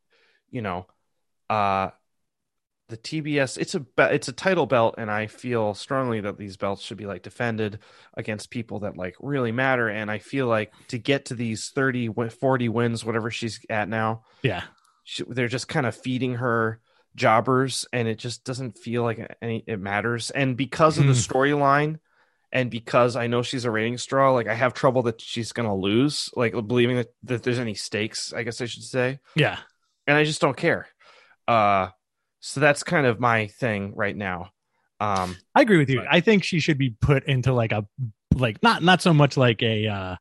you 0.51 0.62
know 0.62 0.88
uh 1.49 1.91
the 2.89 2.97
TBS 2.97 3.58
it's 3.58 3.73
a 3.75 3.84
it's 4.13 4.27
a 4.27 4.34
title 4.34 4.67
belt 4.67 4.95
and 4.97 5.10
I 5.10 5.27
feel 5.27 5.73
strongly 5.73 6.21
that 6.21 6.38
these 6.38 6.58
belts 6.58 6.84
should 6.84 6.97
be 6.97 7.08
like 7.08 7.23
defended 7.23 7.79
against 8.15 8.51
people 8.51 8.81
that 8.81 8.95
like 8.97 9.15
really 9.19 9.51
matter 9.51 9.89
and 9.89 10.12
I 10.12 10.19
feel 10.19 10.47
like 10.47 10.71
to 10.89 10.99
get 10.99 11.25
to 11.25 11.34
these 11.36 11.69
30 11.69 12.10
40 12.29 12.69
wins 12.69 13.03
whatever 13.03 13.31
she's 13.31 13.60
at 13.69 13.89
now 13.89 14.21
Yeah. 14.43 14.63
she, 15.03 15.23
they're 15.27 15.47
just 15.47 15.67
kind 15.67 15.86
of 15.88 15.95
feeding 15.95 16.36
her 16.36 16.79
jobbers 17.15 17.88
and 17.91 18.08
it 18.08 18.19
just 18.19 18.43
doesn't 18.43 18.77
feel 18.77 19.01
like 19.03 19.36
any 19.41 19.63
it 19.65 19.79
matters 19.79 20.29
and 20.31 20.55
because 20.58 20.99
of 20.99 21.08
the 21.08 21.13
Mhm. 21.13 21.27
storyline 21.27 21.99
and 22.51 22.69
because 22.71 23.15
i 23.15 23.27
know 23.27 23.41
she's 23.41 23.65
a 23.65 23.71
rating 23.71 23.97
straw 23.97 24.31
like 24.31 24.47
i 24.47 24.53
have 24.53 24.73
trouble 24.73 25.03
that 25.03 25.19
she's 25.21 25.51
gonna 25.51 25.75
lose 25.75 26.29
like 26.36 26.53
believing 26.53 26.95
that, 26.97 27.08
that 27.23 27.43
there's 27.43 27.60
any 27.60 27.73
stakes 27.73 28.34
i 28.34 28.43
guess 28.43 28.62
i 28.62 28.65
should 28.65 28.84
say 28.84 29.19
Yeah. 29.36 29.58
and 30.08 30.17
i 30.17 30.23
just 30.23 30.41
don't 30.41 30.58
care 30.58 30.88
uh 31.47 31.89
so 32.39 32.60
that's 32.60 32.84
kind 32.84 33.05
of 33.08 33.19
my 33.19 33.47
thing 33.47 33.93
right 33.95 34.15
now 34.15 34.49
um 35.01 35.36
I 35.53 35.62
agree 35.62 35.77
with 35.77 35.89
you. 35.89 35.99
Right. 35.99 36.08
I 36.10 36.19
think 36.21 36.45
she 36.45 36.62
should 36.62 36.77
be 36.77 36.91
put 37.01 37.25
into 37.25 37.51
like 37.51 37.73
a 37.73 37.86
like 38.34 38.63
not 38.63 38.81
not 38.81 39.01
so 39.01 39.13
much 39.13 39.36
like 39.36 39.62
a 39.62 39.88
uh 39.88 40.15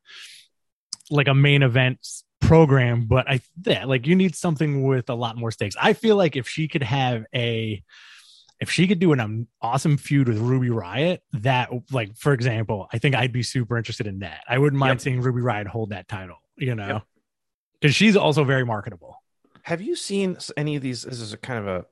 like 1.09 1.29
a 1.29 1.33
main 1.33 1.63
event 1.63 2.05
program, 2.41 3.05
but 3.07 3.29
I 3.29 3.39
yeah, 3.65 3.85
like 3.85 4.05
you 4.05 4.15
need 4.15 4.35
something 4.35 4.83
with 4.83 5.09
a 5.09 5.15
lot 5.15 5.37
more 5.37 5.49
stakes. 5.51 5.75
I 5.81 5.93
feel 5.93 6.17
like 6.17 6.35
if 6.35 6.47
she 6.49 6.67
could 6.67 6.83
have 6.83 7.23
a 7.33 7.81
if 8.59 8.71
she 8.71 8.87
could 8.87 8.99
do 8.99 9.11
an 9.11 9.19
um, 9.19 9.47
awesome 9.61 9.97
feud 9.97 10.27
with 10.27 10.37
Ruby 10.37 10.69
Riott, 10.69 11.19
that 11.33 11.69
like 11.91 12.15
for 12.15 12.33
example, 12.33 12.87
I 12.93 12.97
think 12.99 13.15
I'd 13.15 13.31
be 13.33 13.43
super 13.43 13.77
interested 13.77 14.07
in 14.07 14.19
that. 14.19 14.43
I 14.47 14.57
wouldn't 14.57 14.79
mind 14.79 14.91
Yep. 14.91 15.01
seeing 15.01 15.21
Ruby 15.21 15.41
Riott 15.41 15.67
hold 15.67 15.89
that 15.89 16.07
title, 16.07 16.37
you 16.57 16.73
know. 16.75 16.87
Yep. 16.87 17.03
Cuz 17.81 17.95
she's 17.95 18.15
also 18.15 18.43
very 18.43 18.65
marketable. 18.65 19.21
Have 19.63 19.81
you 19.81 19.95
seen 19.95 20.37
any 20.55 20.75
of 20.75 20.81
these? 20.81 21.03
This 21.03 21.19
is 21.19 21.33
a 21.33 21.37
kind 21.37 21.67
of 21.67 21.85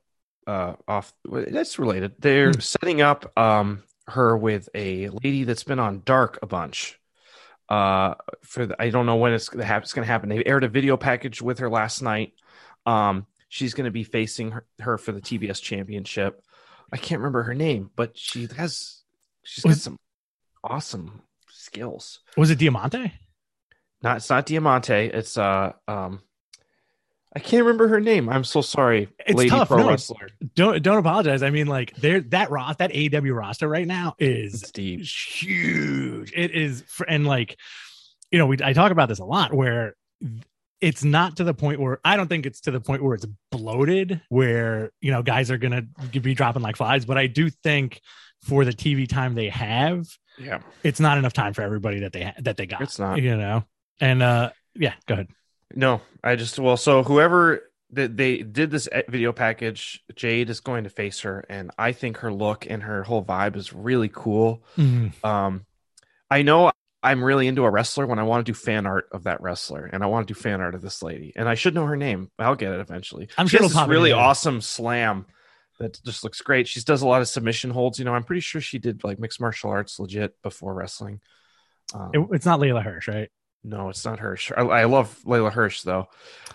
a 0.47 0.49
uh 0.49 0.75
off. 0.87 1.13
That's 1.25 1.79
related. 1.79 2.13
They're 2.19 2.51
Hmm. 2.53 2.59
setting 2.59 3.01
up 3.01 3.37
um 3.37 3.83
her 4.07 4.35
with 4.37 4.67
a 4.75 5.09
lady 5.09 5.43
that's 5.45 5.63
been 5.63 5.79
on 5.79 6.01
Dark 6.05 6.39
a 6.41 6.45
bunch. 6.45 6.99
Uh, 7.69 8.15
for 8.43 8.65
the, 8.65 8.75
I 8.81 8.89
don't 8.89 9.05
know 9.05 9.15
when 9.15 9.31
it's 9.33 9.47
gonna 9.49 9.63
happen. 9.63 9.83
It's 9.83 9.93
gonna 9.93 10.05
happen. 10.07 10.29
They 10.29 10.43
aired 10.45 10.63
a 10.65 10.67
video 10.67 10.97
package 10.97 11.41
with 11.41 11.59
her 11.59 11.69
last 11.69 12.01
night. 12.01 12.33
Um, 12.85 13.25
she's 13.47 13.73
gonna 13.73 13.91
be 13.91 14.03
facing 14.03 14.51
her, 14.51 14.65
her 14.81 14.97
for 14.97 15.11
the 15.13 15.21
TBS 15.21 15.61
championship. 15.61 16.43
I 16.93 16.97
can't 16.97 17.19
remember 17.19 17.43
her 17.43 17.55
name, 17.55 17.89
but 17.95 18.17
she 18.17 18.47
has 18.55 19.01
she's 19.43 19.63
got 19.63 19.75
some 19.77 19.97
awesome 20.63 21.23
skills. 21.49 22.19
Was 22.37 22.51
it 22.51 22.59
Diamante? 22.59 23.11
Not 24.03 24.17
it's 24.17 24.29
not 24.29 24.45
Diamante. 24.45 24.93
It's 25.07 25.37
uh 25.37 25.73
um. 25.87 26.21
I 27.35 27.39
can't 27.39 27.63
remember 27.63 27.87
her 27.87 27.99
name. 27.99 28.29
I'm 28.29 28.43
so 28.43 28.61
sorry, 28.61 29.09
It's 29.25 29.35
lady 29.35 29.49
tough, 29.49 29.67
pro 29.69 29.77
no. 29.77 29.89
wrestler. 29.89 30.29
Don't 30.53 30.83
don't 30.83 30.99
apologize. 30.99 31.41
I 31.41 31.49
mean, 31.49 31.65
like 31.65 31.95
there 31.95 32.21
that 32.21 32.51
Ross 32.51 32.75
that 32.75 32.91
AW 32.95 33.33
roster 33.33 33.67
right 33.67 33.87
now 33.87 34.13
is 34.19 34.71
huge. 34.75 36.31
It 36.35 36.51
is, 36.51 36.83
and 37.07 37.25
like 37.25 37.57
you 38.31 38.37
know, 38.37 38.45
we 38.45 38.57
I 38.63 38.73
talk 38.73 38.91
about 38.91 39.09
this 39.09 39.17
a 39.17 39.25
lot 39.25 39.51
where 39.51 39.95
it's 40.83 41.03
not 41.03 41.37
to 41.37 41.43
the 41.45 41.53
point 41.53 41.79
where 41.79 41.99
I 42.03 42.17
don't 42.17 42.27
think 42.27 42.45
it's 42.45 42.59
to 42.61 42.71
the 42.71 42.81
point 42.81 43.01
where 43.01 43.15
it's 43.15 43.25
bloated, 43.51 44.21
where 44.29 44.91
you 45.01 45.11
know 45.11 45.23
guys 45.23 45.49
are 45.49 45.57
gonna 45.57 45.83
be 46.11 46.33
dropping 46.33 46.61
like 46.61 46.75
flies. 46.75 47.05
But 47.05 47.17
I 47.17 47.27
do 47.27 47.49
think 47.49 48.01
for 48.41 48.65
the 48.65 48.73
TV 48.73 49.07
time 49.07 49.33
they 49.35 49.47
have, 49.49 50.05
Yeah. 50.37 50.59
it's 50.83 50.99
not 50.99 51.17
enough 51.17 51.31
time 51.33 51.53
for 51.53 51.61
everybody 51.61 52.01
that 52.01 52.11
they 52.11 52.33
that 52.39 52.57
they 52.57 52.65
got. 52.65 52.81
It's 52.81 52.99
not. 52.99 53.21
you 53.21 53.37
know. 53.37 53.63
And 54.01 54.21
uh, 54.21 54.51
yeah, 54.75 54.93
go 55.05 55.13
ahead. 55.13 55.27
No, 55.73 56.01
I 56.23 56.35
just 56.35 56.59
well, 56.59 56.77
so 56.77 57.01
whoever 57.03 57.63
that 57.91 58.17
they 58.17 58.39
did 58.39 58.69
this 58.71 58.89
video 59.07 59.31
package, 59.31 60.03
Jade 60.15 60.49
is 60.49 60.59
going 60.59 60.83
to 60.83 60.89
face 60.89 61.21
her, 61.21 61.45
and 61.49 61.71
I 61.77 61.93
think 61.93 62.17
her 62.17 62.33
look 62.33 62.65
and 62.69 62.83
her 62.83 63.03
whole 63.03 63.23
vibe 63.23 63.55
is 63.55 63.71
really 63.71 64.09
cool. 64.11 64.63
Um, 65.23 65.65
I 66.29 66.41
know 66.41 66.71
I'm 67.03 67.23
really 67.23 67.47
into 67.47 67.63
a 67.65 67.69
wrestler 67.69 68.07
when 68.07 68.17
I 68.17 68.23
want 68.23 68.45
to 68.45 68.49
do 68.51 68.55
fan 68.55 68.85
art 68.85 69.09
of 69.11 69.23
that 69.25 69.41
wrestler, 69.41 69.85
and 69.91 70.01
I 70.03 70.05
want 70.07 70.27
to 70.27 70.33
do 70.33 70.39
fan 70.39 70.61
art 70.61 70.73
of 70.73 70.81
this 70.81 71.03
lady, 71.03 71.33
and 71.35 71.49
I 71.49 71.55
should 71.55 71.75
know 71.75 71.85
her 71.85 71.97
name. 71.97 72.31
I'll 72.39 72.55
get 72.55 72.71
it 72.73 72.79
eventually. 72.79 73.27
I'm 73.37 73.47
She 73.47 73.57
sure 73.57 73.63
has 73.63 73.65
it'll 73.65 73.69
this 73.69 73.75
pop 73.75 73.87
in 73.87 73.91
really 73.91 74.11
awesome 74.13 74.61
slam 74.61 75.25
that 75.79 76.01
just 76.05 76.23
looks 76.23 76.39
great. 76.41 76.67
She 76.67 76.79
does 76.81 77.01
a 77.01 77.07
lot 77.07 77.21
of 77.21 77.27
submission 77.27 77.71
holds. 77.71 77.99
You 77.99 78.05
know, 78.05 78.13
I'm 78.15 78.23
pretty 78.23 78.39
sure 78.41 78.61
she 78.61 78.79
did 78.79 79.03
like 79.03 79.19
mixed 79.19 79.41
martial 79.41 79.69
arts 79.69 79.99
legit 79.99 80.33
before 80.41 80.73
wrestling. 80.73 81.19
Um, 81.93 82.11
It- 82.13 82.27
it's 82.35 82.45
not 82.45 82.59
Leyla 82.59 82.81
Hirsch, 82.83 83.07
right? 83.07 83.29
no, 83.65 83.89
it's 83.89 84.03
not 84.05 84.19
Hirsch. 84.19 84.51
I, 84.55 84.61
I 84.61 84.83
love 84.85 85.17
Leyla 85.25 85.51
Hirsch 85.51 85.81
though. 85.83 86.07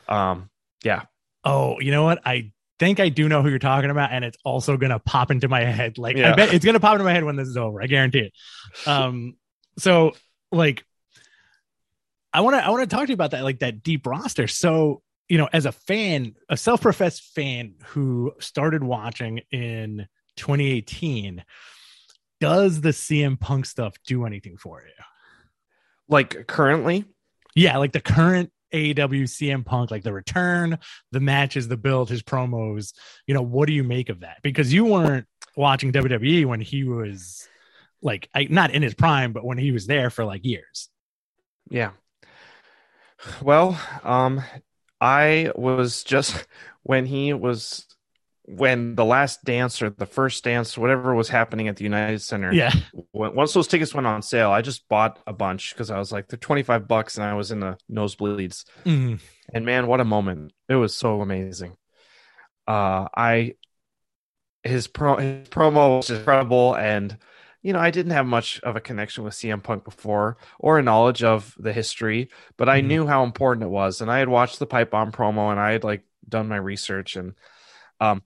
Um, 0.08 0.50
yeah, 0.84 1.02
Oh, 1.44 1.80
you 1.80 1.90
know 1.90 2.04
what? 2.04 2.20
I 2.26 2.52
think 2.78 3.00
I 3.00 3.08
do 3.08 3.28
know 3.28 3.42
who 3.42 3.48
you're 3.48 3.58
talking 3.58 3.90
about, 3.90 4.12
and 4.12 4.24
it's 4.24 4.36
also 4.44 4.76
gonna 4.76 4.98
pop 4.98 5.30
into 5.30 5.48
my 5.48 5.64
head. 5.64 5.98
Like 5.98 6.16
I 6.16 6.34
bet 6.34 6.52
it's 6.54 6.64
gonna 6.64 6.80
pop 6.80 6.92
into 6.94 7.04
my 7.04 7.12
head 7.12 7.24
when 7.24 7.36
this 7.36 7.48
is 7.48 7.56
over. 7.56 7.82
I 7.82 7.86
guarantee 7.86 8.30
it. 8.30 8.32
Um, 8.88 9.36
so 9.78 10.12
like, 10.52 10.84
I 12.32 12.42
want 12.42 12.56
to 12.56 12.64
I 12.64 12.70
want 12.70 12.88
to 12.88 12.94
talk 12.94 13.06
to 13.06 13.08
you 13.08 13.14
about 13.14 13.32
that, 13.32 13.44
like 13.44 13.60
that 13.60 13.82
deep 13.82 14.06
roster. 14.06 14.46
So 14.46 15.02
you 15.28 15.36
know, 15.38 15.48
as 15.52 15.66
a 15.66 15.72
fan, 15.72 16.34
a 16.48 16.56
self-professed 16.56 17.22
fan 17.34 17.74
who 17.88 18.32
started 18.38 18.82
watching 18.82 19.42
in 19.50 20.08
2018, 20.36 21.44
does 22.40 22.80
the 22.80 22.90
CM 22.90 23.38
Punk 23.38 23.66
stuff 23.66 23.94
do 24.06 24.24
anything 24.24 24.56
for 24.56 24.82
you? 24.82 25.04
like 26.08 26.46
currently, 26.46 27.04
Yeah, 27.54 27.76
like 27.78 27.92
the 27.92 28.00
current 28.00 28.50
AEW 28.72 29.24
CM 29.24 29.64
Punk, 29.64 29.90
like 29.90 30.02
the 30.02 30.12
return, 30.12 30.78
the 31.12 31.20
matches, 31.20 31.68
the 31.68 31.76
build, 31.76 32.08
his 32.08 32.22
promos. 32.22 32.94
You 33.26 33.34
know, 33.34 33.42
what 33.42 33.66
do 33.66 33.74
you 33.74 33.84
make 33.84 34.08
of 34.08 34.20
that? 34.20 34.38
Because 34.42 34.72
you 34.72 34.86
weren't 34.86 35.26
watching 35.56 35.92
WWE 35.92 36.46
when 36.46 36.60
he 36.60 36.84
was 36.84 37.46
like 38.02 38.28
I, 38.34 38.46
not 38.50 38.70
in 38.70 38.82
his 38.82 38.94
prime, 38.94 39.32
but 39.32 39.44
when 39.44 39.58
he 39.58 39.72
was 39.72 39.86
there 39.86 40.10
for 40.10 40.24
like 40.24 40.44
years. 40.44 40.88
Yeah. 41.70 41.90
Well, 43.42 43.80
um, 44.04 44.42
I 45.00 45.50
was 45.54 46.04
just 46.04 46.46
when 46.82 47.06
he 47.06 47.32
was 47.32 47.86
when 48.44 48.94
the 48.94 49.04
last 49.04 49.44
dance 49.44 49.82
or 49.82 49.90
the 49.90 50.06
first 50.06 50.42
dance, 50.42 50.78
whatever 50.78 51.14
was 51.14 51.28
happening 51.28 51.68
at 51.68 51.76
the 51.76 51.84
United 51.84 52.22
Center. 52.22 52.50
Yeah, 52.52 52.72
When, 53.12 53.34
once 53.34 53.52
those 53.52 53.68
tickets 53.68 53.94
went 53.94 54.06
on 54.06 54.22
sale, 54.22 54.50
I 54.50 54.62
just 54.62 54.88
bought 54.88 55.18
a 55.26 55.34
bunch 55.34 55.74
because 55.74 55.90
I 55.90 55.98
was 55.98 56.12
like, 56.12 56.28
they're 56.28 56.38
twenty 56.38 56.62
five 56.62 56.88
bucks, 56.88 57.18
and 57.18 57.26
I 57.26 57.34
was 57.34 57.50
in 57.50 57.60
the 57.60 57.76
nosebleeds. 57.90 58.64
Mhm. 58.84 59.20
And 59.52 59.66
man, 59.66 59.86
what 59.86 60.00
a 60.00 60.04
moment! 60.04 60.52
It 60.68 60.76
was 60.76 60.96
so 60.96 61.20
amazing. 61.20 61.76
Uh, 62.66 63.08
I 63.14 63.54
his 64.62 64.88
pro 64.88 65.16
his 65.16 65.48
promo 65.48 65.98
was 65.98 66.10
incredible, 66.10 66.74
and 66.74 67.16
you 67.62 67.72
know 67.72 67.78
I 67.80 67.90
didn't 67.90 68.12
have 68.12 68.26
much 68.26 68.60
of 68.60 68.76
a 68.76 68.80
connection 68.80 69.24
with 69.24 69.34
CM 69.34 69.60
Punk 69.60 69.84
before 69.84 70.36
or 70.58 70.78
a 70.78 70.82
knowledge 70.82 71.22
of 71.22 71.54
the 71.58 71.72
history, 71.72 72.30
but 72.56 72.68
I 72.68 72.80
Mhm. 72.80 72.86
knew 72.86 73.06
how 73.06 73.24
important 73.24 73.64
it 73.64 73.68
was, 73.70 74.00
and 74.00 74.10
I 74.10 74.18
had 74.18 74.28
watched 74.28 74.58
the 74.58 74.66
Pipe 74.66 74.90
Bomb 74.90 75.12
promo, 75.12 75.50
and 75.50 75.60
I 75.60 75.72
had 75.72 75.84
like 75.84 76.04
done 76.28 76.48
my 76.48 76.56
research, 76.56 77.16
and 77.16 77.34
um, 78.00 78.18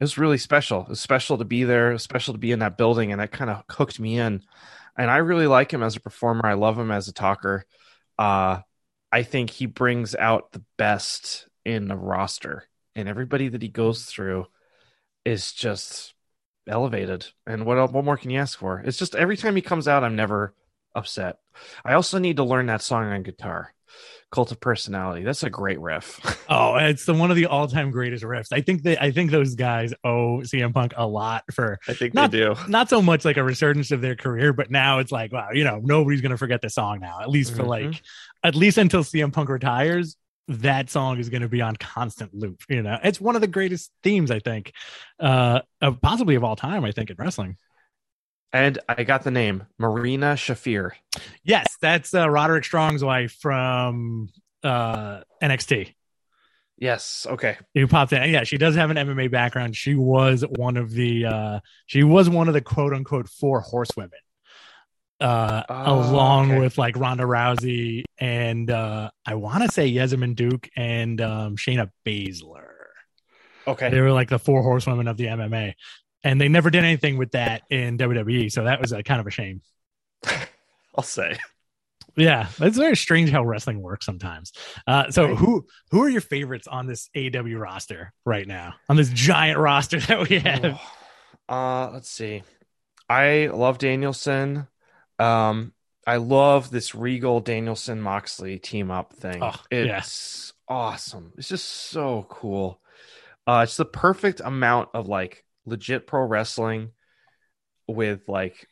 it 0.00 0.04
was 0.04 0.18
really 0.18 0.38
special. 0.38 0.82
It 0.82 0.88
was 0.90 1.00
special 1.00 1.38
to 1.38 1.44
be 1.44 1.64
there, 1.64 1.90
it 1.90 1.94
was 1.94 2.02
special 2.02 2.34
to 2.34 2.38
be 2.38 2.52
in 2.52 2.60
that 2.60 2.78
building, 2.78 3.12
and 3.12 3.20
that 3.20 3.32
kind 3.32 3.50
of 3.50 3.64
hooked 3.70 4.00
me 4.00 4.18
in. 4.18 4.42
And 4.96 5.10
I 5.10 5.18
really 5.18 5.46
like 5.46 5.72
him 5.72 5.82
as 5.82 5.96
a 5.96 6.00
performer. 6.00 6.46
I 6.46 6.54
love 6.54 6.78
him 6.78 6.90
as 6.90 7.08
a 7.08 7.12
talker. 7.12 7.64
Uh, 8.18 8.60
I 9.12 9.22
think 9.22 9.50
he 9.50 9.66
brings 9.66 10.14
out 10.14 10.52
the 10.52 10.64
best 10.76 11.48
in 11.64 11.88
the 11.88 11.96
roster, 11.96 12.64
and 12.96 13.08
everybody 13.08 13.48
that 13.48 13.62
he 13.62 13.68
goes 13.68 14.04
through 14.04 14.46
is 15.24 15.52
just 15.52 16.14
elevated. 16.68 17.26
And 17.46 17.64
what 17.64 17.92
what 17.92 18.04
more 18.04 18.16
can 18.16 18.30
you 18.30 18.38
ask 18.40 18.58
for? 18.58 18.80
It's 18.84 18.98
just 18.98 19.14
every 19.14 19.36
time 19.36 19.56
he 19.56 19.62
comes 19.62 19.88
out, 19.88 20.04
I'm 20.04 20.16
never 20.16 20.54
upset. 20.94 21.36
I 21.84 21.94
also 21.94 22.18
need 22.18 22.36
to 22.36 22.44
learn 22.44 22.66
that 22.66 22.82
song 22.82 23.04
on 23.12 23.22
guitar, 23.22 23.74
"Cult 24.30 24.52
of 24.52 24.60
Personality." 24.60 25.22
That's 25.24 25.42
a 25.42 25.50
great 25.50 25.80
riff. 25.80 26.20
Oh, 26.50 26.76
it's 26.76 27.04
the 27.04 27.12
one 27.12 27.30
of 27.30 27.36
the 27.36 27.44
all-time 27.44 27.90
greatest 27.90 28.24
riffs. 28.24 28.52
I 28.52 28.62
think 28.62 28.82
that 28.84 29.02
I 29.02 29.10
think 29.10 29.30
those 29.30 29.54
guys 29.54 29.92
owe 30.02 30.38
CM 30.42 30.72
Punk 30.72 30.94
a 30.96 31.06
lot 31.06 31.44
for 31.52 31.78
I 31.86 31.92
think 31.92 32.14
Not- 32.14 32.30
they 32.30 32.38
do. 32.38 32.54
not 32.68 32.88
so 32.88 33.02
much 33.02 33.26
like 33.26 33.36
a 33.36 33.44
resurgence 33.44 33.90
of 33.90 34.00
their 34.00 34.16
career, 34.16 34.54
but 34.54 34.70
now 34.70 34.98
it's 35.00 35.12
like, 35.12 35.30
wow, 35.30 35.50
you 35.52 35.62
know, 35.64 35.78
nobody's 35.84 36.22
gonna 36.22 36.38
forget 36.38 36.62
the 36.62 36.70
song 36.70 37.00
now. 37.00 37.20
At 37.20 37.28
least 37.28 37.54
for 37.54 37.64
Mhm. 37.64 37.68
like, 37.68 38.02
at 38.42 38.54
least 38.54 38.78
until 38.78 39.04
CM 39.04 39.30
Punk 39.30 39.50
retires, 39.50 40.16
that 40.48 40.90
song 40.90 41.18
is 41.18 41.28
gonna 41.28 41.48
be 41.48 41.62
on 41.62 41.76
constant 41.76 42.34
loop. 42.34 42.62
You 42.68 42.82
know, 42.82 42.98
it's 43.02 43.20
one 43.20 43.34
of 43.34 43.40
the 43.40 43.46
greatest 43.46 43.92
themes 44.02 44.30
I 44.30 44.40
think, 44.40 44.72
uh, 45.20 45.60
of 45.80 46.00
possibly 46.00 46.34
of 46.34 46.44
all 46.44 46.56
time. 46.56 46.84
I 46.84 46.92
think 46.92 47.10
in 47.10 47.16
wrestling. 47.18 47.56
And 48.52 48.78
I 48.88 49.04
got 49.04 49.24
the 49.24 49.30
name 49.30 49.64
Marina 49.78 50.34
Shafir. 50.34 50.92
Yes, 51.44 51.66
that's 51.82 52.14
uh, 52.14 52.28
Roderick 52.30 52.64
Strong's 52.64 53.04
wife 53.04 53.36
from 53.40 54.30
uh, 54.62 55.20
NXT. 55.42 55.94
Yes. 56.78 57.26
Okay. 57.28 57.56
who 57.74 57.86
popped 57.88 58.12
in. 58.12 58.30
Yeah, 58.30 58.44
she 58.44 58.56
does 58.56 58.76
have 58.76 58.90
an 58.90 58.96
MMA 58.96 59.30
background. 59.30 59.76
She 59.76 59.94
was 59.96 60.44
one 60.56 60.76
of 60.76 60.92
the 60.92 61.26
uh 61.26 61.60
she 61.86 62.04
was 62.04 62.30
one 62.30 62.46
of 62.46 62.54
the 62.54 62.60
quote 62.60 62.94
unquote 62.94 63.28
four 63.28 63.60
horsewomen. 63.60 64.10
Uh 65.20 65.62
Oh, 65.68 66.10
along 66.10 66.52
okay. 66.52 66.60
with 66.60 66.78
like 66.78 66.96
Ronda 66.96 67.24
Rousey 67.24 68.04
and 68.18 68.70
uh 68.70 69.10
I 69.26 69.34
want 69.34 69.64
to 69.64 69.70
say 69.72 69.92
Jessamyn 69.92 70.36
Duke 70.36 70.68
and 70.76 71.20
um 71.20 71.56
Shayna 71.56 71.90
Baszler. 72.06 72.66
Okay. 73.66 73.90
They 73.90 74.00
were 74.00 74.12
like 74.12 74.28
the 74.30 74.38
four 74.38 74.62
horsewomen 74.62 75.08
of 75.08 75.16
the 75.16 75.26
MMA. 75.26 75.74
And 76.24 76.40
they 76.40 76.48
never 76.48 76.70
did 76.70 76.84
anything 76.84 77.16
with 77.16 77.32
that 77.32 77.62
in 77.70 77.96
WWE, 77.98 78.50
so 78.50 78.64
that 78.64 78.80
was 78.80 78.92
a 78.92 79.02
kind 79.04 79.20
of 79.20 79.26
a 79.26 79.30
shame. 79.30 79.60
I'll 80.96 81.04
say. 81.04 81.36
Yeah, 82.16 82.48
it's 82.60 82.76
very 82.76 82.96
strange 82.96 83.30
how 83.30 83.44
wrestling 83.44 83.80
works 83.80 84.04
sometimes. 84.04 84.52
Uh, 84.88 85.10
so 85.12 85.36
who 85.36 85.66
who 85.92 86.02
are 86.02 86.08
your 86.08 86.20
favorites 86.20 86.66
on 86.66 86.88
this 86.88 87.08
AW 87.16 87.56
roster 87.56 88.12
right 88.24 88.46
now? 88.46 88.74
On 88.88 88.96
this 88.96 89.10
giant 89.10 89.58
roster 89.58 90.00
that 90.08 90.28
we 90.28 90.40
have? 90.40 90.80
Uh, 91.48 91.90
let's 91.92 92.10
see. 92.10 92.42
I 93.08 93.50
love 93.52 93.78
Danielson. 93.78 94.66
Um, 95.18 95.72
I 96.06 96.16
love 96.16 96.70
this 96.70 96.94
Regal 96.94 97.40
Danielson 97.40 98.00
Moxley 98.00 98.58
team 98.58 98.90
up 98.90 99.12
thing. 99.14 99.42
Oh, 99.42 99.54
yeah. 99.70 99.98
it's 99.98 100.52
awesome. 100.68 101.32
It's 101.36 101.48
just 101.48 101.66
so 101.68 102.26
cool. 102.28 102.80
Uh, 103.46 103.60
it's 103.64 103.76
the 103.76 103.84
perfect 103.84 104.40
amount 104.44 104.90
of 104.94 105.06
like 105.08 105.44
legit 105.66 106.06
pro 106.06 106.22
wrestling 106.24 106.90
with 107.86 108.28
like 108.28 108.68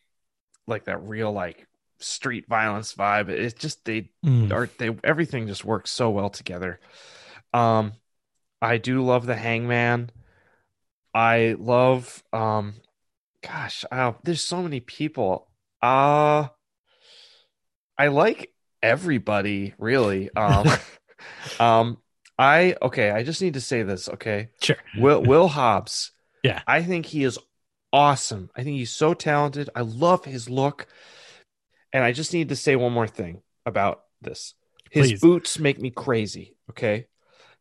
like 0.66 0.84
that 0.84 1.02
real 1.02 1.32
like 1.32 1.66
street 1.98 2.46
violence 2.48 2.94
vibe. 2.94 3.28
It's 3.28 3.54
just 3.54 3.84
they 3.84 4.10
Mm. 4.24 4.52
are 4.52 4.68
they 4.78 4.94
everything 5.04 5.46
just 5.46 5.64
works 5.64 5.90
so 5.90 6.10
well 6.10 6.28
together. 6.30 6.80
Um 7.54 7.92
I 8.60 8.78
do 8.78 9.02
love 9.02 9.24
the 9.26 9.36
hangman. 9.36 10.10
I 11.14 11.56
love 11.58 12.22
um 12.32 12.74
gosh, 13.42 13.84
oh, 13.90 14.16
there's 14.24 14.42
so 14.42 14.62
many 14.62 14.80
people. 14.80 15.48
Uh 15.82 16.48
I 17.98 18.08
like 18.08 18.52
everybody 18.82 19.74
really. 19.78 20.30
Um 20.34 20.66
um 21.60 21.98
I 22.38 22.76
okay, 22.82 23.10
I 23.10 23.22
just 23.22 23.40
need 23.40 23.54
to 23.54 23.60
say 23.60 23.82
this, 23.82 24.08
okay? 24.08 24.48
Sure. 24.62 24.76
Will 24.98 25.22
Will 25.22 25.48
Hobbs. 25.48 26.12
Yeah. 26.42 26.62
I 26.66 26.82
think 26.82 27.06
he 27.06 27.24
is 27.24 27.38
awesome. 27.92 28.50
I 28.54 28.62
think 28.62 28.76
he's 28.76 28.92
so 28.92 29.14
talented. 29.14 29.70
I 29.74 29.80
love 29.80 30.24
his 30.24 30.50
look. 30.50 30.86
And 31.92 32.04
I 32.04 32.12
just 32.12 32.32
need 32.32 32.50
to 32.50 32.56
say 32.56 32.76
one 32.76 32.92
more 32.92 33.08
thing 33.08 33.40
about 33.64 34.02
this. 34.20 34.54
His 34.90 35.12
Please. 35.12 35.20
boots 35.20 35.58
make 35.58 35.80
me 35.80 35.90
crazy, 35.90 36.56
okay? 36.70 37.06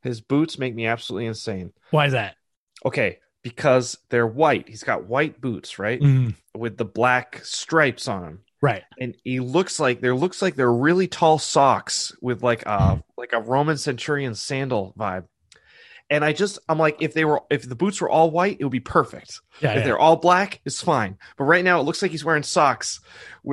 His 0.02 0.22
boots 0.22 0.60
make 0.60 0.76
me 0.76 0.86
absolutely 0.86 1.26
insane. 1.26 1.72
Why 1.92 2.08
is 2.08 2.12
that? 2.14 2.36
Okay, 2.86 3.20
because 3.46 3.96
they're 4.10 4.26
white. 4.26 4.68
He's 4.68 4.84
got 4.84 5.06
white 5.06 5.40
boots, 5.40 5.78
right? 5.78 6.02
Mm, 6.02 6.34
With 6.58 6.78
the 6.78 6.84
black 6.84 7.42
stripes 7.44 8.08
on 8.08 8.22
them. 8.24 8.40
right. 8.60 8.82
And 9.00 9.16
he 9.24 9.40
looks 9.40 9.80
like 9.80 10.02
there 10.02 10.16
looks 10.16 10.42
like 10.42 10.56
they're 10.56 10.74
really 10.74 11.08
tall 11.08 11.38
socks 11.38 12.12
with 12.24 12.42
like 12.42 12.66
a 12.66 13.04
like 13.18 13.34
a 13.34 13.40
Roman 13.40 13.78
centurion 13.78 14.34
sandal 14.34 14.96
vibe. 14.98 15.26
And 16.10 16.26
I 16.26 16.34
just 16.34 16.58
I'm 16.68 16.80
like 16.80 17.04
if 17.04 17.14
they 17.14 17.24
were 17.24 17.44
if 17.52 17.70
the 17.70 17.76
boots 17.76 18.02
were 18.02 18.10
all 18.10 18.32
white, 18.32 18.58
it 18.60 18.64
would 18.64 18.72
be 18.72 18.80
perfect. 18.80 19.42
Yeah. 19.60 19.74
If 19.74 19.78
yeah. 19.78 19.84
they're 19.84 20.00
all 20.00 20.16
black, 20.16 20.60
it's 20.66 20.82
fine. 20.82 21.20
But 21.38 21.44
right 21.44 21.64
now, 21.64 21.80
it 21.80 21.84
looks 21.84 22.02
like 22.02 22.10
he's 22.10 22.26
wearing 22.26 22.42
socks, 22.44 23.00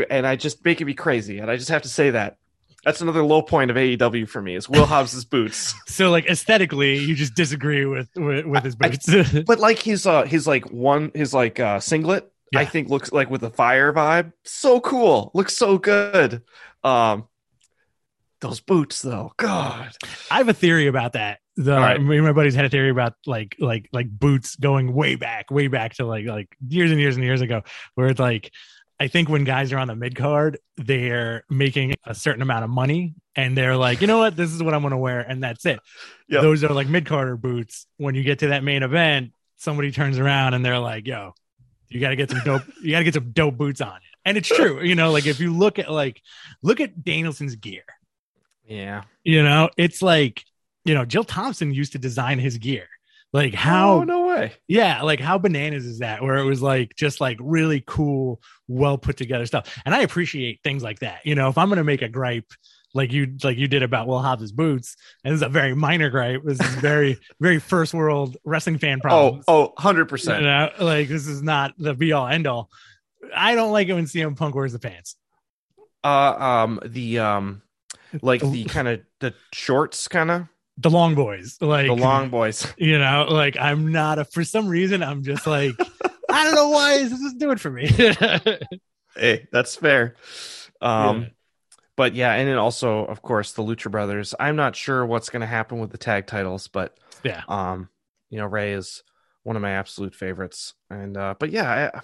and 0.09 0.27
I 0.27 0.37
just 0.37 0.65
making 0.65 0.87
me 0.87 0.95
crazy. 0.95 1.39
And 1.39 1.51
I 1.51 1.57
just 1.57 1.69
have 1.69 1.83
to 1.83 1.89
say 1.89 2.11
that. 2.11 2.39
That's 2.85 3.01
another 3.01 3.23
low 3.23 3.43
point 3.43 3.71
of 3.71 3.77
AEW 3.77 4.29
for 4.29 4.43
me 4.43 4.57
is 4.57 4.69
Will 4.69 4.87
Hobbs's 4.87 5.25
boots. 5.37 5.75
So 5.87 6.11
like 6.11 6.27
aesthetically, 6.27 6.99
you 6.99 7.15
just 7.15 7.35
disagree 7.35 7.87
with 7.87 8.09
with, 8.17 8.45
with 8.47 8.65
his 8.65 8.77
I- 8.81 8.89
boots. 8.89 9.33
But 9.47 9.61
like 9.61 9.79
his 9.79 10.07
uh 10.07 10.25
his 10.25 10.47
like 10.47 10.71
one 10.71 11.13
his 11.15 11.33
like 11.33 11.61
uh 11.61 11.81
singlet, 11.81 12.31
I 12.55 12.65
think 12.65 12.89
looks 12.89 13.13
like 13.13 13.31
with 13.31 13.43
a 13.45 13.51
fire 13.51 13.93
vibe. 13.93 14.33
So 14.45 14.81
cool. 14.81 15.31
Looks 15.35 15.57
so 15.57 15.79
good. 15.79 16.43
Um 16.83 17.29
those 18.41 18.61
boots 18.61 19.01
though. 19.03 19.33
God. 19.37 19.93
I 20.31 20.39
have 20.39 20.49
a 20.49 20.55
theory 20.55 20.89
about 20.89 21.13
that. 21.13 21.39
The 21.57 21.77
right. 21.77 22.03
me 22.03 22.17
and 22.17 22.27
my 22.27 22.33
buddies 22.33 22.55
had 22.55 22.65
a 22.65 22.71
theory 22.71 22.89
about 22.91 23.15
like 23.27 23.57
like 23.59 23.89
like 23.93 24.11
boots 24.11 24.57
going 24.57 24.93
way 24.93 25.15
back, 25.17 25.51
way 25.51 25.69
back 25.69 25.95
to 25.95 26.07
like 26.07 26.27
like 26.27 26.49
years 26.67 26.91
and 26.91 26.99
years 26.99 27.15
and 27.15 27.25
years 27.25 27.43
ago, 27.43 27.63
where 27.95 28.09
it's 28.09 28.19
like 28.19 28.51
I 29.03 29.09
think 29.09 29.29
when 29.29 29.43
guys 29.43 29.73
are 29.73 29.79
on 29.79 29.89
the 29.89 29.97
mid 29.97 30.15
card, 30.15 30.61
they're 30.77 31.43
making 31.51 31.95
a 32.07 32.15
certain 32.15 32.41
amount 32.41 32.63
of 32.63 32.71
money 32.71 33.17
and 33.35 33.59
they're 33.59 33.77
like, 33.77 34.01
you 34.01 34.07
know 34.07 34.19
what, 34.19 34.37
this 34.37 34.53
is 34.53 34.63
what 34.63 34.75
I'm 34.75 34.83
gonna 34.83 34.97
wear, 34.97 35.23
and 35.23 35.43
that's 35.43 35.67
it. 35.67 35.81
Yep. 36.29 36.43
Those 36.43 36.63
are 36.63 36.73
like 36.73 36.87
mid 36.87 37.05
carder 37.05 37.37
boots. 37.37 37.89
When 37.97 38.15
you 38.15 38.23
get 38.23 38.39
to 38.39 38.49
that 38.49 38.63
main 38.63 38.85
event, 38.85 39.33
somebody 39.57 39.91
turns 39.91 40.21
around 40.21 40.55
and 40.55 40.65
they're 40.65 40.79
like, 40.79 41.09
yo, 41.09 41.35
you 41.89 41.99
gotta 41.99 42.15
get 42.15 42.31
some 42.31 42.43
dope, 42.45 42.63
you 42.81 42.93
gotta 42.93 43.03
get 43.03 43.15
some 43.15 43.33
dope 43.33 43.57
boots 43.57 43.81
on. 43.81 43.99
And 44.25 44.39
it's 44.39 44.47
true, 44.47 44.81
you 44.81 44.95
know, 44.95 45.11
like 45.11 45.27
if 45.27 45.41
you 45.41 45.53
look 45.53 45.81
at 45.81 45.91
like 45.91 46.23
look 46.63 46.79
at 46.79 47.03
Danielson's 47.03 47.57
gear. 47.57 47.83
Yeah. 48.65 49.03
You 49.25 49.43
know, 49.43 49.69
it's 49.77 50.01
like, 50.01 50.45
you 50.85 50.95
know, 50.95 51.05
Jill 51.05 51.25
Thompson 51.25 51.75
used 51.75 51.91
to 51.95 51.99
design 51.99 52.39
his 52.39 52.57
gear. 52.57 52.87
Like 53.33 53.55
how 53.55 53.95
Oh, 54.01 54.05
no 54.05 54.27
way. 54.27 54.53
yeah, 54.69 55.03
like 55.03 55.21
how 55.21 55.39
bananas 55.39 55.87
is 55.87 56.01
that? 56.01 56.23
Where 56.23 56.37
it 56.37 56.45
was 56.45 56.61
like 56.61 56.95
just 56.97 57.21
like 57.21 57.39
really 57.41 57.83
cool, 57.87 58.41
well 58.69 58.99
put 58.99 59.17
together 59.17 59.47
stuff. 59.47 59.75
And 59.87 59.95
I 59.95 60.01
appreciate 60.03 60.61
things 60.63 60.83
like 60.83 60.99
that. 61.01 61.25
You 61.25 61.35
know, 61.35 61.49
if 61.49 61.57
I'm 61.57 61.69
gonna 61.71 61.83
make 61.85 62.03
a 62.03 62.09
gripe 62.09 62.51
like 62.95 63.11
you 63.11 63.35
like 63.43 63.57
you 63.57 63.69
did 63.69 63.83
about 63.83 64.07
Will 64.07 64.19
Hobbs' 64.21 64.53
boots, 64.53 64.97
and 65.25 65.33
this 65.33 65.39
is 65.39 65.43
a 65.43 65.49
very 65.49 65.75
minor 65.75 66.11
gripe. 66.11 66.43
This 66.45 66.61
is 66.61 66.75
very, 66.75 67.19
very 67.41 67.59
first 67.59 67.95
world 67.95 68.37
wrestling 68.45 68.77
fan 68.79 68.99
Oh, 68.99 69.01
problems. 69.01 69.45
oh, 69.49 69.73
100%. 69.79 70.37
You 70.41 70.45
know, 70.45 70.71
like 70.79 71.09
this 71.09 71.27
is 71.27 71.43
not 71.43 71.73
the 71.79 71.95
be 71.95 72.13
all 72.13 72.27
end 72.29 72.47
all. 72.47 72.69
I 73.35 73.55
don't 73.55 73.73
like 73.73 73.89
it 73.89 73.95
when 73.95 74.05
CM 74.05 74.37
Punk 74.37 74.55
wears 74.55 74.75
the 74.75 74.79
pants. 74.79 75.17
Uh 76.05 76.35
um 76.39 76.81
the 76.85 77.19
um 77.21 77.63
like 78.21 78.43
the 78.43 78.65
kind 78.65 78.89
of 78.89 79.01
the 79.21 79.33
shorts 79.55 80.07
kind 80.09 80.31
of 80.31 80.49
The 80.83 80.91
long 80.91 81.15
boys. 81.15 81.57
Like 81.61 81.87
the 81.87 81.95
long 81.95 82.29
boys. 82.31 82.67
you 82.79 82.99
know 82.99 83.27
like 83.31 83.57
i'm 83.59 83.93
not 83.93 84.19
a 84.19 84.25
for 84.25 84.45
some 84.45 84.67
reason 84.69 85.03
i'm 85.03 85.23
just 85.23 85.47
like 85.47 85.75
i 86.31 86.45
don't 86.45 86.55
know 86.55 86.71
why 86.71 86.99
this 87.03 87.13
is 87.13 87.35
doing 87.35 87.59
for 87.59 87.71
me 87.71 87.87
hey, 89.17 89.47
that's 89.53 89.77
fair. 89.77 90.17
Um 90.81 91.23
Yeah. 91.23 91.29
but 91.97 92.15
yeah, 92.15 92.33
and 92.35 92.49
then 92.49 92.59
also 92.59 93.05
of 93.05 93.23
course 93.23 93.53
the 93.53 93.63
Lucha 93.63 93.91
Brothers. 93.91 94.35
I'm 94.41 94.57
not 94.57 94.75
sure 94.77 95.05
what's 95.07 95.29
going 95.31 95.43
to 95.43 95.47
happen 95.47 95.79
with 95.79 95.91
the 95.91 95.99
tag 95.99 96.27
titles, 96.27 96.69
but 96.69 96.99
yeah 97.23 97.43
um 97.49 97.89
you 98.31 98.39
know 98.39 98.47
Rey 98.47 98.73
is 98.73 99.03
one 99.43 99.57
of 99.57 99.63
my 99.63 99.73
absolute 99.73 100.15
favorites. 100.15 100.75
And 100.91 101.17
uh 101.17 101.35
but 101.39 101.51
yeah, 101.51 101.91
I 101.95 102.01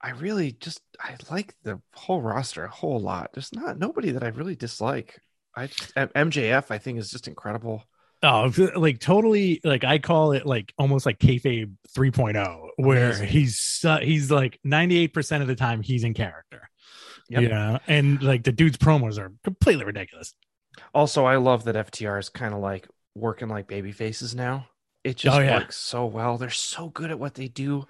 I 0.00 0.10
really 0.10 0.52
just 0.52 0.82
I 1.00 1.16
like 1.30 1.54
the 1.62 1.80
whole 1.94 2.20
roster 2.20 2.64
a 2.64 2.70
whole 2.70 3.00
lot. 3.00 3.32
There's 3.32 3.52
not 3.54 3.78
nobody 3.78 4.10
that 4.10 4.22
I 4.22 4.28
really 4.28 4.54
dislike. 4.56 5.18
I 5.56 5.66
just, 5.68 5.94
MJF 5.94 6.70
I 6.70 6.78
think 6.78 6.98
is 6.98 7.10
just 7.10 7.28
incredible. 7.28 7.82
oh 8.22 8.52
like 8.76 8.98
totally 9.00 9.60
like 9.64 9.84
i 9.84 9.98
call 9.98 10.32
it 10.32 10.46
like 10.46 10.72
almost 10.78 11.04
like 11.06 11.18
kayfabe 11.18 11.72
3.0 11.96 12.68
where 12.76 13.06
Amazing. 13.10 13.28
he's 13.28 13.58
su- 13.60 13.98
he's 14.02 14.30
like 14.30 14.58
98% 14.66 15.40
of 15.42 15.46
the 15.46 15.54
time 15.54 15.82
he's 15.82 16.04
in 16.04 16.14
character 16.14 16.68
Yep. 17.28 17.42
you 17.42 17.48
know 17.48 17.78
and 17.86 18.22
like 18.22 18.44
the 18.44 18.52
dude's 18.52 18.76
promos 18.78 19.18
are 19.18 19.32
completely 19.44 19.84
ridiculous 19.84 20.34
Also, 20.94 21.24
I 21.24 21.36
love 21.36 21.64
that 21.64 21.76
FTR 21.76 22.18
is 22.18 22.28
kind 22.28 22.52
of 22.54 22.60
like 22.60 22.88
working 23.14 23.48
like 23.48 23.68
baby 23.68 23.92
faces 23.92 24.34
now. 24.34 24.66
It 25.04 25.16
just 25.16 25.36
Oh, 25.36 25.40
yeah. 25.40 25.58
works 25.58 25.76
so 25.76 26.04
well. 26.06 26.36
They're 26.36 26.50
so 26.50 26.88
good 26.88 27.10
at 27.12 27.18
what 27.18 27.34
they 27.34 27.46
do. 27.48 27.86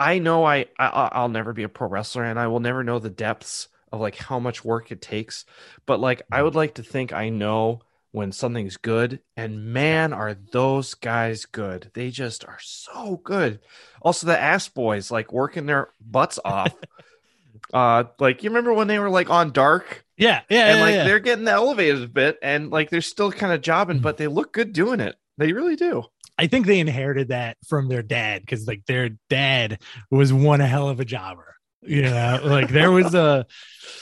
I 0.00 0.18
know 0.18 0.44
I, 0.44 0.66
I 0.78 1.10
I'll 1.12 1.28
never 1.28 1.52
be 1.52 1.62
a 1.64 1.68
pro 1.68 1.88
wrestler 1.88 2.24
and 2.24 2.38
I 2.38 2.46
will 2.46 2.60
never 2.60 2.82
know 2.82 2.98
the 2.98 3.10
depths 3.10 3.68
of 3.92 4.00
like 4.00 4.16
how 4.16 4.38
much 4.38 4.64
work 4.64 4.90
it 4.90 5.02
takes. 5.02 5.44
But 5.86 6.00
like 6.00 6.22
I 6.30 6.42
would 6.42 6.54
like 6.54 6.74
to 6.74 6.82
think 6.82 7.12
I 7.12 7.28
know 7.28 7.80
when 8.10 8.32
something's 8.32 8.76
good 8.76 9.20
and 9.36 9.72
man 9.72 10.12
are 10.12 10.34
those 10.34 10.94
guys 10.94 11.46
good. 11.46 11.90
They 11.94 12.10
just 12.10 12.44
are 12.44 12.58
so 12.60 13.20
good. 13.22 13.60
Also 14.02 14.26
the 14.26 14.38
ass 14.38 14.68
boys 14.68 15.10
like 15.10 15.32
working 15.32 15.66
their 15.66 15.90
butts 16.00 16.38
off. 16.44 16.74
uh 17.72 18.04
like 18.18 18.42
you 18.42 18.50
remember 18.50 18.72
when 18.72 18.88
they 18.88 18.98
were 18.98 19.08
like 19.10 19.30
on 19.30 19.52
dark 19.52 20.04
yeah 20.16 20.40
yeah 20.48 20.66
and 20.66 20.78
yeah, 20.78 20.84
like 20.84 20.94
yeah. 20.94 21.04
they're 21.04 21.20
getting 21.20 21.46
elevated 21.46 22.02
a 22.02 22.08
bit 22.08 22.36
and 22.42 22.70
like 22.70 22.90
they're 22.90 23.00
still 23.00 23.30
kind 23.30 23.52
of 23.52 23.60
jobbing 23.62 23.98
Mm. 23.98 24.02
but 24.02 24.16
they 24.16 24.26
look 24.26 24.52
good 24.52 24.72
doing 24.72 24.98
it 25.00 25.14
they 25.38 25.52
really 25.52 25.76
do 25.76 26.02
I 26.38 26.46
think 26.46 26.66
they 26.66 26.80
inherited 26.80 27.28
that 27.28 27.58
from 27.68 27.88
their 27.88 28.02
dad 28.02 28.42
because 28.42 28.66
like 28.66 28.84
their 28.86 29.10
dad 29.28 29.80
was 30.10 30.32
one 30.32 30.60
hell 30.60 30.88
of 30.88 30.98
a 30.98 31.04
jobber. 31.04 31.54
Know, 31.82 32.40
like 32.44 32.68
there 32.68 32.90
was 32.90 33.14
a 33.14 33.46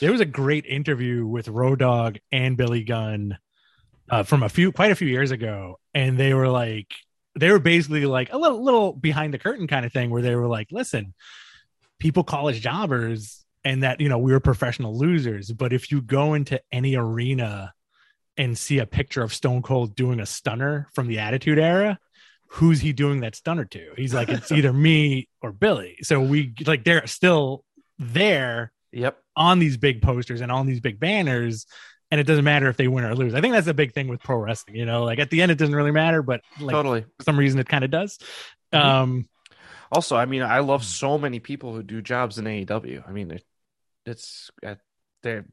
there 0.01 0.13
was 0.13 0.21
a 0.21 0.27
great 0.27 0.67
interview 0.67 1.27
with 1.27 1.49
Road 1.49 1.79
Dog 1.79 2.19
and 2.31 2.57
Billy 2.57 2.85
Gunn 2.85 3.39
uh, 4.11 4.23
from 4.23 4.43
a 4.43 4.49
few 4.49 4.73
quite 4.73 4.91
a 4.91 4.95
few 4.95 5.09
years 5.09 5.31
ago, 5.31 5.79
and 5.95 6.19
they 6.19 6.35
were 6.35 6.49
like 6.49 6.89
they 7.39 7.51
were 7.51 7.59
basically 7.59 8.05
like 8.07 8.33
a 8.33 8.39
little 8.39 8.63
little 8.63 8.93
behind 8.93 9.33
the 9.33 9.39
curtain 9.39 9.67
kind 9.67 9.87
of 9.87 9.93
thing 9.93 10.11
where 10.11 10.23
they 10.23 10.35
were 10.35 10.47
like, 10.49 10.69
listen, 10.71 11.15
people 11.99 12.25
call 12.25 12.49
us 12.49 12.59
jobbers 12.59 13.45
and 13.65 13.83
that 13.83 14.01
you 14.01 14.09
know 14.09 14.19
we 14.19 14.33
were 14.33 14.41
professional 14.41 14.99
losers, 14.99 15.51
but 15.51 15.73
if 15.73 15.91
you 15.91 16.03
go 16.03 16.35
into 16.35 16.61
any 16.73 16.97
arena 16.97 17.73
and 18.37 18.59
see 18.59 18.79
a 18.79 18.87
picture 18.87 19.23
of 19.23 19.35
Stone 19.35 19.63
Cold 19.63 19.95
doing 19.95 20.21
a 20.21 20.27
stunner 20.27 20.89
from 20.95 21.09
the 21.09 21.19
Attitude 21.19 21.59
Era, 21.59 21.99
who's 22.47 22.81
he 22.81 22.93
doing 22.93 23.21
that 23.21 23.37
stunner 23.37 23.65
to? 23.67 23.93
He's 23.97 24.15
like, 24.15 24.29
it's 24.29 24.51
either 24.53 24.73
me 24.73 25.29
or 25.41 25.53
Billy. 25.53 25.99
So 26.03 26.21
we 26.21 26.55
like 26.67 26.85
they're 26.85 27.07
still 27.07 27.65
there 28.01 28.73
yep 28.91 29.19
on 29.37 29.61
these 29.61 29.77
big 29.77 30.03
posters 30.03 30.41
and 30.41 30.51
on 30.51 30.67
these 30.67 30.81
big 30.81 30.99
banners. 30.99 31.67
And 32.11 32.21
it 32.21 32.25
doesn't 32.25 32.45
matter 32.45 32.69
if 32.69 32.77
they 32.77 32.89
win 32.89 33.05
or 33.05 33.15
lose. 33.15 33.35
I 33.35 33.41
think 33.41 33.55
that's 33.55 33.69
a 33.69 33.75
big 33.75 33.93
thing 33.93 34.09
with 34.09 34.21
pro 34.21 34.37
wrestling. 34.39 34.75
You 34.75 34.85
know, 34.85 35.05
like 35.05 35.21
at 35.21 35.31
the 35.31 35.43
end, 35.43 35.53
it 35.53 35.59
doesn't 35.59 35.77
really 35.77 35.93
matter, 35.93 36.23
but 36.23 36.41
like 36.59 36.75
totally 36.75 37.03
for 37.19 37.23
some 37.23 37.39
reason, 37.39 37.61
it 37.61 37.69
kind 37.69 37.85
of 37.85 37.93
does. 37.93 38.19
Mhm. 38.75 38.79
Um, 38.81 39.29
also 39.93 40.17
i 40.17 40.25
mean 40.25 40.43
i 40.43 40.61
Hmm. 40.61 40.69
love 40.69 40.85
so 40.85 41.19
many 41.19 41.41
people 41.41 41.75
who 41.75 41.83
do 41.83 42.01
jobs 42.01 42.39
in 42.39 42.45
aew 42.45 43.09
i 43.09 43.11
mean 43.13 43.33
it, 43.33 43.45
it's 44.07 44.51
uh, 44.65 44.77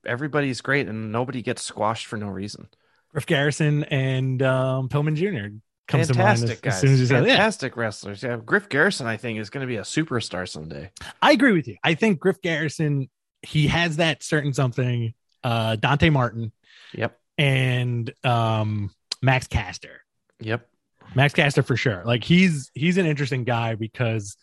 everybody's 0.06 0.62
great 0.62 0.88
and 0.88 1.12
nobody 1.12 1.42
gets 1.42 1.64
squashed 1.64 2.06
for 2.06 2.18
no 2.18 2.28
reason 2.28 2.68
Griff 3.10 3.26
Garrison 3.26 3.84
and 3.86 4.42
um, 4.44 4.90
Pillman 4.90 5.16
Jr. 5.16 5.56
comes 5.88 6.08
to 6.08 6.14
mind 6.14 6.30
as, 6.30 6.40
fantastic 6.42 6.68
as 6.68 6.74
guys 6.74 6.82
soon 6.82 6.92
as 6.92 7.00
you 7.00 7.06
said 7.06 7.24
it. 7.24 7.28
Yeah, 7.28 7.34
fantastic 7.36 7.78
wrestlers 7.78 8.24
yeah 8.24 8.38
griff 8.46 8.70
garrison 8.70 9.08
i 9.08 9.18
think 9.18 9.40
is 9.40 9.50
going 9.50 9.62
to 9.62 9.68
be 9.68 9.78
a 9.78 9.82
superstar 9.82 10.48
someday 10.48 10.92
I 11.22 11.32
agree 11.32 11.52
with 11.54 11.68
you. 11.68 11.78
I 11.84 11.94
think 11.94 12.20
Griff 12.20 12.42
Garrison, 12.42 13.10
he 13.42 13.68
has 13.68 13.98
that 13.98 14.24
certain 14.24 14.54
something. 14.54 15.14
Uh, 15.44 15.76
Dante 15.76 16.10
Martin 16.10 16.52
yep 16.94 17.20
and 17.38 18.12
um, 18.24 18.92
Max 19.22 19.48
Caster. 19.48 20.02
yep 20.40 20.68
Max 21.16 21.34
Caster 21.34 21.64
for 21.64 21.78
sure. 21.78 22.04
Like 22.06 22.24
he's 22.24 22.72
he's 22.74 22.98
an 22.98 23.06
interesting 23.06 23.44
guy 23.44 23.76
because 23.76 24.36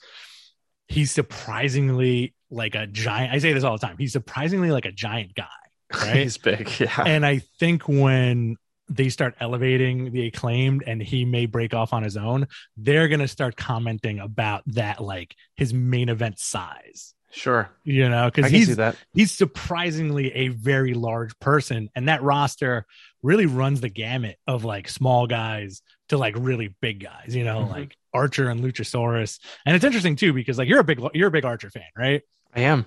he's 0.88 1.10
surprisingly 1.10 2.34
like 2.50 2.74
a 2.74 2.86
giant. 2.86 3.32
I 3.32 3.38
say 3.38 3.52
this 3.52 3.64
all 3.64 3.76
the 3.76 3.86
time. 3.86 3.96
He's 3.98 4.12
surprisingly 4.12 4.70
like 4.70 4.86
a 4.86 4.92
giant 4.92 5.34
guy, 5.34 5.46
right? 5.94 6.16
he's 6.16 6.38
big 6.38 6.70
yeah 6.78 7.02
and 7.04 7.26
I 7.26 7.42
think 7.58 7.88
when 7.88 8.56
they 8.88 9.08
start 9.08 9.34
elevating 9.40 10.12
the 10.12 10.26
acclaimed 10.26 10.84
and 10.86 11.02
he 11.02 11.24
may 11.24 11.46
break 11.46 11.74
off 11.74 11.92
on 11.92 12.02
his 12.02 12.16
own, 12.16 12.46
they're 12.76 13.08
gonna 13.08 13.28
start 13.28 13.56
commenting 13.56 14.18
about 14.18 14.62
that 14.66 15.00
like 15.02 15.34
his 15.56 15.72
main 15.74 16.08
event 16.08 16.38
size. 16.38 17.14
sure 17.30 17.68
You 17.82 18.08
know, 18.08 18.30
because 18.32 18.50
he's 18.50 18.76
that 18.76 18.96
he's 19.12 19.32
surprisingly 19.32 20.32
a 20.32 20.48
very 20.48 20.94
large 20.94 21.38
person, 21.40 21.88
and 21.94 22.08
that 22.08 22.22
roster 22.22 22.86
really 23.22 23.46
runs 23.46 23.80
the 23.80 23.88
gamut 23.88 24.36
of 24.46 24.64
like 24.64 24.88
small 24.88 25.26
guys 25.26 25.82
to 26.10 26.18
like 26.18 26.34
really 26.38 26.74
big 26.80 27.02
guys. 27.02 27.34
You 27.34 27.42
know, 27.44 27.60
Mhm. 27.60 27.70
like 27.70 27.96
Archer 28.12 28.50
and 28.50 28.60
Luchasaurus. 28.60 29.40
And 29.64 29.74
it's 29.74 29.84
interesting 29.84 30.14
too 30.14 30.32
because 30.32 30.58
like 30.58 30.68
you're 30.68 30.78
a 30.80 30.84
big 30.84 31.00
you're 31.14 31.28
a 31.28 31.32
big 31.32 31.44
Archer 31.44 31.70
fan, 31.70 31.90
right? 31.96 32.22
i 32.54 32.60
am 32.60 32.84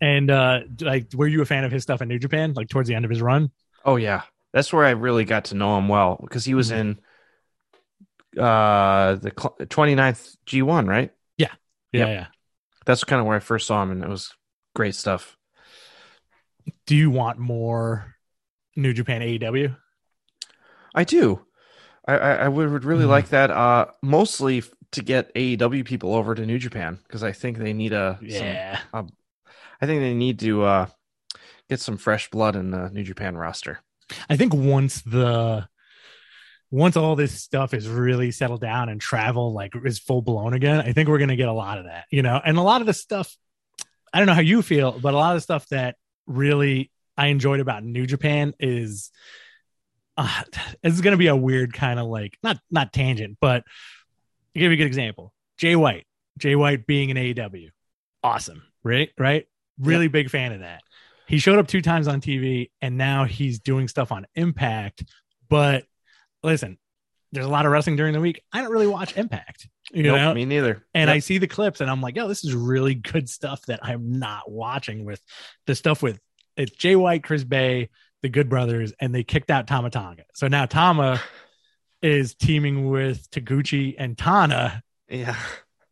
And 0.00 0.30
uh 0.30 0.60
like 0.80 1.06
were 1.14 1.26
you 1.26 1.42
a 1.42 1.44
fan 1.46 1.64
of 1.64 1.72
his 1.72 1.82
stuff 1.82 2.02
in 2.02 2.08
New 2.08 2.18
Japan, 2.18 2.52
like 2.54 2.68
towards 2.68 2.88
the 2.88 2.94
end 2.94 3.04
of 3.04 3.10
his 3.10 3.22
run? 3.22 3.50
Oh 3.84 3.96
yeah, 3.96 4.22
that's 4.52 4.72
where 4.72 4.84
I 4.84 4.90
really 4.90 5.24
got 5.24 5.46
to 5.46 5.54
know 5.54 5.76
him 5.78 5.88
well 5.88 6.18
because 6.22 6.44
he 6.44 6.54
was 6.54 6.70
Mhm. 6.70 6.78
in 6.80 6.98
uh 8.42 9.14
the 9.16 9.32
cl- 9.38 9.56
29th 9.60 10.36
G1, 10.46 10.86
right? 10.88 11.10
Yeah, 11.36 11.52
Yep. 11.92 12.08
yeah. 12.08 12.26
That's 12.86 13.04
kind 13.04 13.20
of 13.20 13.26
where 13.26 13.36
I 13.36 13.40
first 13.40 13.66
saw 13.66 13.82
him, 13.82 13.90
and 13.90 14.02
it 14.02 14.08
was 14.08 14.32
great 14.74 14.94
stuff. 14.94 15.36
Do 16.86 16.96
you 16.96 17.10
want 17.10 17.38
more 17.38 18.14
New 18.76 18.92
Japan 18.92 19.20
AEW? 19.22 19.76
I 20.94 21.04
do. 21.04 21.44
I 22.06 22.14
I, 22.16 22.32
I 22.44 22.48
would, 22.48 22.84
really 22.84 23.04
Mhm. 23.04 23.08
like 23.08 23.28
that. 23.28 23.50
Uh, 23.50 23.86
mostly 24.02 24.62
to 24.92 25.02
get 25.02 25.32
AEW 25.34 25.84
people 25.84 26.14
over 26.14 26.34
to 26.34 26.44
New 26.46 26.58
Japan 26.58 26.98
because 27.06 27.22
I 27.22 27.32
think 27.32 27.58
they 27.58 27.72
need 27.72 27.92
a. 27.92 28.16
some- 28.20 28.28
Yeah. 28.28 28.80
I 28.94 29.86
think 29.86 30.00
they 30.00 30.14
need 30.14 30.38
to 30.40 30.62
uh 30.64 30.86
get 31.68 31.80
some 31.80 31.96
fresh 31.98 32.30
blood 32.30 32.56
in 32.56 32.70
the 32.70 32.88
New 32.90 33.02
Japan 33.04 33.36
roster. 33.36 33.80
I 34.28 34.36
think 34.36 34.54
once 34.54 35.02
the 35.02 35.66
once 36.70 36.96
all 36.96 37.14
this 37.16 37.38
stuff 37.38 37.74
is 37.74 37.86
really 37.86 38.30
settled 38.30 38.62
down 38.62 38.88
and 38.88 39.00
travel 39.00 39.52
like 39.52 39.74
is 39.84 39.98
full 39.98 40.22
blown 40.22 40.54
again, 40.54 40.80
I 40.80 40.92
think 40.92 41.08
we're 41.08 41.18
gonna 41.18 41.36
get 41.36 41.48
a 41.48 41.52
lot 41.52 41.78
of 41.78 41.84
that, 41.84 42.06
you 42.10 42.22
know. 42.22 42.40
And 42.42 42.56
a 42.56 42.62
lot 42.62 42.80
of 42.80 42.86
the 42.86 42.94
stuff, 42.94 43.36
I 44.12 44.18
don't 44.18 44.26
know 44.26 44.34
how 44.34 44.40
you 44.40 44.62
feel, 44.62 44.98
but 44.98 45.14
a 45.14 45.16
lot 45.16 45.32
of 45.32 45.36
the 45.36 45.42
stuff 45.42 45.68
that 45.68 45.96
really 46.26 46.90
I 47.16 47.26
enjoyed 47.26 47.60
about 47.60 47.84
New 47.84 48.06
Japan 48.06 48.54
is 48.58 49.10
uh, 50.16 50.42
it's 50.82 51.00
gonna 51.02 51.18
be 51.18 51.26
a 51.26 51.36
weird 51.36 51.72
kind 51.74 52.00
of 52.00 52.06
like 52.06 52.38
not 52.42 52.58
not 52.70 52.92
tangent, 52.92 53.36
but 53.40 53.64
I'll 54.56 54.60
give 54.60 54.70
you 54.70 54.72
a 54.72 54.76
good 54.76 54.86
example. 54.86 55.32
Jay 55.58 55.76
White, 55.76 56.06
Jay 56.38 56.56
White 56.56 56.86
being 56.86 57.10
an 57.10 57.18
AEW, 57.18 57.68
awesome, 58.22 58.62
right? 58.82 59.10
Right, 59.18 59.46
really 59.78 60.08
big 60.08 60.30
fan 60.30 60.52
of 60.52 60.60
that. 60.60 60.82
He 61.26 61.38
showed 61.38 61.58
up 61.58 61.68
two 61.68 61.80
times 61.82 62.08
on 62.08 62.20
TV, 62.20 62.70
and 62.80 62.96
now 62.98 63.24
he's 63.24 63.58
doing 63.60 63.88
stuff 63.88 64.12
on 64.12 64.26
Impact. 64.34 65.04
But 65.48 65.84
listen, 66.42 66.78
there's 67.32 67.46
a 67.46 67.50
lot 67.50 67.64
of 67.66 67.72
wrestling 67.72 67.96
during 67.96 68.12
the 68.12 68.20
week. 68.20 68.42
I 68.52 68.60
don't 68.60 68.70
really 68.72 68.86
watch 68.86 69.16
Impact, 69.16 69.68
you 69.92 70.02
Nope, 70.04 70.16
know. 70.16 70.34
me 70.34 70.44
neither. 70.44 70.84
And 70.94 71.08
Yep. 71.08 71.14
I 71.16 71.18
see 71.20 71.38
the 71.38 71.46
clips, 71.46 71.80
and 71.80 71.90
I'm 71.90 72.00
like, 72.00 72.16
"Yo, 72.16 72.28
this 72.28 72.44
is 72.44 72.54
really 72.54 72.94
good 72.94 73.28
stuff 73.28 73.64
that 73.66 73.80
I'm 73.82 74.18
not 74.18 74.50
watching." 74.50 75.04
With 75.04 75.20
the 75.66 75.74
stuff 75.74 76.02
with 76.02 76.20
it's 76.56 76.72
Jay 76.72 76.96
White, 76.96 77.22
Chris 77.24 77.44
Bey, 77.44 77.88
the 78.22 78.28
Good 78.28 78.48
Brothers, 78.50 78.92
and 79.00 79.14
they 79.14 79.24
kicked 79.24 79.50
out 79.50 79.66
Tama 79.66 79.90
Tonga. 79.90 80.24
So 80.34 80.48
now 80.48 80.66
Tama 80.66 81.22
is 82.02 82.34
teaming 82.34 82.88
with 82.90 83.30
Taguchi 83.30 83.94
and 83.96 84.18
Tana 84.18 84.82
yeah, 85.08 85.36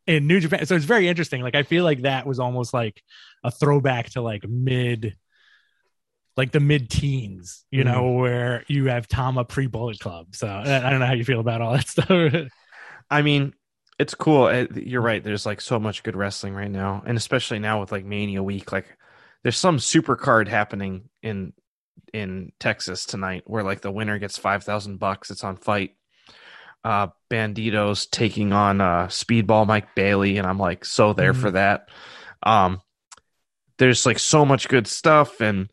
in 0.07 0.27
New 0.27 0.41
Japan. 0.41 0.67
So 0.67 0.75
it's 0.75 0.85
very 0.85 1.09
interesting. 1.09 1.43
Like 1.43 1.55
I 1.55 1.63
feel 1.63 1.85
like 1.85 2.03
that 2.03 2.27
was 2.27 2.41
almost 2.41 2.75
like 2.75 3.03
a 3.45 3.51
throwback 3.51 4.11
to 4.11 4.23
like 4.23 4.49
mid, 4.49 5.17
like 6.37 6.53
the 6.53 6.61
mid 6.61 6.91
teens, 6.91 7.65
you 7.71 7.85
know, 7.85 8.03
mm-hmm. 8.03 8.21
where 8.21 8.65
you 8.69 8.87
have 8.87 9.09
Tama 9.09 9.45
pre 9.45 9.67
Bullet 9.67 9.99
Club. 9.99 10.35
So 10.35 10.49
I 10.49 10.91
don't 10.91 11.01
know 11.01 11.07
how 11.07 11.15
you 11.15 11.25
feel 11.25 11.41
about 11.41 11.61
all 11.61 11.73
that 11.73 11.89
stuff. 11.89 12.49
I 13.11 13.23
mean, 13.23 13.55
it's 14.01 14.15
cool. 14.15 14.51
You're 14.75 15.03
right. 15.03 15.23
There's 15.23 15.45
like 15.45 15.61
so 15.61 15.79
much 15.79 16.03
good 16.03 16.17
wrestling 16.17 16.55
right 16.55 16.71
now, 16.71 17.03
and 17.05 17.19
especially 17.19 17.59
now 17.59 17.81
with 17.81 17.93
like 17.93 18.05
Mania 18.07 18.43
Week. 18.43 18.73
Like, 18.73 18.97
there's 19.43 19.59
some 19.59 19.79
super 19.79 20.17
card 20.17 20.49
happening 20.49 21.11
in 21.23 21.53
in 22.15 22.53
Texas 22.59 23.05
tonight, 23.05 23.43
where 23.47 23.63
like 23.63 23.83
the 23.83 23.91
winner 23.91 24.19
gets 24.19 24.39
five 24.39 24.65
thousand 24.65 24.99
bucks. 24.99 25.31
It's 25.31 25.45
on 25.45 25.57
FITE. 25.57 25.97
Uh, 26.83 27.09
Bandido's 27.29 28.07
taking 28.07 28.53
on 28.53 28.81
uh 28.81 29.07
Speedball 29.09 29.67
Mike 29.67 29.95
Bailey, 29.95 30.39
and 30.39 30.47
I'm 30.47 30.59
like 30.59 30.85
so 30.85 31.13
there 31.13 31.33
Mhm. 31.35 31.41
for 31.41 31.51
that. 31.53 31.89
Um, 32.43 32.81
there's 33.79 34.07
like 34.07 34.19
so 34.19 34.45
much 34.45 34.69
good 34.69 34.87
stuff, 34.87 35.41
and 35.41 35.69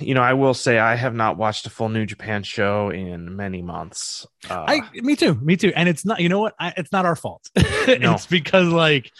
you 0.00 0.14
know, 0.14 0.22
I 0.22 0.32
will 0.32 0.54
say 0.54 0.78
I 0.78 0.94
have 0.96 1.14
not 1.14 1.36
watched 1.36 1.66
a 1.66 1.70
full 1.70 1.88
New 1.90 2.06
Japan 2.06 2.42
show 2.42 2.88
in 2.90 3.36
many 3.36 3.60
months. 3.62 4.26
Uh, 4.48 4.64
I, 4.66 4.80
me 4.94 5.16
too, 5.16 5.34
me 5.34 5.56
too. 5.56 5.70
And 5.76 5.86
it's 5.88 6.04
not, 6.04 6.20
you 6.20 6.30
know 6.30 6.40
what? 6.40 6.54
I, 6.58 6.72
it's 6.78 6.92
not 6.92 7.04
our 7.04 7.14
fault. 7.14 7.48
it's 7.56 8.26
because 8.26 8.68
like 8.68 9.12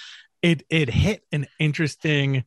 it, 0.42 0.62
it 0.70 0.88
hit 0.88 1.22
an 1.30 1.46
interesting. 1.58 2.44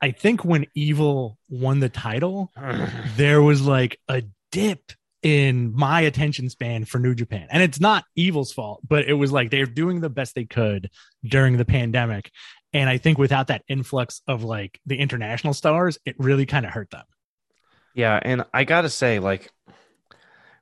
I 0.00 0.12
think 0.12 0.44
when 0.44 0.66
Evil 0.74 1.38
won 1.50 1.80
the 1.80 1.90
title, 1.90 2.50
there 3.16 3.42
was 3.42 3.60
like 3.60 4.00
a 4.08 4.22
dip 4.50 4.92
in 5.22 5.72
my 5.74 6.00
attention 6.02 6.50
span 6.50 6.84
for 6.84 6.98
New 6.98 7.14
Japan. 7.14 7.46
And 7.50 7.62
it's 7.62 7.80
not 7.80 8.04
Evil's 8.16 8.52
fault, 8.52 8.80
but 8.86 9.08
it 9.08 9.14
was 9.14 9.30
like 9.30 9.50
they're 9.50 9.66
doing 9.66 10.00
the 10.00 10.10
best 10.10 10.34
they 10.34 10.44
could 10.44 10.90
during 11.24 11.56
the 11.56 11.64
pandemic. 11.64 12.30
And 12.72 12.88
I 12.88 12.98
think 12.98 13.18
without 13.18 13.48
that 13.48 13.62
influx 13.68 14.22
of 14.26 14.42
like 14.42 14.80
the 14.86 14.96
international 14.96 15.54
stars, 15.54 15.98
it 16.04 16.16
really 16.18 16.46
kind 16.46 16.66
of 16.66 16.72
hurt 16.72 16.90
them. 16.90 17.04
Yeah, 17.94 18.18
and 18.20 18.44
I 18.54 18.64
gotta 18.64 18.88
say, 18.88 19.18
like, 19.18 19.50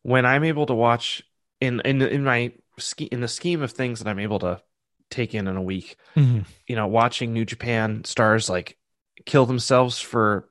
when 0.03 0.27
I'm 0.27 0.45
able 0.45 0.67
to 0.67 0.75
watch 0.75 1.23
in 1.61 1.81
in 1.85 2.03
in 2.03 2.25
my 2.25 2.53
in 2.99 3.21
the 3.21 3.29
scheme 3.29 3.63
of 3.63 3.73
things 3.73 4.01
that 4.01 4.09
I'm 4.09 4.19
able 4.19 4.41
to 4.41 4.61
take 5.11 5.35
in 5.35 5.47
in 5.47 5.57
a 5.57 5.63
week, 5.63 5.97
mm-hmm. 6.17 6.41
you 6.67 6.77
know, 6.77 6.89
watching 6.89 7.33
New 7.33 7.45
Japan 7.45 8.05
stars 8.05 8.51
like 8.51 8.77
kill 9.27 9.47
themselves 9.47 10.01
for 10.01 10.49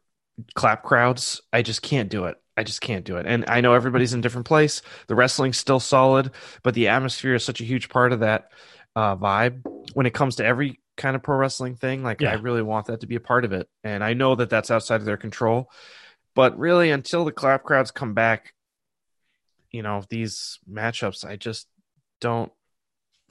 clap 0.54 0.84
crowds, 0.84 1.42
I 1.52 1.62
just 1.62 1.82
can't 1.82 2.10
do 2.10 2.26
it. 2.26 2.38
I 2.60 2.64
just 2.64 2.82
can't 2.82 3.06
do 3.06 3.16
it. 3.16 3.26
And 3.26 3.46
I 3.48 3.62
know 3.62 3.74
everybody's 3.74 4.12
in 4.12 4.20
a 4.20 4.22
different 4.22 4.46
place. 4.46 4.82
The 5.08 5.16
wrestling's 5.16 5.58
still 5.58 5.80
solid, 5.80 6.32
but 6.62 6.74
the 6.74 6.90
atmosphere 6.90 7.36
is 7.36 7.46
such 7.46 7.62
a 7.62 7.64
huge 7.64 7.88
part 7.88 8.12
of 8.12 8.20
that 8.20 8.52
uh, 8.98 9.16
vibe 9.16 9.62
when 9.94 10.06
it 10.06 10.14
comes 10.14 10.36
to 10.36 10.46
every 10.46 10.82
kind 10.98 11.16
of 11.16 11.24
pro 11.24 11.38
wrestling 11.38 11.78
thing. 11.78 12.04
Like, 12.04 12.20
Yeah. 12.20 12.32
I 12.32 12.34
really 12.34 12.62
want 12.62 12.88
that 12.88 13.00
to 13.00 13.08
be 13.08 13.16
a 13.16 13.22
part 13.22 13.46
of 13.46 13.54
it. 13.54 13.70
And 13.86 14.04
I 14.04 14.14
know 14.14 14.36
that 14.36 14.50
that's 14.50 14.70
outside 14.72 14.98
of 14.98 15.06
their 15.06 15.16
control. 15.16 15.72
But 16.36 16.60
really, 16.60 16.92
until 16.92 17.24
the 17.24 17.32
clap 17.32 17.64
crowds 17.64 17.92
come 17.92 18.14
back, 18.14 18.54
you 19.72 19.82
know, 19.82 20.04
these 20.10 20.60
matchups, 20.70 21.24
I 21.24 21.38
just 21.38 21.66
don't. 22.20 22.52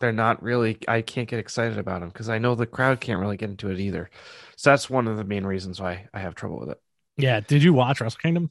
They're 0.00 0.10
not 0.10 0.42
really. 0.42 0.78
I 0.88 1.02
can't 1.02 1.28
get 1.28 1.38
excited 1.38 1.76
about 1.76 2.00
them 2.00 2.08
because 2.08 2.30
I 2.30 2.38
know 2.38 2.54
the 2.54 2.64
crowd 2.64 2.98
can't 3.00 3.20
really 3.20 3.36
get 3.36 3.50
into 3.50 3.70
it 3.70 3.78
either. 3.78 4.08
So 4.56 4.70
that's 4.70 4.88
one 4.88 5.06
of 5.06 5.18
the 5.18 5.24
main 5.24 5.44
reasons 5.44 5.82
why 5.82 6.08
I 6.14 6.20
have 6.20 6.34
trouble 6.34 6.60
with 6.60 6.70
it. 6.70 6.80
Yeah. 7.18 7.40
Did 7.40 7.62
you 7.62 7.74
watch 7.74 8.00
Wrestle 8.00 8.20
Kingdom? 8.22 8.50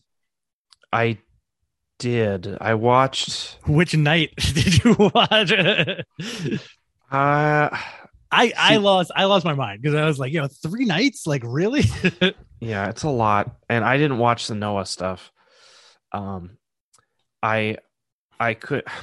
I 0.91 1.17
did. 1.99 2.57
I 2.59 2.73
watched. 2.75 3.57
Which 3.67 3.95
night 3.95 4.31
did 4.37 4.83
you 4.83 4.95
watch? 4.99 5.51
Uh 7.11 7.77
I 8.31 8.51
I 8.57 8.77
lost 8.77 9.11
I 9.15 9.25
lost 9.25 9.45
my 9.45 9.53
mind 9.53 9.81
because 9.81 9.95
I 9.95 10.05
was 10.05 10.19
like, 10.19 10.33
you 10.33 10.41
know, 10.41 10.47
three 10.47 10.85
nights? 10.85 11.25
Like 11.25 11.43
really? 11.45 11.83
yeah, 12.59 12.89
it's 12.89 13.03
a 13.03 13.09
lot, 13.09 13.55
and 13.69 13.85
I 13.85 13.97
didn't 13.97 14.17
watch 14.17 14.47
the 14.47 14.55
Noah 14.55 14.85
stuff. 14.85 15.31
Um, 16.11 16.57
I 17.41 17.77
I 18.39 18.53
could. 18.53 18.83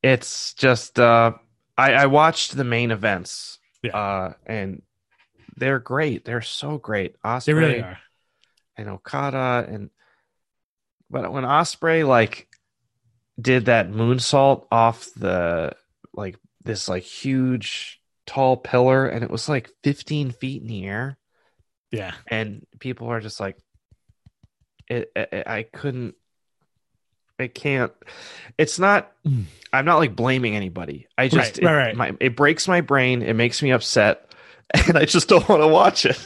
It's 0.00 0.54
just 0.54 1.00
uh, 1.00 1.32
I 1.76 1.92
I 1.94 2.06
watched 2.06 2.56
the 2.56 2.62
main 2.62 2.92
events. 2.92 3.58
Yeah. 3.82 3.96
Uh, 3.96 4.32
and 4.46 4.82
they're 5.56 5.80
great. 5.80 6.24
They're 6.24 6.40
so 6.40 6.78
great. 6.78 7.16
Osprey 7.24 7.52
they 7.52 7.60
really 7.60 7.80
are. 7.80 7.98
and 8.76 8.88
Okada 8.88 9.66
and 9.68 9.90
but 11.10 11.32
when 11.32 11.44
Osprey 11.44 12.04
like 12.04 12.48
did 13.40 13.66
that 13.66 13.90
moonsault 13.90 14.66
off 14.70 15.08
the 15.16 15.72
like 16.12 16.36
this 16.64 16.88
like 16.88 17.02
huge 17.04 18.00
tall 18.26 18.56
pillar 18.56 19.06
and 19.06 19.22
it 19.24 19.30
was 19.30 19.48
like 19.48 19.70
15 19.84 20.32
feet 20.32 20.60
in 20.62 20.68
the 20.68 20.84
air 20.86 21.16
Yeah. 21.90 22.12
and 22.26 22.66
people 22.78 23.08
are 23.08 23.20
just 23.20 23.40
like 23.40 23.56
it, 24.88 25.10
it 25.16 25.44
I 25.46 25.62
couldn't 25.62 26.14
I 27.38 27.46
can't 27.46 27.92
it's 28.58 28.78
not 28.78 29.12
Mm. 29.26 29.44
I'm 29.72 29.84
not 29.84 29.98
like 29.98 30.16
blaming 30.16 30.56
anybody 30.56 31.06
I 31.16 31.28
just 31.28 31.58
Right, 31.58 31.64
right, 31.64 31.86
right. 31.86 31.96
My, 31.96 32.12
it 32.20 32.36
breaks 32.36 32.66
my 32.68 32.80
brain 32.80 33.22
it 33.22 33.34
makes 33.34 33.62
me 33.62 33.70
upset 33.70 34.30
and 34.86 34.98
I 34.98 35.04
just 35.04 35.28
don't 35.28 35.48
want 35.48 35.62
to 35.62 35.68
watch 35.68 36.04
it 36.04 36.18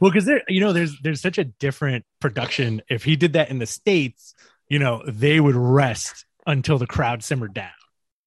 Well, 0.00 0.10
because 0.10 0.24
there, 0.24 0.42
you 0.48 0.60
know, 0.60 0.72
there's 0.72 0.98
there's 1.02 1.20
such 1.20 1.38
a 1.38 1.44
different 1.44 2.04
production. 2.20 2.82
If 2.88 3.04
he 3.04 3.16
did 3.16 3.34
that 3.34 3.50
in 3.50 3.58
the 3.58 3.66
states, 3.66 4.34
you 4.68 4.78
know, 4.78 5.02
they 5.06 5.40
would 5.40 5.54
rest 5.56 6.24
until 6.46 6.78
the 6.78 6.86
crowd 6.86 7.22
simmered 7.22 7.54
down. 7.54 7.70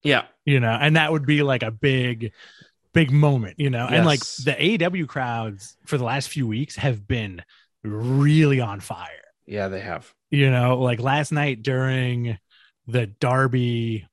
yeah 0.03 0.23
You 0.45 0.59
know, 0.59 0.71
and 0.79 0.95
that 0.95 1.11
would 1.11 1.25
be 1.25 1.43
like 1.43 1.63
a 1.63 1.71
big, 1.71 2.31
big 2.93 3.11
moment. 3.11 3.55
You 3.59 3.69
know, 3.69 3.87
and 3.87 4.05
like 4.05 4.19
the 4.19 4.55
AEW 4.57 5.07
crowds 5.07 5.75
for 5.85 5.97
the 5.97 6.03
last 6.05 6.29
few 6.29 6.47
weeks 6.47 6.75
have 6.75 7.07
been 7.07 7.41
really 7.83 8.59
on 8.61 8.79
fire. 8.79 9.23
yeah 9.45 9.67
they 9.67 9.81
have 9.81 10.13
You 10.31 10.49
know, 10.49 10.79
like 10.79 10.99
last 10.99 11.31
night 11.31 11.61
during 11.61 12.37
the 12.87 13.07
Darby 13.07 14.07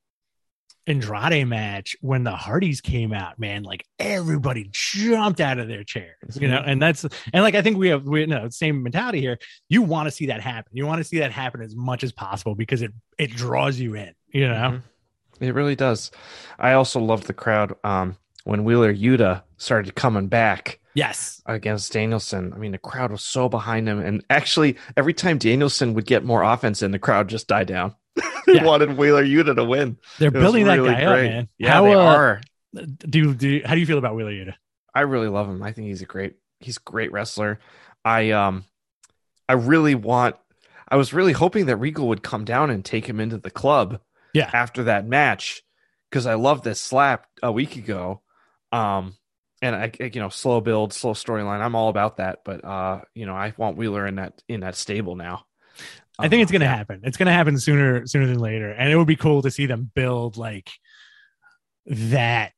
Andrade 0.86 1.46
match 1.46 1.96
when 2.00 2.24
the 2.24 2.32
Hardys 2.34 2.80
came 2.80 3.12
out, 3.12 3.38
man, 3.38 3.62
like 3.62 3.84
everybody 3.98 4.68
jumped 4.72 5.40
out 5.40 5.58
of 5.58 5.68
their 5.68 5.84
chairs, 5.84 6.36
you 6.40 6.48
know, 6.48 6.62
and 6.64 6.82
that's 6.82 7.04
and 7.04 7.42
like 7.42 7.54
I 7.54 7.62
think 7.62 7.78
we 7.78 7.88
have 7.88 8.04
we 8.04 8.26
know 8.26 8.48
same 8.48 8.82
mentality 8.82 9.20
here. 9.20 9.38
You 9.68 9.82
want 9.82 10.06
to 10.08 10.10
see 10.10 10.26
that 10.26 10.40
happen. 10.40 10.72
You 10.74 10.86
want 10.86 10.98
to 10.98 11.04
see 11.04 11.20
that 11.20 11.30
happen 11.32 11.62
as 11.62 11.76
much 11.76 12.02
as 12.02 12.12
possible 12.12 12.54
because 12.54 12.82
it 12.82 12.92
it 13.18 13.30
draws 13.30 13.78
you 13.78 13.94
in, 13.94 14.12
you 14.32 14.48
know. 14.48 14.80
Mhm. 14.80 14.82
It 15.40 15.54
really 15.54 15.76
does. 15.76 16.10
I 16.58 16.72
also 16.72 17.00
loved 17.00 17.26
the 17.26 17.32
crowd 17.32 17.74
um, 17.84 18.16
when 18.44 18.64
Wheeler 18.64 18.94
Yuta 18.94 19.42
started 19.56 19.94
coming 19.94 20.28
back 20.28 20.78
Yes. 20.94 21.42
against 21.46 21.92
Danielson. 21.92 22.52
I 22.54 22.58
mean, 22.58 22.72
the 22.72 22.78
crowd 22.78 23.10
was 23.10 23.22
so 23.22 23.48
behind 23.48 23.88
him, 23.88 23.98
and 23.98 24.24
actually, 24.30 24.76
every 24.96 25.14
time 25.14 25.38
Danielson 25.38 25.94
would 25.94 26.06
get 26.06 26.22
more 26.24 26.42
offense 26.42 26.82
in, 26.82 26.90
the 26.92 26.98
crowd 26.98 27.28
just 27.28 27.48
died 27.48 27.66
down. 27.66 27.94
they 28.46 28.54
Yeah. 28.54 28.64
wanted 28.64 28.96
Wheeler 28.96 29.24
Yuta 29.24 29.54
to 29.56 29.64
win. 29.64 29.98
They're 30.18 30.28
It 30.28 30.34
was 30.34 30.42
building 30.42 30.64
that 30.66 30.76
really 30.78 30.94
guy 30.94 31.02
up, 31.04 31.12
great. 31.16 31.30
man. 31.30 31.48
Yeah, 31.58 31.72
how 31.72 31.84
they 31.84 31.94
uh, 31.94 32.00
are. 32.00 32.40
do 32.74 33.34
do 33.34 33.62
how 33.64 33.74
do 33.74 33.80
you 33.80 33.86
feel 33.86 33.98
about 33.98 34.14
Wheeler 34.14 34.32
Yuta? 34.32 34.54
I 34.94 35.00
really 35.02 35.28
love 35.28 35.48
him. 35.48 35.62
I 35.62 35.72
think 35.72 35.88
he's 35.88 36.02
a 36.02 36.06
great. 36.06 36.34
He's 36.60 36.76
a 36.76 36.80
great 36.90 37.12
wrestler. 37.12 37.58
I 38.04 38.30
um, 38.30 38.64
I 39.48 39.54
really 39.54 39.94
want. 39.94 40.36
I 40.88 40.96
was 40.96 41.12
really 41.12 41.32
hoping 41.32 41.66
that 41.66 41.76
Regal 41.76 42.08
would 42.08 42.22
come 42.22 42.44
down 42.44 42.68
and 42.70 42.84
take 42.84 43.06
him 43.06 43.18
into 43.20 43.38
the 43.38 43.50
club. 43.50 44.00
Yeah. 44.34 44.50
After 44.52 44.84
that 44.84 45.06
match, 45.06 45.62
because 46.10 46.26
I 46.26 46.34
loved 46.34 46.64
this 46.64 46.80
slap 46.80 47.26
a 47.42 47.52
week 47.52 47.76
ago. 47.76 48.22
Um, 48.70 49.16
and 49.60 49.76
I, 49.76 49.92
you 50.00 50.20
know, 50.20 50.28
slow 50.30 50.60
build, 50.60 50.92
slow 50.92 51.12
storyline. 51.12 51.60
I'm 51.60 51.74
all 51.74 51.88
about 51.90 52.16
that, 52.16 52.40
but 52.44 52.64
uh, 52.64 53.02
you 53.14 53.26
know, 53.26 53.34
I 53.34 53.52
want 53.56 53.76
Wheeler 53.76 54.06
in 54.06 54.16
that 54.16 54.42
in 54.48 54.60
that 54.60 54.74
stable 54.74 55.14
now. 55.16 55.44
I 56.22 56.28
think 56.28 56.42
it's 56.42 56.52
going 56.52 56.60
to 56.60 56.66
yeah. 56.66 56.76
happen. 56.76 57.00
It's 57.04 57.16
going 57.16 57.26
to 57.26 57.32
happen 57.32 57.58
sooner 57.58 58.06
sooner 58.06 58.26
than 58.26 58.38
later, 58.38 58.70
and 58.70 58.90
it 58.90 58.96
would 58.96 59.06
be 59.06 59.16
cool 59.16 59.42
to 59.42 59.50
see 59.50 59.66
them 59.66 59.90
build 59.94 60.36
like 60.36 60.70
that 61.86 62.52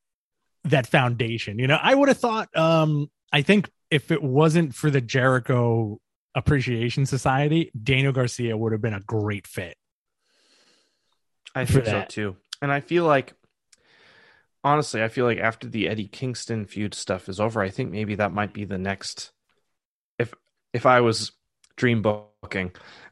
that 0.65 0.87
foundation. 0.87 1.59
You 1.59 1.67
know, 1.67 1.79
I 1.81 1.95
would 1.95 2.09
have 2.09 2.19
thought. 2.19 2.55
Um, 2.57 3.11
I 3.33 3.43
think 3.43 3.71
if 3.91 4.11
it 4.11 4.23
wasn't 4.23 4.75
for 4.75 4.91
the 4.91 5.01
Jericho 5.01 6.01
Appreciation 6.35 7.07
Society, 7.07 7.71
Daniel 7.81 8.13
Garcia 8.13 8.57
would 8.57 8.73
have 8.73 8.81
been 8.83 8.95
a 8.95 9.01
great 9.01 9.47
fit. 9.47 9.77
I 11.55 11.65
think 11.65 11.87
so 11.87 12.05
too. 12.09 12.37
And 12.61 12.73
I 12.73 12.81
feel 12.81 13.05
like 13.05 13.35
honestly, 14.65 15.03
I 15.03 15.09
feel 15.09 15.27
like 15.27 15.39
after 15.39 15.69
the 15.69 15.89
Eddie 15.89 16.09
Kingston 16.09 16.65
feud 16.65 16.95
stuff 16.95 17.29
is 17.29 17.39
over, 17.39 17.61
I 17.61 17.69
think 17.69 17.93
maybe 17.93 18.17
that 18.17 18.33
might 18.33 18.53
be 18.53 18.65
the 18.65 18.79
next 18.79 19.31
if 20.19 20.35
if 20.73 20.87
I 20.87 21.01
was 21.01 21.33
dream 21.77 22.03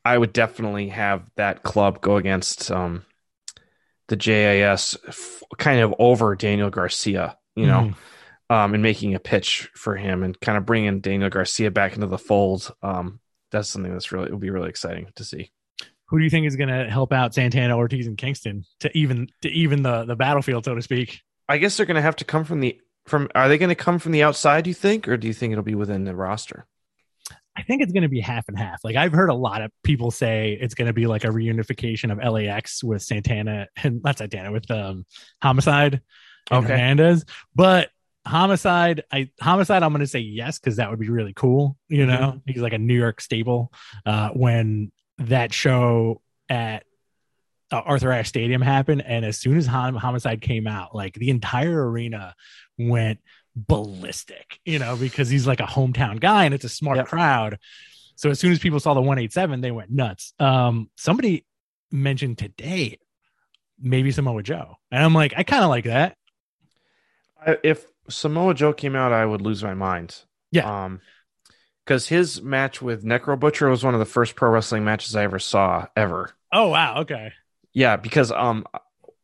I 0.04 0.18
would 0.18 0.32
definitely 0.32 0.88
have 0.88 1.22
that 1.36 1.62
club 1.62 2.00
go 2.00 2.16
against 2.16 2.70
um 2.70 3.04
the 4.08 4.16
JAS 4.16 4.96
f- 5.08 5.42
kind 5.58 5.80
of 5.80 5.94
over 5.98 6.34
Daniel 6.34 6.70
Garcia, 6.70 7.36
you 7.56 7.66
know, 7.66 7.92
Mhm. 8.50 8.54
um 8.54 8.74
and 8.74 8.82
making 8.82 9.14
a 9.14 9.20
pitch 9.20 9.70
for 9.74 9.96
him 9.96 10.22
and 10.22 10.38
kind 10.40 10.58
of 10.58 10.66
bringing 10.66 11.00
Daniel 11.00 11.30
Garcia 11.30 11.70
back 11.70 11.94
into 11.94 12.06
the 12.06 12.18
fold. 12.18 12.72
Um 12.82 13.20
that's 13.50 13.68
something 13.68 13.92
that's 13.92 14.12
really 14.12 14.26
it 14.26 14.32
would 14.32 14.40
be 14.40 14.50
really 14.50 14.68
exciting 14.70 15.06
to 15.16 15.24
see. 15.24 15.50
who 16.06 16.18
do 16.18 16.24
you 16.24 16.30
think 16.30 16.46
is 16.46 16.56
going 16.56 16.68
to 16.68 16.90
help 16.90 17.10
out 17.10 17.32
Santana, 17.32 17.74
Ortiz, 17.74 18.06
and 18.06 18.18
Kingston 18.18 18.64
to 18.80 18.90
even 18.96 19.28
to 19.40 19.48
even 19.48 19.82
the 19.82 20.04
the 20.04 20.16
battlefield, 20.16 20.64
so 20.66 20.74
to 20.74 20.82
speak? 20.82 21.20
I 21.48 21.56
guess 21.58 21.76
they're 21.76 21.86
going 21.86 21.94
to 21.96 22.02
have 22.02 22.16
to 22.16 22.24
come 22.26 22.44
from 22.44 22.60
the 22.60 22.78
from. 23.06 23.28
Are 23.34 23.48
they 23.48 23.56
going 23.58 23.70
to 23.70 23.74
come 23.74 23.98
from 23.98 24.12
the 24.12 24.22
outside? 24.22 24.64
Do 24.64 24.70
you 24.70 24.74
think, 24.74 25.08
or 25.08 25.16
do 25.16 25.26
you 25.26 25.32
think 25.32 25.52
it'll 25.52 25.64
be 25.64 25.74
within 25.74 26.04
the 26.04 26.14
roster? 26.14 26.66
I 27.56 27.62
think 27.62 27.82
it's 27.82 27.92
going 27.92 28.02
to 28.02 28.08
be 28.08 28.20
half 28.20 28.48
and 28.48 28.58
half. 28.58 28.80
Like 28.82 28.96
I've 28.96 29.12
heard 29.12 29.28
a 29.28 29.34
lot 29.34 29.62
of 29.62 29.70
people 29.84 30.10
say 30.10 30.58
it's 30.60 30.74
going 30.74 30.86
to 30.86 30.94
be 30.94 31.06
like 31.06 31.24
a 31.24 31.28
reunification 31.28 32.10
of 32.10 32.32
LAX 32.32 32.82
with 32.82 33.02
Santana 33.02 33.68
and 33.82 34.02
not 34.02 34.18
Santana 34.18 34.52
with 34.52 34.70
um 34.70 35.04
Homicide 35.42 36.00
Okay. 36.50 36.68
Hernandez, 36.68 37.24
but 37.54 37.90
Homicide, 38.26 39.04
I 39.12 39.30
Homicide, 39.40 39.82
I'm 39.82 39.92
going 39.92 40.00
to 40.00 40.06
say 40.06 40.20
yes 40.20 40.58
because 40.58 40.76
that 40.76 40.90
would 40.90 40.98
be 40.98 41.08
really 41.08 41.32
cool. 41.32 41.76
You 41.88 42.06
know, 42.06 42.40
he's 42.46 42.62
like 42.62 42.72
a 42.72 42.78
New 42.78 42.98
York 42.98 43.20
staple. 43.20 43.72
Uh, 44.06 44.30
when 44.30 44.92
that 45.18 45.52
show 45.52 46.20
at 46.48 46.84
uh, 47.70 47.76
Arthur 47.76 48.12
Ashe 48.12 48.28
Stadium 48.28 48.60
happened, 48.60 49.02
and 49.06 49.24
as 49.24 49.38
soon 49.38 49.56
as 49.56 49.66
Hom- 49.66 49.96
Homicide 49.96 50.40
came 50.40 50.66
out, 50.66 50.94
like 50.94 51.14
the 51.14 51.30
entire 51.30 51.88
arena 51.90 52.34
went 52.78 53.20
ballistic, 53.54 54.60
you 54.64 54.78
know, 54.78 54.96
because 54.96 55.28
he's 55.28 55.46
like 55.46 55.60
a 55.60 55.64
hometown 55.64 56.20
guy 56.20 56.44
and 56.44 56.54
it's 56.54 56.64
a 56.64 56.68
smart 56.68 56.96
Yep. 56.98 57.06
crowd. 57.06 57.58
So 58.16 58.30
as 58.30 58.38
soon 58.40 58.52
as 58.52 58.58
people 58.58 58.80
saw 58.80 58.94
the 58.94 59.00
187, 59.00 59.60
they 59.60 59.70
went 59.70 59.90
nuts. 59.90 60.32
Um, 60.38 60.90
somebody 60.96 61.44
mentioned 61.90 62.38
today 62.38 62.98
maybe 63.80 64.12
Samoa 64.12 64.42
Joe, 64.42 64.76
and 64.90 65.02
I'm 65.02 65.14
like, 65.14 65.34
I 65.36 65.42
kind 65.42 65.64
of 65.64 65.70
like 65.70 65.84
that. 65.84 66.16
If 67.64 67.84
Samoa 68.08 68.54
Joe 68.54 68.72
came 68.72 68.94
out, 68.94 69.12
I 69.12 69.24
would 69.26 69.40
lose 69.40 69.62
my 69.62 69.74
mind. 69.74 70.16
Yeah. 70.50 70.84
Um, 70.84 71.00
because 71.84 72.06
his 72.06 72.40
match 72.40 72.80
with 72.80 73.04
Necro 73.04 73.38
Butcher 73.38 73.68
was 73.68 73.82
one 73.82 73.94
of 73.94 73.98
the 74.00 74.06
first 74.06 74.36
pro 74.36 74.50
wrestling 74.50 74.84
matches 74.84 75.16
I 75.16 75.24
ever 75.24 75.40
saw 75.40 75.86
ever. 75.96 76.30
Oh 76.52 76.68
wow, 76.68 77.00
okay, 77.00 77.32
Yeah, 77.72 77.96
because 77.96 78.30
um, 78.30 78.64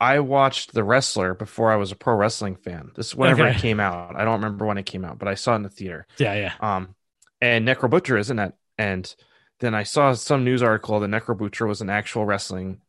I 0.01 0.21
watched 0.21 0.75
The 0.75 0.85
Wrestler 0.85 1.35
before 1.35 1.73
I 1.73 1.77
was 1.77 1.91
a 1.93 1.97
pro 1.97 2.15
wrestling 2.15 2.57
fan. 2.57 2.93
This 2.95 3.09
is 3.09 3.15
whenever 3.17 3.43
Okay. 3.43 3.57
it 3.57 3.61
came 3.61 3.81
out. 3.81 4.15
I 4.17 4.25
don't 4.25 4.35
remember 4.41 4.65
when 4.65 4.79
it 4.79 4.87
came 4.87 5.05
out, 5.05 5.19
but 5.19 5.29
I 5.29 5.35
saw 5.35 5.53
it 5.55 5.57
in 5.57 5.63
the 5.63 5.69
theater. 5.71 6.07
yeah, 6.19 6.35
yeah, 6.35 6.53
Um, 6.61 6.95
and 7.41 7.67
Necro 7.67 7.91
Butcher 7.91 8.17
is 8.17 8.31
in 8.31 8.39
it. 8.39 8.55
And 8.79 9.13
then 9.61 9.75
I 9.75 9.83
saw 9.83 10.13
some 10.13 10.45
news 10.45 10.63
article 10.63 11.01
that 11.01 11.11
Necro 11.11 11.37
Butcher 11.37 11.67
was 11.67 11.81
an 11.81 11.91
actual 11.91 12.25
wrestling 12.25 12.81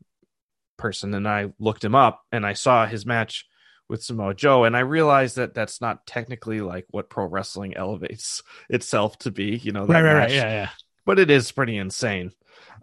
person, 0.78 1.14
and 1.14 1.28
I 1.28 1.51
looked 1.60 1.84
him 1.84 1.95
up 1.95 2.22
and 2.32 2.45
I 2.45 2.53
saw 2.53 2.86
his 2.86 3.05
match 3.05 3.45
with 3.89 4.03
Samoa 4.03 4.36
Joe, 4.36 4.66
and 4.66 4.78
I 4.78 4.82
realized 4.82 5.36
that 5.38 5.55
that's 5.55 5.82
not 5.82 6.05
technically 6.05 6.62
like 6.62 6.86
what 6.91 7.10
pro 7.10 7.26
wrestling 7.26 7.76
elevates 7.76 8.43
itself 8.70 9.18
to 9.20 9.32
be. 9.32 9.55
You 9.57 9.72
know, 9.72 9.88
that 9.88 9.93
right, 9.93 10.03
right, 10.03 10.14
right, 10.20 10.32
yeah, 10.32 10.49
yeah. 10.51 10.70
But 11.05 11.18
it 11.18 11.32
is 11.32 11.51
pretty 11.51 11.76
insane. 11.78 12.34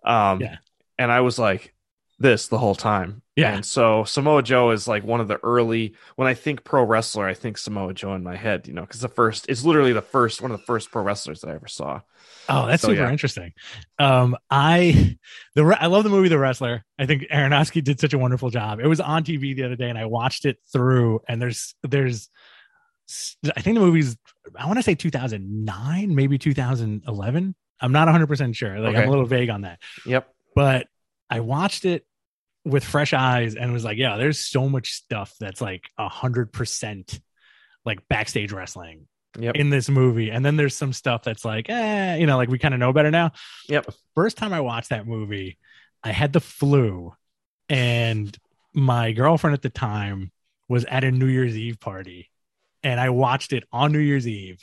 Um, 0.05 0.41
Yeah. 0.41 0.57
and 0.99 1.12
I 1.12 1.20
was 1.20 1.39
like, 1.39 1.72
this 2.19 2.49
the 2.49 2.59
whole 2.59 2.75
time. 2.75 3.21
Yeah. 3.37 3.55
And 3.55 3.64
so 3.64 4.05
Samoa 4.05 4.43
Joe 4.43 4.71
is 4.71 4.89
like 4.89 5.05
one 5.05 5.21
of 5.21 5.29
the 5.29 5.39
early 5.43 5.95
when 6.17 6.27
I 6.27 6.33
think 6.35 6.64
pro 6.64 6.83
wrestler, 6.83 7.27
I 7.27 7.35
think 7.35 7.59
Samoa 7.59 7.93
Joe 7.93 8.14
in 8.14 8.23
my 8.23 8.37
head, 8.37 8.67
you 8.67 8.73
know, 8.73 8.81
because 8.81 9.01
the 9.01 9.09
first 9.09 9.45
it's 9.51 9.64
literally 9.64 9.93
the 9.93 10.01
first 10.01 10.41
one 10.41 10.51
of 10.51 10.59
the 10.59 10.64
first 10.64 10.91
pro 10.91 11.03
wrestlers 11.03 11.43
that 11.43 11.51
I 11.51 11.55
ever 11.55 11.69
saw. 11.69 12.01
Oh, 12.49 12.67
that's 12.67 12.81
So, 12.83 12.89
super 12.89 13.03
yeah. 13.03 13.11
interesting. 13.11 13.53
Um, 13.99 14.37
I 14.51 15.19
the 15.55 15.77
I 15.79 15.87
love 15.87 16.05
the 16.05 16.11
movie 16.11 16.29
The 16.31 16.39
Wrestler. 16.39 16.85
I 16.99 17.05
think 17.05 17.25
Aronofsky 17.25 17.85
did 17.85 18.01
such 18.01 18.14
a 18.14 18.19
wonderful 18.19 18.49
job. 18.51 18.81
It 18.81 18.87
was 18.87 19.01
on 19.01 19.23
TV 19.25 19.55
the 19.55 19.64
other 19.64 19.77
day, 19.77 19.91
and 19.91 19.99
I 19.99 20.07
watched 20.07 20.47
it 20.47 20.57
through. 20.73 21.21
And 21.29 21.43
there's 21.43 21.75
there's 21.83 22.31
I 23.55 23.61
think 23.61 23.75
the 23.77 23.81
movie's 23.85 24.17
I 24.59 24.67
want 24.67 24.79
to 24.79 24.83
say 24.83 24.95
2009, 24.95 26.14
maybe 26.14 26.39
2011. 26.39 27.55
I'm 27.81 27.93
not 27.93 28.07
100 28.07 28.27
percent 28.27 28.57
sure. 28.57 28.81
Like 28.81 28.97
I'm 28.97 29.07
a 29.07 29.11
little 29.11 29.27
vague 29.27 29.51
on 29.51 29.61
that, 29.62 29.81
Yep. 30.07 30.33
but 30.55 30.87
I 31.31 31.41
watched 31.41 31.85
it 31.85 32.07
with 32.64 32.85
fresh 32.85 33.12
eyes 33.12 33.55
and 33.55 33.72
was 33.72 33.85
like, 33.85 33.99
yeah, 33.99 34.16
there's 34.16 34.41
so 34.41 34.68
much 34.68 34.93
stuff 34.93 35.35
that's 35.39 35.61
like 35.61 35.85
a 35.99 36.09
hundred 36.09 36.53
percent 36.53 37.20
like 37.85 38.07
backstage 38.09 38.53
wrestling 38.53 39.07
Yep. 39.39 39.55
in 39.57 39.68
this 39.70 39.91
movie. 39.91 40.31
And 40.31 40.45
then 40.45 40.57
there's 40.57 40.74
some 40.74 40.95
stuff 40.95 41.22
that's 41.22 41.45
like, 41.45 41.68
eh, 41.68 42.16
you 42.16 42.27
know, 42.27 42.39
like 42.39 42.49
we 42.49 42.59
kind 42.59 42.72
of 42.72 42.81
know 42.81 42.93
better 42.95 43.11
now. 43.11 43.33
Yep. 43.68 43.87
First 44.14 44.39
time 44.39 44.53
I 44.55 44.61
watched 44.61 44.89
that 44.91 45.07
movie, 45.07 45.59
I 46.03 46.11
had 46.12 46.33
the 46.33 46.41
flu, 46.41 47.12
and 47.68 48.35
my 48.72 49.12
girlfriend 49.12 49.53
at 49.55 49.61
the 49.62 49.68
time 49.70 50.33
was 50.68 50.85
at 50.87 51.05
a 51.05 51.11
New 51.11 51.27
Year's 51.27 51.57
Eve 51.57 51.79
party, 51.79 52.31
and 52.83 52.99
I 52.99 53.11
watched 53.11 53.53
it 53.53 53.64
on 53.72 53.93
New 53.93 53.99
Year's 53.99 54.27
Eve. 54.27 54.59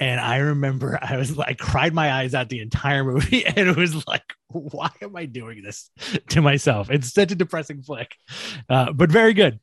And 0.00 0.20
I 0.20 0.38
remember 0.38 0.98
I 1.02 1.16
was 1.16 1.36
like, 1.36 1.58
cried 1.58 1.94
my 1.94 2.12
eyes 2.12 2.34
out 2.34 2.48
the 2.48 2.60
entire 2.60 3.04
movie, 3.04 3.44
and 3.46 3.56
it 3.58 3.76
was 3.76 4.06
like, 4.06 4.24
why 4.48 4.90
am 5.00 5.16
I 5.16 5.26
doing 5.26 5.62
this 5.62 5.90
to 6.30 6.42
myself? 6.42 6.90
It's 6.90 7.12
such 7.12 7.32
a 7.32 7.34
depressing 7.34 7.82
flick, 7.82 8.16
uh, 8.68 8.92
but 8.92 9.10
very 9.10 9.34
good. 9.34 9.60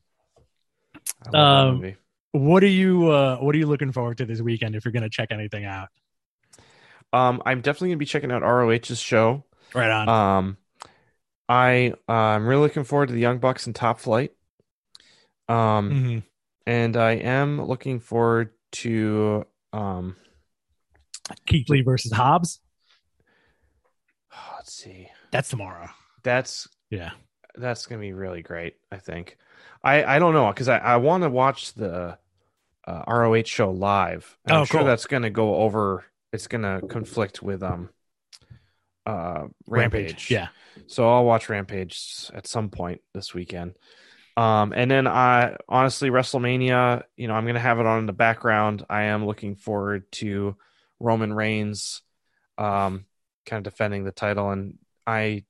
I 1.34 1.38
Um. 1.38 1.94
What 2.32 2.62
are 2.62 2.68
you 2.68 3.10
uh, 3.10 3.38
What 3.38 3.54
are 3.56 3.58
you 3.58 3.66
looking 3.66 3.90
forward 3.90 4.18
to 4.18 4.24
this 4.24 4.40
weekend 4.40 4.76
if 4.76 4.84
you're 4.84 4.92
going 4.92 5.02
to 5.02 5.10
check 5.10 5.28
anything 5.32 5.64
out? 5.64 5.88
Um, 7.12 7.42
I'm 7.44 7.60
definitely 7.60 7.88
gonna 7.88 7.96
be 7.98 8.06
checking 8.06 8.30
out 8.30 8.42
ROH's 8.42 9.00
show. 9.00 9.44
Right 9.74 9.90
on. 9.90 10.08
Um, 10.08 10.56
I 11.48 11.94
uh, 12.08 12.12
I'm 12.12 12.46
really 12.46 12.62
looking 12.62 12.84
forward 12.84 13.08
to 13.08 13.14
the 13.14 13.20
Young 13.20 13.38
Bucks 13.38 13.66
and 13.66 13.74
Top 13.74 13.98
Flight. 13.98 14.30
Um, 15.48 15.90
Mhm. 15.90 16.22
and 16.66 16.96
I 16.96 17.12
am 17.14 17.60
looking 17.60 17.98
forward 17.98 18.50
to 18.72 19.44
um, 19.72 20.16
Lee 21.68 21.82
versus 21.82 22.12
Hobbs. 22.12 22.60
let's 24.56 24.72
see. 24.72 25.08
That's 25.30 25.48
tomorrow. 25.48 25.88
That's 26.22 26.68
Yeah. 26.90 27.10
that's 27.54 27.86
gonna 27.86 28.00
be 28.00 28.12
really 28.12 28.42
great. 28.42 28.74
I 28.90 28.98
think. 28.98 29.36
I 29.82 30.04
I 30.04 30.18
don't 30.18 30.34
know 30.34 30.48
because 30.48 30.68
I 30.68 30.78
I 30.78 30.96
want 30.96 31.22
to 31.24 31.30
watch 31.30 31.74
the 31.74 32.18
uh, 32.86 33.02
ROH 33.06 33.44
show 33.44 33.70
live. 33.70 34.36
And 34.46 34.56
Oh, 34.56 34.60
I'm 34.60 34.66
sure 34.66 34.84
that's 34.84 35.06
gonna 35.06 35.30
go 35.30 35.56
over. 35.56 36.04
It's 36.32 36.46
gonna 36.46 36.80
conflict 36.88 37.42
with 37.42 37.62
um 37.62 37.90
uh 39.06 39.46
Rampage. 39.66 40.30
Yeah. 40.30 40.48
So 40.86 41.08
I'll 41.08 41.24
watch 41.24 41.48
Rampage 41.48 42.30
at 42.34 42.46
some 42.46 42.68
point 42.70 43.00
this 43.14 43.34
weekend. 43.34 43.74
Um, 44.40 44.72
and 44.74 44.90
then 44.90 45.06
I 45.06 45.56
honestly 45.68 46.08
WrestleMania, 46.08 47.02
you 47.14 47.28
know, 47.28 47.34
I'm 47.34 47.44
gonna 47.44 47.60
have 47.60 47.78
it 47.78 47.84
on 47.84 47.98
in 47.98 48.06
the 48.06 48.14
background. 48.14 48.86
I 48.88 49.02
am 49.04 49.26
looking 49.26 49.54
forward 49.54 50.10
to 50.12 50.56
Roman 50.98 51.34
Reigns, 51.34 52.00
um, 52.56 53.04
kind 53.44 53.66
of 53.66 53.70
defending 53.70 54.04
the 54.04 54.12
title, 54.12 54.50
and 54.50 54.78
I 55.06 55.44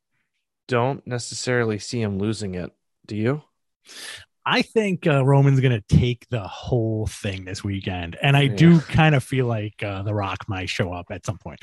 don't 0.66 1.06
necessarily 1.06 1.78
see 1.78 2.02
him 2.02 2.18
losing 2.18 2.56
it. 2.56 2.72
Do 3.06 3.14
you? 3.14 3.42
I 4.44 4.62
think 4.62 5.06
uh, 5.06 5.24
Roman's 5.24 5.60
going 5.60 5.80
to 5.80 5.96
take 5.96 6.28
the 6.28 6.42
whole 6.42 7.06
thing 7.06 7.44
this 7.44 7.62
weekend. 7.62 8.16
And 8.20 8.36
I 8.36 8.46
do 8.46 8.80
kind 8.80 9.14
of 9.14 9.22
feel 9.22 9.46
like 9.46 9.82
uh, 9.82 10.02
The 10.02 10.14
Rock 10.14 10.48
might 10.48 10.68
show 10.68 10.92
up 10.92 11.06
at 11.10 11.26
some 11.26 11.38
point. 11.38 11.60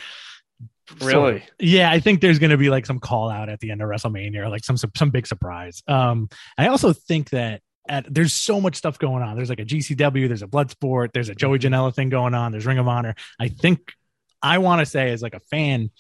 So, 0.99 1.05
Really? 1.05 1.43
yeah, 1.59 1.91
I 1.91 1.99
think 1.99 2.21
there's 2.21 2.39
going 2.39 2.51
to 2.51 2.57
be 2.57 2.69
like 2.69 2.85
some 2.85 2.99
call 2.99 3.29
out 3.29 3.49
at 3.49 3.59
the 3.59 3.71
end 3.71 3.81
of 3.81 3.89
WrestleMania 3.89 4.37
or 4.37 4.49
like 4.49 4.63
some 4.63 4.77
some 4.77 5.09
big 5.09 5.27
surprise. 5.27 5.83
Um, 5.87 6.29
I 6.57 6.67
also 6.67 6.93
think 6.93 7.31
that 7.31 7.61
at, 7.89 8.05
there's 8.13 8.33
so 8.33 8.61
much 8.61 8.75
stuff 8.77 8.97
going 8.97 9.21
on. 9.21 9.35
There's 9.35 9.49
like 9.49 9.59
a 9.59 9.65
GCW, 9.65 10.27
there's 10.27 10.43
a 10.43 10.47
Bloodsport, 10.47 11.11
there's 11.13 11.27
a 11.29 11.35
Joey 11.35 11.59
Janela 11.59 11.93
thing 11.93 12.07
going 12.09 12.33
on, 12.33 12.51
there's 12.53 12.65
Ring 12.65 12.77
of 12.77 12.87
Honor. 12.87 13.15
I 13.39 13.49
think 13.49 13.93
I 14.41 14.59
want 14.59 14.79
to 14.79 14.85
say 14.85 15.11
as 15.11 15.21
like 15.21 15.33
a 15.33 15.39
fan, 15.41 15.91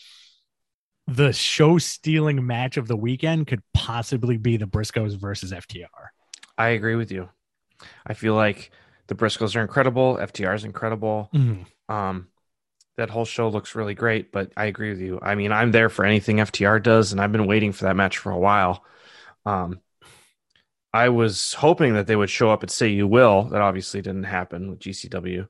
the 1.07 1.31
show 1.33 1.77
stealing 1.77 2.45
match 2.45 2.77
of 2.77 2.87
the 2.87 2.95
weekend 2.97 3.47
could 3.47 3.61
possibly 3.73 4.37
be 4.37 4.57
the 4.57 4.67
Briscoes 4.67 5.17
versus 5.17 5.51
FTR. 5.51 5.87
I 6.57 6.69
agree 6.69 6.95
with 6.95 7.11
you. 7.11 7.29
I 8.05 8.13
feel 8.13 8.35
like 8.35 8.71
the 9.07 9.15
Briscoes 9.15 9.55
are 9.55 9.61
incredible. 9.61 10.17
FTR 10.17 10.55
is 10.55 10.63
incredible. 10.65 11.29
Mhm. 11.33 11.65
Um, 11.89 12.27
that 12.97 13.09
whole 13.09 13.25
show 13.25 13.47
looks 13.47 13.75
really 13.75 13.93
great. 13.93 14.31
But 14.31 14.51
I 14.57 14.65
agree 14.65 14.89
with 14.89 15.01
you. 15.01 15.19
I 15.21 15.35
mean, 15.35 15.51
I'm 15.51 15.71
there 15.71 15.89
for 15.89 16.03
anything 16.03 16.37
FTR 16.37 16.81
does, 16.81 17.11
and 17.11 17.21
I've 17.21 17.31
been 17.31 17.47
waiting 17.47 17.71
for 17.71 17.85
that 17.85 17.95
match 17.95 18.17
for 18.17 18.31
a 18.31 18.39
while. 18.39 18.83
Um, 19.45 19.79
I 20.93 21.09
was 21.09 21.53
hoping 21.53 21.93
that 21.93 22.07
they 22.07 22.15
would 22.15 22.29
show 22.29 22.49
up 22.49 22.63
at 22.63 22.71
Say 22.71 22.89
You 22.89 23.07
Will. 23.07 23.43
That 23.43 23.61
obviously 23.61 24.01
didn't 24.01 24.23
happen 24.23 24.69
with 24.69 24.79
GCW. 24.79 25.47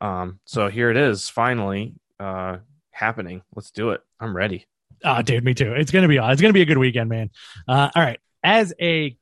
Um, 0.00 0.40
so 0.44 0.68
here 0.68 0.90
it 0.90 0.96
is, 0.96 1.28
finally 1.28 1.94
uh, 2.18 2.58
happening. 2.90 3.42
Let's 3.54 3.70
do 3.70 3.90
it. 3.90 4.00
I'm 4.20 4.36
ready. 4.36 4.66
Oh, 5.04 5.22
dude, 5.22 5.44
me 5.44 5.54
too. 5.54 5.72
It's 5.74 5.92
gonna 5.92 6.08
be 6.08 6.16
it's 6.16 6.40
gonna 6.40 6.52
be 6.52 6.62
a 6.62 6.66
good 6.66 6.78
weekend, 6.78 7.08
man. 7.08 7.30
Uh, 7.68 7.88
all 7.94 8.02
right, 8.02 8.18
as 8.42 8.74
a 8.80 9.16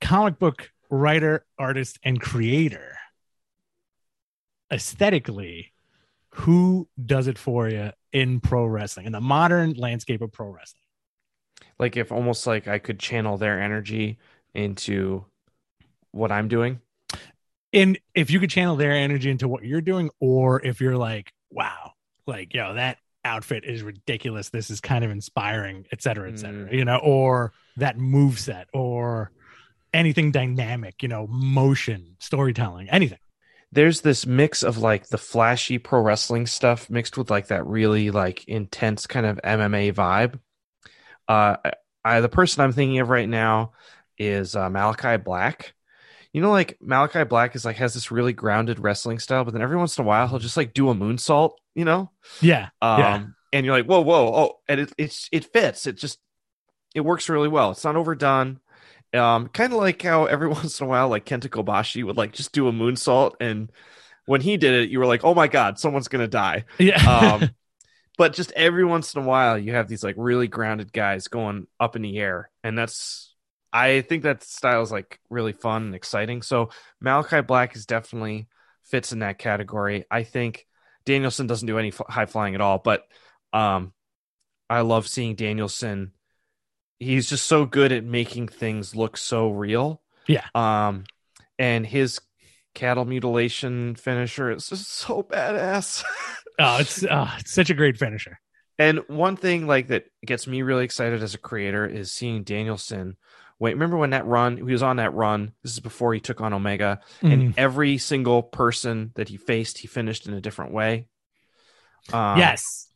comic 0.00 0.38
book 0.38 0.70
writer, 0.90 1.44
artist, 1.58 1.98
and 2.02 2.20
creator, 2.20 2.98
aesthetically, 4.70 5.72
who 6.36 6.86
does 7.02 7.28
it 7.28 7.38
for 7.38 7.68
you 7.68 7.92
in 8.12 8.40
pro 8.40 8.66
wrestling 8.66 9.06
in 9.06 9.12
the 9.12 9.20
modern 9.20 9.72
landscape 9.72 10.20
of 10.20 10.32
pro 10.32 10.48
wrestling? 10.48 10.82
Like 11.78 11.96
if 11.96 12.12
almost 12.12 12.46
like 12.46 12.68
I 12.68 12.78
could 12.78 12.98
channel 12.98 13.38
their 13.38 13.60
energy 13.60 14.18
into 14.54 15.24
what 16.12 16.30
I'm 16.30 16.48
doing. 16.48 16.80
And 17.72 17.98
if 18.14 18.30
you 18.30 18.40
could 18.40 18.50
channel 18.50 18.76
their 18.76 18.92
energy 18.92 19.30
into 19.30 19.48
what 19.48 19.64
you're 19.64 19.80
doing, 19.80 20.10
or 20.20 20.64
if 20.64 20.80
you're 20.80 20.96
like, 20.96 21.32
wow, 21.50 21.92
like 22.26 22.54
yo, 22.54 22.74
that 22.74 22.98
outfit 23.24 23.64
is 23.64 23.82
ridiculous. 23.82 24.50
This 24.50 24.70
is 24.70 24.80
kind 24.80 25.04
of 25.04 25.10
inspiring, 25.10 25.86
et 25.92 26.02
cetera, 26.02 26.30
et 26.30 26.38
cetera. 26.38 26.66
Mm. 26.66 26.72
You 26.72 26.84
know, 26.84 26.98
or 26.98 27.52
that 27.76 27.98
move 27.98 28.38
set, 28.38 28.68
or 28.72 29.30
anything 29.92 30.32
dynamic. 30.32 31.02
You 31.02 31.08
know, 31.08 31.26
motion, 31.26 32.16
storytelling, 32.18 32.88
anything. 32.88 33.18
There's 33.76 34.00
this 34.00 34.24
mix 34.26 34.62
of 34.62 34.78
like 34.78 35.06
the 35.08 35.18
flashy 35.18 35.76
pro 35.78 36.00
wrestling 36.00 36.46
stuff 36.46 36.88
mixed 36.88 37.18
with 37.18 37.30
like 37.30 37.48
that 37.48 37.66
really 37.66 38.10
like 38.10 38.48
intense 38.48 39.06
kind 39.06 39.26
of 39.26 39.38
MMA 39.44 39.92
vibe. 39.92 40.40
Uh, 41.28 41.56
I 42.04 42.20
the 42.20 42.28
person 42.28 42.62
I'm 42.62 42.72
thinking 42.72 43.00
of 43.00 43.10
right 43.10 43.28
now 43.28 43.72
is 44.18 44.56
uh, 44.56 44.70
Malakai 44.70 45.22
Black. 45.22 45.74
You 46.32 46.40
know, 46.40 46.50
like 46.50 46.78
Malakai 46.80 47.28
Black 47.28 47.54
is 47.54 47.64
like 47.66 47.76
has 47.76 47.94
this 47.94 48.10
really 48.10 48.32
grounded 48.32 48.78
wrestling 48.78 49.18
style, 49.18 49.44
but 49.44 49.52
then 49.52 49.62
every 49.62 49.76
once 49.76 49.98
in 49.98 50.04
a 50.04 50.06
while 50.08 50.26
he'll 50.28 50.38
just 50.38 50.56
like 50.56 50.74
do 50.74 50.88
a 50.90 50.94
moonsault. 50.94 51.52
You 51.74 51.84
know, 51.84 52.10
Yeah, 52.40 52.70
um, 52.80 53.00
Yeah. 53.00 53.24
and 53.52 53.66
you're 53.66 53.76
like, 53.76 53.86
whoa, 53.86 54.00
whoa, 54.00 54.34
oh, 54.34 54.58
and 54.68 54.80
it 54.80 54.92
it's 54.96 55.28
it 55.32 55.52
fits. 55.52 55.86
It 55.86 55.98
just 55.98 56.18
it 56.94 57.00
works 57.02 57.28
really 57.28 57.48
well. 57.48 57.72
It's 57.72 57.84
not 57.84 57.96
overdone. 57.96 58.60
Um, 59.16 59.48
kind 59.48 59.72
of 59.72 59.78
like 59.78 60.02
how 60.02 60.26
every 60.26 60.48
once 60.48 60.80
in 60.80 60.86
a 60.86 60.88
while, 60.88 61.08
like 61.08 61.24
Kenta 61.24 61.48
Kobashi 61.48 62.04
would 62.04 62.16
like 62.16 62.32
just 62.32 62.52
do 62.52 62.68
a 62.68 62.72
moonsault, 62.72 63.34
and 63.40 63.70
when 64.26 64.40
he 64.40 64.56
did 64.56 64.74
it, 64.74 64.90
you 64.90 64.98
were 64.98 65.06
like, 65.06 65.24
oh 65.24 65.34
my 65.34 65.48
god, 65.48 65.78
someone's 65.78 66.08
gonna 66.08 66.28
die. 66.28 66.64
yeah. 66.78 67.02
Um, 67.04 67.50
but 68.18 68.32
just 68.32 68.52
every 68.52 68.84
once 68.84 69.14
in 69.14 69.22
a 69.22 69.26
while, 69.26 69.58
you 69.58 69.72
have 69.72 69.88
these 69.88 70.02
like 70.02 70.16
really 70.18 70.48
grounded 70.48 70.92
guys 70.92 71.28
going 71.28 71.66
up 71.78 71.96
in 71.96 72.02
the 72.02 72.18
air, 72.18 72.50
and 72.62 72.76
that's 72.76 73.34
I 73.72 74.00
think 74.00 74.22
that 74.22 74.42
style 74.42 74.82
is 74.82 74.90
like 74.90 75.20
really 75.28 75.52
fun 75.52 75.82
and 75.84 75.94
exciting. 75.94 76.42
So 76.42 76.70
Malakai 77.04 77.46
Black 77.46 77.76
is 77.76 77.84
definitely 77.84 78.48
fits 78.84 79.12
in 79.12 79.18
that 79.18 79.38
category. 79.38 80.04
I 80.10 80.22
think 80.22 80.66
Danielson 81.04 81.46
doesn't 81.46 81.66
do 81.66 81.78
any 81.78 81.88
f- 81.88 82.00
high 82.08 82.26
flying 82.26 82.54
at 82.54 82.60
all, 82.60 82.78
but 82.78 83.04
um, 83.52 83.92
I 84.70 84.80
love 84.80 85.06
seeing 85.06 85.34
Danielson. 85.34 86.12
He's 86.98 87.28
just 87.28 87.46
so 87.46 87.66
good 87.66 87.92
at 87.92 88.04
making 88.04 88.48
things 88.48 88.96
look 88.96 89.16
so 89.16 89.50
real. 89.50 90.00
Yeah. 90.26 90.44
Um, 90.54 91.04
and 91.58 91.86
his 91.86 92.20
cattle 92.74 93.04
mutilation 93.04 93.94
finisher 93.96 94.50
is 94.50 94.68
just 94.68 94.90
so 94.90 95.22
badass. 95.22 96.04
oh, 96.58 96.78
it's 96.78 97.04
oh, 97.04 97.34
it's 97.38 97.52
such 97.52 97.70
a 97.70 97.74
great 97.74 97.96
finisher. 97.98 98.38
And 98.78 99.00
one 99.08 99.36
thing 99.36 99.66
like 99.66 99.88
that 99.88 100.04
gets 100.24 100.46
me 100.46 100.62
really 100.62 100.84
excited 100.84 101.22
as 101.22 101.34
a 101.34 101.38
creator 101.38 101.86
is 101.86 102.12
seeing 102.12 102.42
Danielson. 102.44 103.16
Wait, 103.58 103.72
remember 103.72 103.96
when 103.96 104.10
that 104.10 104.26
run? 104.26 104.58
He 104.58 104.62
was 104.64 104.82
on 104.82 104.96
that 104.96 105.14
run. 105.14 105.52
This 105.62 105.72
is 105.72 105.80
before 105.80 106.12
he 106.12 106.20
took 106.20 106.42
on 106.42 106.52
Omega, 106.52 107.00
Mhm. 107.22 107.32
and 107.32 107.54
every 107.58 107.96
single 107.96 108.42
person 108.42 109.12
that 109.14 109.30
he 109.30 109.38
faced, 109.38 109.78
he 109.78 109.86
finished 109.86 110.26
in 110.26 110.34
a 110.34 110.42
different 110.42 110.72
way. 110.72 111.08
Um, 112.12 112.38
yes. 112.38 112.88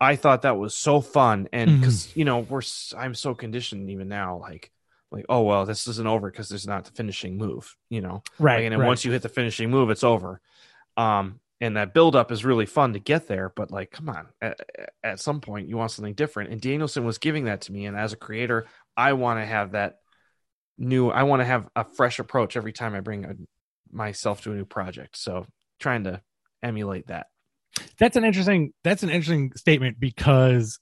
I 0.00 0.16
thought 0.16 0.42
that 0.42 0.56
was 0.56 0.76
so 0.76 1.00
fun, 1.00 1.48
and 1.52 1.80
because 1.80 2.16
you 2.16 2.24
know 2.24 2.38
we're 2.38 2.62
I'm 2.96 3.14
so 3.14 3.34
conditioned 3.34 3.90
even 3.90 4.08
now, 4.08 4.38
like 4.38 4.70
like 5.12 5.26
oh 5.28 5.42
well, 5.42 5.66
this 5.66 5.86
isn't 5.86 6.06
over 6.06 6.30
because 6.30 6.48
there's 6.48 6.66
not 6.66 6.84
the 6.84 6.92
finishing 6.92 7.36
move, 7.36 7.76
you 7.90 8.00
know. 8.00 8.22
Right. 8.38 8.56
Like, 8.56 8.64
and 8.64 8.72
then 8.72 8.80
right. 8.80 8.86
once 8.86 9.04
you 9.04 9.12
hit 9.12 9.22
the 9.22 9.28
finishing 9.28 9.70
move, 9.70 9.90
it's 9.90 10.04
over. 10.04 10.40
Um, 10.96 11.40
and 11.60 11.76
that 11.76 11.92
build 11.92 12.16
up 12.16 12.32
is 12.32 12.44
really 12.44 12.64
fun 12.64 12.94
to 12.94 12.98
get 12.98 13.28
there, 13.28 13.52
but 13.54 13.70
like, 13.70 13.90
come 13.90 14.08
on, 14.08 14.28
at, 14.40 14.60
at 15.04 15.20
some 15.20 15.42
point 15.42 15.68
you 15.68 15.76
want 15.76 15.90
something 15.90 16.14
different. 16.14 16.50
And 16.50 16.60
Danielson 16.60 17.04
was 17.04 17.18
giving 17.18 17.44
that 17.44 17.62
to 17.62 17.72
me, 17.72 17.84
and 17.84 17.96
as 17.96 18.14
a 18.14 18.16
creator, 18.16 18.66
I 18.96 19.12
want 19.12 19.40
to 19.40 19.46
have 19.46 19.72
that 19.72 19.96
new. 20.78 21.10
I 21.10 21.24
want 21.24 21.40
to 21.40 21.46
have 21.46 21.68
a 21.76 21.84
fresh 21.84 22.18
approach 22.18 22.56
every 22.56 22.72
time 22.72 22.94
I 22.94 23.00
bring 23.00 23.24
a, 23.26 23.34
myself 23.92 24.40
to 24.42 24.52
a 24.52 24.54
new 24.54 24.64
project. 24.64 25.18
So 25.18 25.46
trying 25.78 26.04
to 26.04 26.22
emulate 26.62 27.08
that. 27.08 27.26
That's 27.98 28.16
an 28.16 28.24
interesting 28.24 28.72
that's 28.84 29.02
an 29.02 29.10
interesting 29.10 29.52
statement 29.56 29.98
because 30.00 30.78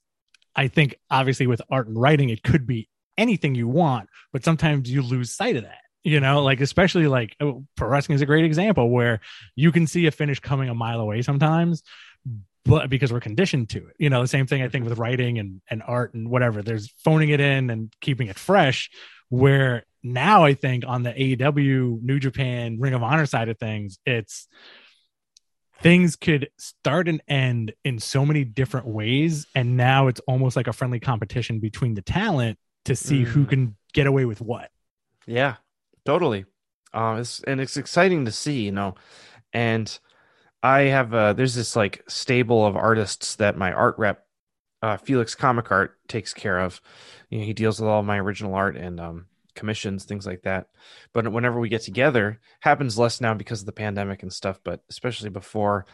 I 0.55 0.67
think 0.67 0.95
obviously 1.09 1.47
with 1.47 1.61
art 1.69 1.87
and 1.87 1.99
writing 1.99 2.29
it 2.29 2.43
could 2.43 2.65
be 2.65 2.89
anything 3.17 3.55
you 3.55 3.67
want, 3.67 4.09
but 4.31 4.43
sometimes 4.43 4.89
you 4.89 5.01
lose 5.01 5.31
sight 5.31 5.55
of 5.55 5.63
that. 5.63 5.79
You 6.03 6.21
know, 6.21 6.43
like 6.43 6.61
especially 6.61 7.07
like 7.07 7.35
oh, 7.41 7.65
pro 7.75 7.89
wrestling 7.89 8.15
is 8.15 8.21
a 8.21 8.25
great 8.25 8.45
example 8.45 8.89
where 8.89 9.19
you 9.55 9.71
can 9.71 9.85
see 9.85 10.07
a 10.07 10.11
finish 10.11 10.39
coming 10.39 10.69
a 10.69 10.73
mile 10.73 11.01
away 11.01 11.21
sometimes, 11.21 11.83
but 12.63 12.89
because 12.89 13.11
we're 13.11 13.19
conditioned 13.19 13.69
to 13.71 13.79
it. 13.79 13.95
You 13.99 14.09
know, 14.09 14.21
the 14.21 14.27
same 14.27 14.47
thing 14.47 14.61
I 14.61 14.69
think 14.69 14.87
with 14.87 14.97
writing 14.97 15.39
and 15.39 15.61
and 15.69 15.83
art 15.85 16.13
and 16.13 16.29
whatever. 16.29 16.61
There's 16.63 16.89
phoning 17.03 17.29
it 17.29 17.41
in 17.41 17.69
and 17.69 17.91
keeping 17.99 18.27
it 18.27 18.39
fresh. 18.39 18.89
Where 19.27 19.85
now 20.01 20.45
I 20.45 20.53
think 20.53 20.85
on 20.87 21.03
the 21.03 21.11
AEW, 21.11 22.01
New 22.01 22.19
Japan, 22.19 22.79
Ring 22.79 22.93
of 22.93 23.03
Honor 23.03 23.25
side 23.25 23.49
of 23.49 23.59
things, 23.59 23.99
it's 24.05 24.47
things 25.81 26.15
could 26.15 26.49
start 26.57 27.07
and 27.07 27.21
end 27.27 27.73
in 27.83 27.99
so 27.99 28.25
many 28.25 28.43
different 28.43 28.87
ways 28.87 29.47
and 29.55 29.77
now 29.77 30.07
it's 30.07 30.19
almost 30.21 30.55
like 30.55 30.67
a 30.67 30.73
friendly 30.73 30.99
competition 30.99 31.59
between 31.59 31.93
the 31.93 32.01
talent 32.01 32.57
to 32.85 32.95
see 32.95 33.23
who 33.23 33.45
Mm. 33.45 33.49
can 33.49 33.75
get 33.93 34.07
away 34.07 34.25
with 34.25 34.41
what 34.41 34.71
Yeah, 35.25 35.55
totally. 36.05 36.45
Uh, 36.93 37.17
it's, 37.19 37.41
and 37.43 37.61
it's 37.61 37.77
exciting 37.77 38.25
to 38.25 38.31
see, 38.31 38.63
you 38.63 38.71
know. 38.71 38.95
And 39.53 39.99
I 40.63 40.81
have 40.81 41.13
uh, 41.13 41.33
there's 41.33 41.55
this 41.55 41.75
like 41.75 42.03
stable 42.07 42.65
of 42.65 42.75
artists 42.75 43.35
that 43.35 43.55
my 43.57 43.71
art 43.71 43.95
rep, 43.99 44.25
uh, 44.81 44.97
Felix 44.97 45.35
Comic 45.35 45.71
Art, 45.71 45.97
takes 46.07 46.33
care 46.33 46.59
of. 46.59 46.81
You 47.29 47.39
know, 47.39 47.45
he 47.45 47.53
deals 47.53 47.79
with 47.79 47.87
all 47.89 48.01
my 48.01 48.19
original 48.19 48.55
art 48.55 48.75
and 48.75 48.99
um, 48.99 49.27
commissions, 49.59 50.05
things 50.05 50.25
like 50.25 50.41
that. 50.43 50.67
But 51.13 51.31
whenever 51.31 51.59
we 51.59 51.69
get 51.69 51.81
together, 51.81 52.39
happens 52.61 52.97
less 52.97 53.21
now 53.21 53.33
because 53.33 53.59
of 53.59 53.65
the 53.65 53.71
pandemic 53.71 54.23
and 54.23 54.33
stuff. 54.33 54.59
But 54.63 54.81
especially 54.89 55.29
before, 55.29 55.85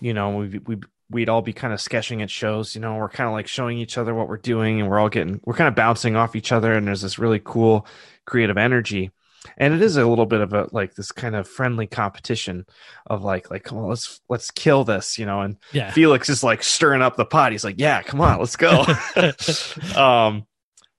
you 0.00 0.14
know, 0.14 0.36
we 0.36 0.58
we 0.58 0.76
we'd 1.10 1.28
all 1.28 1.42
be 1.42 1.52
kind 1.52 1.72
of 1.72 1.80
sketching 1.80 2.22
at 2.22 2.30
shows. 2.30 2.74
You 2.74 2.80
know, 2.80 2.94
we're 2.96 3.08
kind 3.08 3.28
of 3.28 3.34
like 3.34 3.48
showing 3.48 3.78
each 3.78 3.98
other 3.98 4.14
what 4.14 4.28
we're 4.28 4.38
doing, 4.38 4.80
and 4.80 4.88
we're 4.88 5.00
all 5.00 5.08
getting 5.08 5.40
we're 5.44 5.54
kind 5.54 5.68
of 5.68 5.74
bouncing 5.74 6.16
off 6.16 6.36
each 6.36 6.52
other, 6.52 6.72
and 6.72 6.86
there's 6.86 7.02
this 7.02 7.18
really 7.18 7.40
cool 7.44 7.86
creative 8.24 8.56
energy. 8.56 9.10
And 9.56 9.72
it 9.72 9.80
is 9.80 9.96
a 9.96 10.06
little 10.06 10.26
bit 10.26 10.42
of 10.42 10.52
a 10.52 10.68
like 10.70 10.94
this 10.94 11.12
kind 11.12 11.34
of 11.34 11.48
friendly 11.48 11.86
competition 11.86 12.66
of 13.06 13.24
like 13.24 13.50
like 13.50 13.64
come 13.64 13.78
on 13.78 13.88
let's 13.88 14.20
let's 14.28 14.50
kill 14.50 14.84
this 14.84 15.18
you 15.18 15.24
know 15.24 15.40
and 15.40 15.56
yeah 15.72 15.90
Felix 15.92 16.28
is 16.28 16.44
like 16.44 16.62
stirring 16.62 17.00
up 17.00 17.16
the 17.16 17.24
pot 17.24 17.52
he's 17.52 17.64
like 17.64 17.76
yeah 17.78 18.02
come 18.02 18.20
on 18.20 18.38
let's 18.38 18.56
go 18.56 18.84
um 19.96 20.46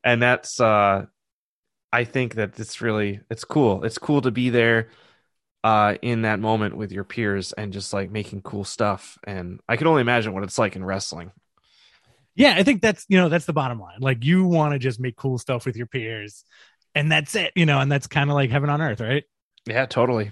and 0.03 0.21
that's 0.21 0.59
uh 0.59 1.05
I 1.93 2.03
think 2.05 2.35
that 2.35 2.59
it's 2.59 2.81
really 2.81 3.19
it's 3.29 3.43
cool. 3.43 3.83
It's 3.83 3.97
cool 3.97 4.21
to 4.21 4.31
be 4.31 4.49
there 4.49 4.89
uh 5.63 5.95
in 6.01 6.23
that 6.23 6.39
moment 6.39 6.75
with 6.75 6.91
your 6.91 7.03
peers 7.03 7.53
and 7.53 7.71
just 7.71 7.93
like 7.93 8.09
making 8.09 8.41
cool 8.41 8.63
stuff. 8.63 9.19
And 9.25 9.59
I 9.67 9.75
can 9.75 9.87
only 9.87 10.01
imagine 10.01 10.33
what 10.33 10.43
it's 10.43 10.57
like 10.57 10.75
in 10.75 10.83
wrestling. 10.83 11.31
Yeah 12.35 12.53
i 12.55 12.63
think 12.63 12.81
that's 12.81 13.05
you 13.09 13.17
know 13.17 13.29
that's 13.29 13.45
the 13.45 13.53
bottom 13.53 13.79
line. 13.79 13.99
Like 13.99 14.23
you 14.23 14.45
want 14.45 14.73
to 14.73 14.79
just 14.79 14.99
make 14.99 15.15
cool 15.15 15.37
stuff 15.37 15.65
with 15.65 15.75
your 15.75 15.87
peers 15.87 16.43
and 16.95 17.11
that's 17.11 17.35
it 17.35 17.51
you 17.55 17.65
know 17.65 17.79
and 17.79 17.91
that's 17.91 18.07
kind 18.07 18.29
of 18.29 18.35
like 18.35 18.49
heaven 18.49 18.69
on 18.69 18.81
earth 18.81 19.01
right? 19.01 19.23
Yeah 19.67 19.85
totally. 19.85 20.31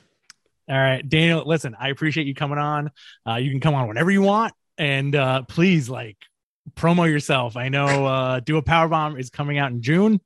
All 0.70 0.78
right 0.78 1.07
daniel 1.07 1.43
listen 1.45 1.76
i 1.80 1.89
appreciate 1.89 2.26
you 2.26 2.34
coming 2.34 2.57
on. 2.57 2.89
Uh 3.28 3.36
you 3.36 3.51
can 3.51 3.60
come 3.60 3.76
on 3.76 3.88
whenever 3.88 4.10
you 4.10 4.22
want 4.22 4.53
and 4.78 5.14
uh 5.16 5.43
please 5.43 5.89
like 5.89 6.18
promo 6.76 7.07
yourself. 7.07 7.57
I 7.57 7.70
know 7.70 8.05
uh 8.05 8.39
do 8.39 8.57
a 8.57 8.62
power 8.62 8.88
bomb 8.88 9.18
is 9.18 9.30
coming 9.30 9.57
out 9.57 9.72
in 9.72 9.82
june 9.82 10.22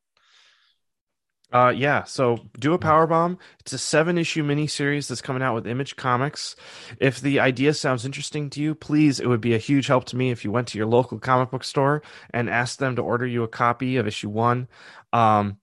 Uh, 1.54 1.70
yeah. 1.70 2.04
So 2.04 2.40
do 2.58 2.74
a 2.74 2.80
power 2.80 3.06
bomb. 3.06 3.38
It's 3.60 3.74
a 3.74 3.78
seven 3.78 4.18
issue 4.18 4.44
miniseries 4.44 5.08
that's 5.08 5.22
coming 5.22 5.44
out 5.44 5.54
with 5.54 5.68
Image 5.68 5.96
Comics. 5.96 6.56
If 7.00 7.22
the 7.22 7.40
idea 7.40 7.76
sounds 7.76 8.06
interesting 8.06 8.50
to 8.52 8.62
you, 8.62 8.74
please, 8.74 9.20
it 9.20 9.28
would 9.28 9.40
be 9.40 9.54
a 9.54 9.60
huge 9.60 9.86
help 9.86 10.06
to 10.06 10.16
me 10.16 10.32
if 10.32 10.44
you 10.44 10.52
went 10.52 10.70
to 10.70 10.80
your 10.80 10.88
local 10.88 11.20
comic 11.20 11.52
book 11.52 11.64
store 11.64 12.02
and 12.34 12.50
asked 12.50 12.80
them 12.80 12.96
to 12.96 13.04
order 13.04 13.28
you 13.28 13.44
a 13.44 13.48
copy 13.48 13.98
of 13.98 14.08
issue 14.08 14.30
one. 14.30 14.68
Um, 15.14 15.58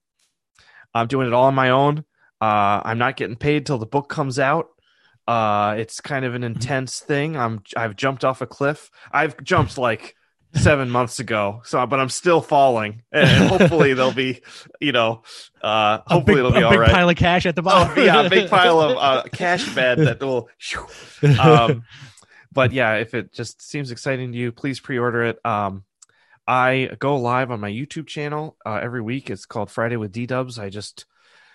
I'm 0.95 1.09
doing 1.09 1.27
it 1.27 1.33
all 1.33 1.47
on 1.47 1.57
my 1.57 1.71
own. 1.71 2.05
Uh, 2.41 2.81
I'm 2.85 2.99
not 2.99 3.17
getting 3.17 3.37
paid 3.37 3.67
till 3.67 3.79
the 3.79 3.87
book 3.87 4.09
comes 4.09 4.39
out. 4.39 4.69
Uh, 5.27 5.75
it's 5.77 6.01
kind 6.01 6.25
of 6.25 6.37
an 6.37 6.45
intense 6.45 7.01
thing. 7.01 7.37
I'm 7.37 7.63
I've 7.77 7.97
jumped 7.97 8.25
off 8.25 8.41
a 8.41 8.47
cliff. 8.47 8.91
I've 9.13 9.43
jumped 9.43 9.77
like 9.77 10.15
seven 10.55 10.91
months 10.91 11.21
ago. 11.21 11.63
So, 11.65 11.85
but 11.87 12.01
I'm 12.01 12.09
still 12.09 12.41
falling, 12.41 13.03
and 13.13 13.49
hopefully 13.49 13.95
there'll 13.95 14.13
be, 14.13 14.41
you 14.81 14.93
know, 14.93 15.23
uh, 15.63 15.99
hopefully 16.07 16.37
big, 16.37 16.47
it'll 16.47 16.53
be 16.53 16.59
a 16.61 16.65
all 16.67 16.71
big 16.71 16.91
pile 16.91 17.09
of 17.09 17.17
cash 17.17 17.47
at 17.47 17.55
the 17.57 17.63
Oh, 17.63 17.65
bottom. 17.65 18.05
yeah, 18.05 18.23
a 18.23 18.31
big 18.31 18.51
pile 18.51 18.81
of 18.81 18.97
uh, 18.97 19.23
cash 19.33 19.75
bed 19.75 19.99
that 19.99 20.21
will. 20.21 20.49
Um, 21.39 21.85
but 22.53 22.73
yeah, 22.73 22.95
if 22.97 23.15
it 23.15 23.33
just 23.33 23.63
seems 23.63 23.91
exciting 23.91 24.33
to 24.33 24.39
you, 24.39 24.53
please 24.53 24.81
pre-order 24.81 25.25
it. 25.25 25.39
Um, 25.45 25.85
I 26.47 26.91
go 26.99 27.17
live 27.17 27.51
on 27.53 27.61
my 27.61 27.71
YouTube 27.71 28.09
channel 28.09 28.57
uh, 28.67 28.81
every 28.83 29.01
week. 29.03 29.31
It's 29.31 29.47
called 29.47 29.71
Friday 29.71 29.97
with 29.97 30.11
D 30.13 30.27
Dubs. 30.27 30.59
I 30.59 30.69
just 30.69 31.05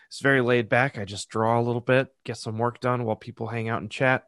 it's 0.08 0.22
very 0.22 0.40
laid 0.42 0.70
back. 0.70 0.98
I 0.98 1.04
just 1.04 1.30
draw 1.30 1.60
a 1.60 1.64
little 1.64 1.82
bit, 1.82 2.08
get 2.24 2.38
some 2.38 2.58
work 2.58 2.80
done 2.80 3.04
while 3.04 3.18
people 3.18 3.48
hang 3.48 3.68
out 3.68 3.82
and 3.82 3.92
chat. 3.92 4.24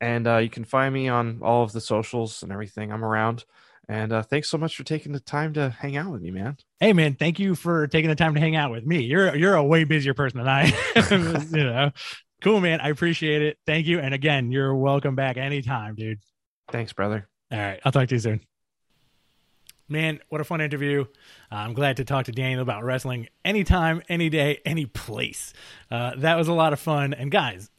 And 0.00 0.26
uh, 0.26 0.38
you 0.38 0.48
can 0.48 0.64
find 0.64 0.94
me 0.94 1.08
on 1.08 1.40
all 1.42 1.62
of 1.64 1.72
the 1.72 1.80
socials 1.80 2.42
and 2.42 2.52
everything. 2.52 2.92
I'm 2.92 3.04
around. 3.04 3.44
And 3.88 4.12
uh, 4.12 4.22
thanks 4.22 4.50
so 4.50 4.58
much 4.58 4.76
for 4.76 4.82
taking 4.82 5.12
the 5.12 5.20
time 5.20 5.52
to 5.54 5.70
hang 5.70 5.96
out 5.96 6.10
with 6.10 6.20
me, 6.20 6.32
man. 6.32 6.56
hey 6.80 6.92
man, 6.92 7.14
thank 7.14 7.38
you 7.38 7.54
for 7.54 7.86
taking 7.86 8.10
the 8.10 8.16
time 8.16 8.34
to 8.34 8.40
hang 8.40 8.56
out 8.56 8.70
with 8.72 8.84
me. 8.84 9.02
You're 9.02 9.36
you're 9.36 9.54
a 9.54 9.64
way 9.64 9.84
busier 9.84 10.14
person 10.14 10.38
than 10.38 10.48
I 10.48 10.72
am. 10.96 11.46
you 11.54 11.64
know. 11.64 11.92
Cool, 12.42 12.60
man. 12.60 12.80
I 12.80 12.90
appreciate 12.90 13.42
it. 13.42 13.58
Thank 13.66 13.86
you. 13.86 13.98
And 13.98 14.12
again, 14.12 14.50
you're 14.50 14.74
welcome 14.74 15.14
back 15.14 15.36
anytime, 15.36 15.94
dude. 15.94 16.18
Thanks, 16.70 16.92
brother. 16.92 17.28
All 17.50 17.58
right. 17.58 17.80
I'll 17.84 17.92
talk 17.92 18.08
to 18.08 18.14
you 18.14 18.20
soon. 18.20 18.40
Man, 19.88 20.20
what 20.28 20.40
a 20.40 20.44
fun 20.44 20.60
interview. 20.60 21.04
Uh, 21.50 21.54
I'm 21.54 21.72
glad 21.72 21.98
to 21.98 22.04
talk 22.04 22.26
to 22.26 22.32
Daniel 22.32 22.60
about 22.60 22.82
wrestling 22.82 23.28
anytime, 23.44 24.02
any 24.08 24.28
day, 24.28 24.60
any 24.64 24.84
place. 24.84 25.54
Uh, 25.90 26.12
that 26.16 26.36
was 26.36 26.48
a 26.48 26.52
lot 26.52 26.72
of 26.72 26.80
fun. 26.80 27.14
And 27.14 27.30
guys, 27.30 27.70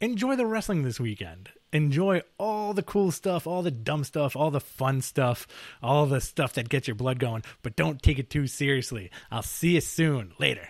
enjoy 0.00 0.34
the 0.34 0.46
wrestling 0.46 0.82
this 0.82 0.98
weekend. 0.98 1.50
Enjoy 1.74 2.22
all 2.38 2.72
the 2.72 2.84
cool 2.84 3.10
stuff, 3.10 3.48
all 3.48 3.62
the 3.62 3.70
dumb 3.72 4.04
stuff, 4.04 4.36
all 4.36 4.52
the 4.52 4.60
fun 4.60 5.00
stuff, 5.00 5.48
all 5.82 6.06
the 6.06 6.20
stuff 6.20 6.52
that 6.52 6.68
gets 6.68 6.86
your 6.86 6.94
blood 6.94 7.18
going, 7.18 7.42
but 7.62 7.74
don't 7.74 8.00
take 8.00 8.20
it 8.20 8.30
too 8.30 8.46
seriously. 8.46 9.10
I'll 9.28 9.42
see 9.42 9.74
you 9.74 9.80
soon. 9.80 10.34
Later. 10.38 10.68